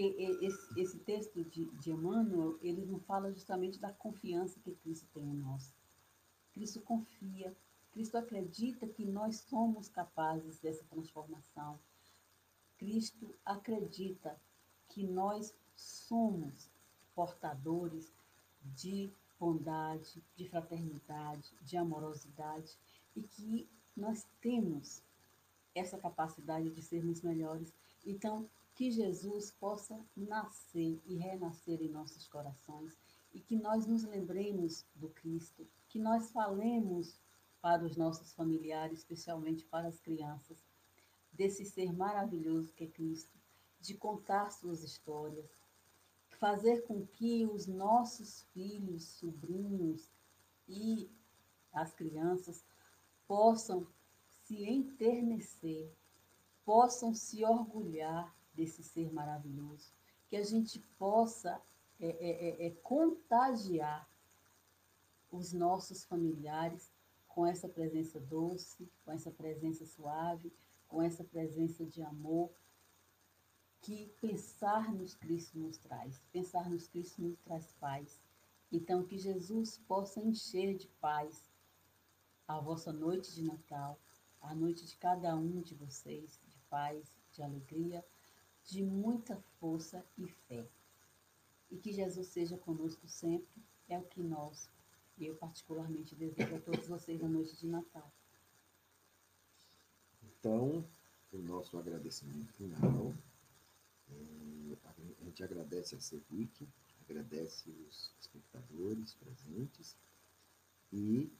Esse, 0.00 0.80
esse 0.80 0.98
texto 0.98 1.42
de, 1.44 1.64
de 1.64 1.90
Emmanuel, 1.90 2.58
ele 2.62 2.84
não 2.86 3.00
fala 3.00 3.32
justamente 3.32 3.78
da 3.78 3.92
confiança 3.92 4.60
que 4.60 4.72
Cristo 4.76 5.06
tem 5.12 5.24
em 5.24 5.36
nós. 5.36 5.74
Cristo 6.52 6.80
confia, 6.80 7.54
Cristo 7.92 8.16
acredita 8.16 8.86
que 8.86 9.04
nós 9.04 9.36
somos 9.36 9.88
capazes 9.88 10.58
dessa 10.58 10.84
transformação. 10.84 11.78
Cristo 12.76 13.34
acredita 13.44 14.40
que 14.88 15.02
nós 15.02 15.54
somos 15.74 16.70
portadores 17.14 18.12
de 18.76 19.10
bondade, 19.38 20.22
de 20.36 20.48
fraternidade, 20.48 21.52
de 21.62 21.76
amorosidade 21.76 22.76
e 23.16 23.22
que 23.22 23.68
nós 23.96 24.26
temos 24.40 25.02
essa 25.74 25.98
capacidade 25.98 26.70
de 26.70 26.82
sermos 26.82 27.22
melhores. 27.22 27.72
Então, 28.04 28.48
que 28.78 28.92
Jesus 28.92 29.50
possa 29.50 30.00
nascer 30.16 31.02
e 31.04 31.16
renascer 31.16 31.82
em 31.82 31.88
nossos 31.88 32.28
corações 32.28 32.96
e 33.34 33.40
que 33.40 33.56
nós 33.56 33.88
nos 33.88 34.04
lembremos 34.04 34.86
do 34.94 35.08
Cristo, 35.08 35.66
que 35.88 35.98
nós 35.98 36.30
falemos 36.30 37.20
para 37.60 37.84
os 37.84 37.96
nossos 37.96 38.32
familiares, 38.34 39.00
especialmente 39.00 39.64
para 39.64 39.88
as 39.88 39.98
crianças, 39.98 40.64
desse 41.32 41.64
ser 41.64 41.92
maravilhoso 41.92 42.72
que 42.72 42.84
é 42.84 42.86
Cristo, 42.86 43.36
de 43.80 43.96
contar 43.96 44.52
suas 44.52 44.84
histórias, 44.84 45.50
fazer 46.38 46.82
com 46.82 47.04
que 47.04 47.44
os 47.46 47.66
nossos 47.66 48.42
filhos, 48.52 49.02
sobrinhos 49.02 50.08
e 50.68 51.10
as 51.72 51.92
crianças 51.92 52.64
possam 53.26 53.84
se 54.44 54.62
enternecer, 54.62 55.92
possam 56.64 57.12
se 57.12 57.44
orgulhar 57.44 58.37
desse 58.58 58.82
ser 58.82 59.12
maravilhoso, 59.12 59.92
que 60.28 60.36
a 60.36 60.42
gente 60.42 60.80
possa 60.98 61.62
é, 62.00 62.08
é, 62.08 62.64
é, 62.64 62.66
é 62.66 62.70
contagiar 62.82 64.10
os 65.30 65.52
nossos 65.52 66.04
familiares 66.04 66.92
com 67.28 67.46
essa 67.46 67.68
presença 67.68 68.18
doce, 68.18 68.90
com 69.04 69.12
essa 69.12 69.30
presença 69.30 69.86
suave, 69.86 70.52
com 70.88 71.00
essa 71.00 71.22
presença 71.22 71.86
de 71.86 72.02
amor, 72.02 72.50
que 73.80 74.08
pensar 74.20 74.92
nos 74.92 75.14
Cristo 75.14 75.56
nos 75.56 75.78
traz. 75.78 76.20
Pensar 76.32 76.68
nos 76.68 76.88
Cristo 76.88 77.22
nos 77.22 77.38
traz 77.38 77.70
paz. 77.78 78.20
Então, 78.72 79.06
que 79.06 79.16
Jesus 79.16 79.78
possa 79.86 80.20
encher 80.20 80.76
de 80.76 80.88
paz 81.00 81.48
a 82.48 82.58
vossa 82.58 82.92
noite 82.92 83.32
de 83.32 83.44
Natal, 83.44 84.00
a 84.40 84.52
noite 84.52 84.84
de 84.84 84.96
cada 84.96 85.36
um 85.36 85.60
de 85.60 85.76
vocês, 85.76 86.40
de 86.48 86.58
paz, 86.68 87.16
de 87.32 87.42
alegria, 87.42 88.04
de 88.68 88.82
muita 88.82 89.36
força 89.58 90.04
e 90.18 90.26
fé. 90.26 90.68
E 91.70 91.76
que 91.76 91.92
Jesus 91.92 92.26
seja 92.28 92.56
conosco 92.58 93.08
sempre, 93.08 93.62
é 93.88 93.98
o 93.98 94.04
que 94.04 94.22
nós, 94.22 94.70
eu 95.18 95.34
particularmente, 95.36 96.14
desejo 96.14 96.54
a 96.54 96.60
todos 96.60 96.86
vocês 96.86 97.20
na 97.20 97.28
noite 97.28 97.56
de 97.56 97.66
Natal. 97.66 98.12
Então, 100.22 100.86
o 101.32 101.38
nosso 101.38 101.78
agradecimento 101.78 102.52
final 102.52 103.14
a 105.20 105.24
gente 105.24 105.42
agradece 105.42 105.94
a 105.94 106.00
CEPIC, 106.00 106.66
agradece 107.02 107.70
os 107.70 108.14
espectadores 108.20 109.14
presentes 109.14 109.96
e 110.92 111.30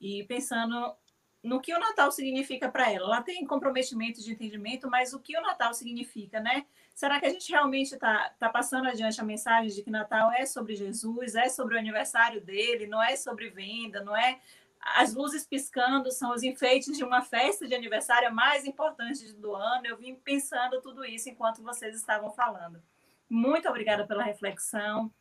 e 0.01 0.25
pensando 0.25 0.95
no 1.43 1.61
que 1.61 1.73
o 1.73 1.79
Natal 1.79 2.11
significa 2.11 2.69
para 2.69 2.91
ela. 2.91 3.07
Ela 3.07 3.23
tem 3.23 3.47
comprometimento 3.47 4.21
de 4.23 4.33
entendimento, 4.33 4.89
mas 4.91 5.13
o 5.13 5.21
que 5.21 5.37
o 5.37 5.41
Natal 5.41 5.73
significa, 5.73 6.41
né? 6.41 6.67
Será 6.95 7.21
que 7.21 7.27
a 7.27 7.31
gente 7.31 7.51
realmente 7.51 7.95
está 7.95 8.31
tá 8.39 8.49
passando 8.49 8.89
adiante 8.89 9.21
a 9.21 9.25
mensagem 9.25 9.71
de 9.71 9.83
que 9.83 9.91
Natal 9.91 10.33
é 10.33 10.45
sobre 10.45 10.75
Jesus, 10.75 11.37
é 11.37 11.49
sobre 11.49 11.77
o 11.77 11.79
aniversário 11.79 12.41
dele, 12.41 12.87
não 12.87 13.01
é 13.01 13.15
sobre 13.15 13.51
venda, 13.51 14.03
não 14.03 14.17
é 14.17 14.41
as 14.81 15.15
luzes 15.15 15.47
piscando 15.47 16.11
são 16.11 16.33
os 16.33 16.43
enfeites 16.43 16.97
de 16.97 17.05
uma 17.05 17.23
festa 17.23 17.67
de 17.67 17.75
aniversário 17.75 18.35
mais 18.35 18.65
importante 18.65 19.33
do 19.35 19.55
ano. 19.55 19.87
Eu 19.87 19.97
vim 19.97 20.15
pensando 20.15 20.81
tudo 20.81 21.05
isso 21.05 21.29
enquanto 21.29 21.63
vocês 21.63 21.97
estavam 21.97 22.31
falando. 22.31 22.83
Muito 23.29 23.69
obrigada 23.69 24.07
pela 24.07 24.23
reflexão. 24.23 25.13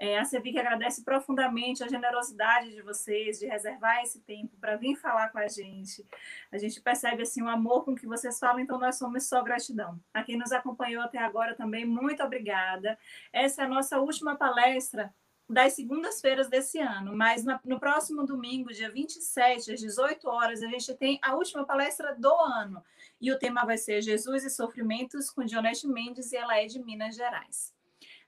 É, 0.00 0.16
a 0.16 0.24
Cevic 0.24 0.56
agradece 0.56 1.02
profundamente 1.02 1.82
a 1.82 1.88
generosidade 1.88 2.72
de 2.72 2.80
vocês 2.82 3.40
de 3.40 3.46
reservar 3.46 4.00
esse 4.00 4.20
tempo 4.20 4.56
para 4.60 4.76
vir 4.76 4.94
falar 4.94 5.30
com 5.30 5.38
a 5.38 5.48
gente. 5.48 6.06
A 6.52 6.56
gente 6.56 6.80
percebe 6.80 7.22
assim 7.22 7.42
o 7.42 7.48
amor 7.48 7.84
com 7.84 7.96
que 7.96 8.06
vocês 8.06 8.38
falam, 8.38 8.60
então 8.60 8.78
nós 8.78 8.96
somos 8.96 9.26
só 9.26 9.42
gratidão. 9.42 9.98
A 10.14 10.22
quem 10.22 10.38
nos 10.38 10.52
acompanhou 10.52 11.02
até 11.02 11.18
agora 11.18 11.56
também, 11.56 11.84
muito 11.84 12.22
obrigada. 12.22 12.96
Essa 13.32 13.62
é 13.62 13.64
a 13.64 13.68
nossa 13.68 13.98
última 13.98 14.36
palestra 14.36 15.12
das 15.48 15.72
segundas-feiras 15.72 16.48
desse 16.48 16.78
ano, 16.78 17.16
mas 17.16 17.44
no 17.64 17.80
próximo 17.80 18.24
domingo, 18.24 18.72
dia 18.72 18.90
27, 18.90 19.72
às 19.72 19.80
18 19.80 20.28
horas, 20.28 20.62
a 20.62 20.66
gente 20.66 20.94
tem 20.94 21.18
a 21.22 21.34
última 21.34 21.64
palestra 21.64 22.14
do 22.14 22.32
ano. 22.32 22.84
E 23.20 23.32
o 23.32 23.38
tema 23.38 23.64
vai 23.64 23.78
ser 23.78 24.02
Jesus 24.02 24.44
e 24.44 24.50
Sofrimentos 24.50 25.30
com 25.30 25.44
Dionete 25.44 25.86
Mendes 25.86 26.32
e 26.32 26.36
ela 26.36 26.58
é 26.58 26.66
de 26.66 26.78
Minas 26.78 27.16
Gerais. 27.16 27.74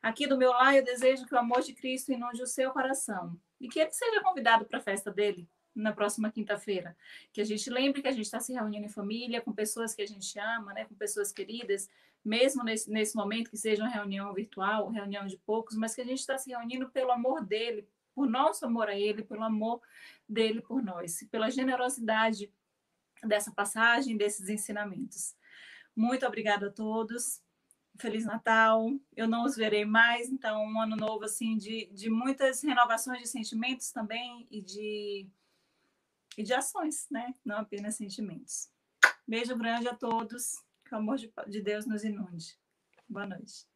Aqui 0.02 0.26
do 0.26 0.38
meu 0.38 0.50
lar, 0.50 0.74
eu 0.74 0.82
desejo 0.82 1.26
que 1.26 1.34
o 1.34 1.38
amor 1.38 1.60
de 1.60 1.74
Cristo 1.74 2.10
inunde 2.10 2.42
o 2.42 2.46
seu 2.46 2.70
coração 2.70 3.38
e 3.60 3.68
que 3.68 3.78
ele 3.78 3.92
seja 3.92 4.22
convidado 4.22 4.64
para 4.64 4.78
a 4.78 4.82
festa 4.82 5.10
dele 5.10 5.46
na 5.74 5.92
próxima 5.92 6.30
quinta-feira. 6.30 6.96
Que 7.32 7.40
a 7.40 7.44
gente 7.44 7.70
lembre 7.70 8.02
que 8.02 8.08
a 8.08 8.12
gente 8.12 8.24
está 8.24 8.40
se 8.40 8.52
reunindo 8.52 8.86
em 8.86 8.88
família, 8.88 9.40
com 9.40 9.52
pessoas 9.52 9.94
que 9.94 10.02
a 10.02 10.06
gente 10.06 10.38
ama, 10.38 10.72
né, 10.72 10.84
com 10.84 10.94
pessoas 10.94 11.32
queridas, 11.32 11.88
mesmo 12.24 12.62
nesse, 12.62 12.90
nesse 12.90 13.16
momento 13.16 13.50
que 13.50 13.56
seja 13.56 13.82
uma 13.82 13.90
reunião 13.90 14.32
virtual, 14.34 14.90
reunião 14.90 15.26
de 15.26 15.36
poucos, 15.38 15.76
mas 15.76 15.94
que 15.94 16.00
a 16.00 16.04
gente 16.04 16.18
está 16.18 16.36
se 16.36 16.50
reunindo 16.50 16.90
pelo 16.90 17.10
amor 17.10 17.44
dele, 17.44 17.88
por 18.14 18.28
nosso 18.28 18.66
amor 18.66 18.88
a 18.88 18.98
ele, 18.98 19.22
pelo 19.22 19.42
amor 19.42 19.80
dele 20.28 20.60
por 20.60 20.82
nós, 20.82 21.26
pela 21.30 21.50
generosidade 21.50 22.52
dessa 23.24 23.50
passagem, 23.52 24.16
desses 24.16 24.48
ensinamentos. 24.48 25.34
Muito 25.94 26.26
obrigada 26.26 26.68
a 26.68 26.70
todos. 26.70 27.42
Feliz 27.98 28.24
Natal. 28.24 28.90
Eu 29.14 29.28
não 29.28 29.44
os 29.44 29.56
verei 29.56 29.84
mais, 29.84 30.30
então 30.30 30.64
um 30.64 30.80
ano 30.80 30.96
novo 30.96 31.24
assim 31.24 31.56
de, 31.56 31.86
de 31.92 32.08
muitas 32.08 32.62
renovações 32.62 33.20
de 33.20 33.28
sentimentos 33.28 33.92
também 33.92 34.46
e 34.50 34.62
de 34.62 35.28
e 36.36 36.42
de 36.42 36.52
ações, 36.52 37.06
né? 37.10 37.34
Não 37.44 37.58
apenas 37.58 37.96
sentimentos. 37.96 38.68
Beijo 39.26 39.56
grande 39.56 39.88
a 39.88 39.94
todos. 39.94 40.52
Que 40.84 40.94
o 40.94 40.98
amor 40.98 41.16
de, 41.16 41.32
de 41.48 41.62
Deus 41.62 41.86
nos 41.86 42.02
inunde. 42.02 42.58
Boa 43.08 43.26
noite. 43.26 43.69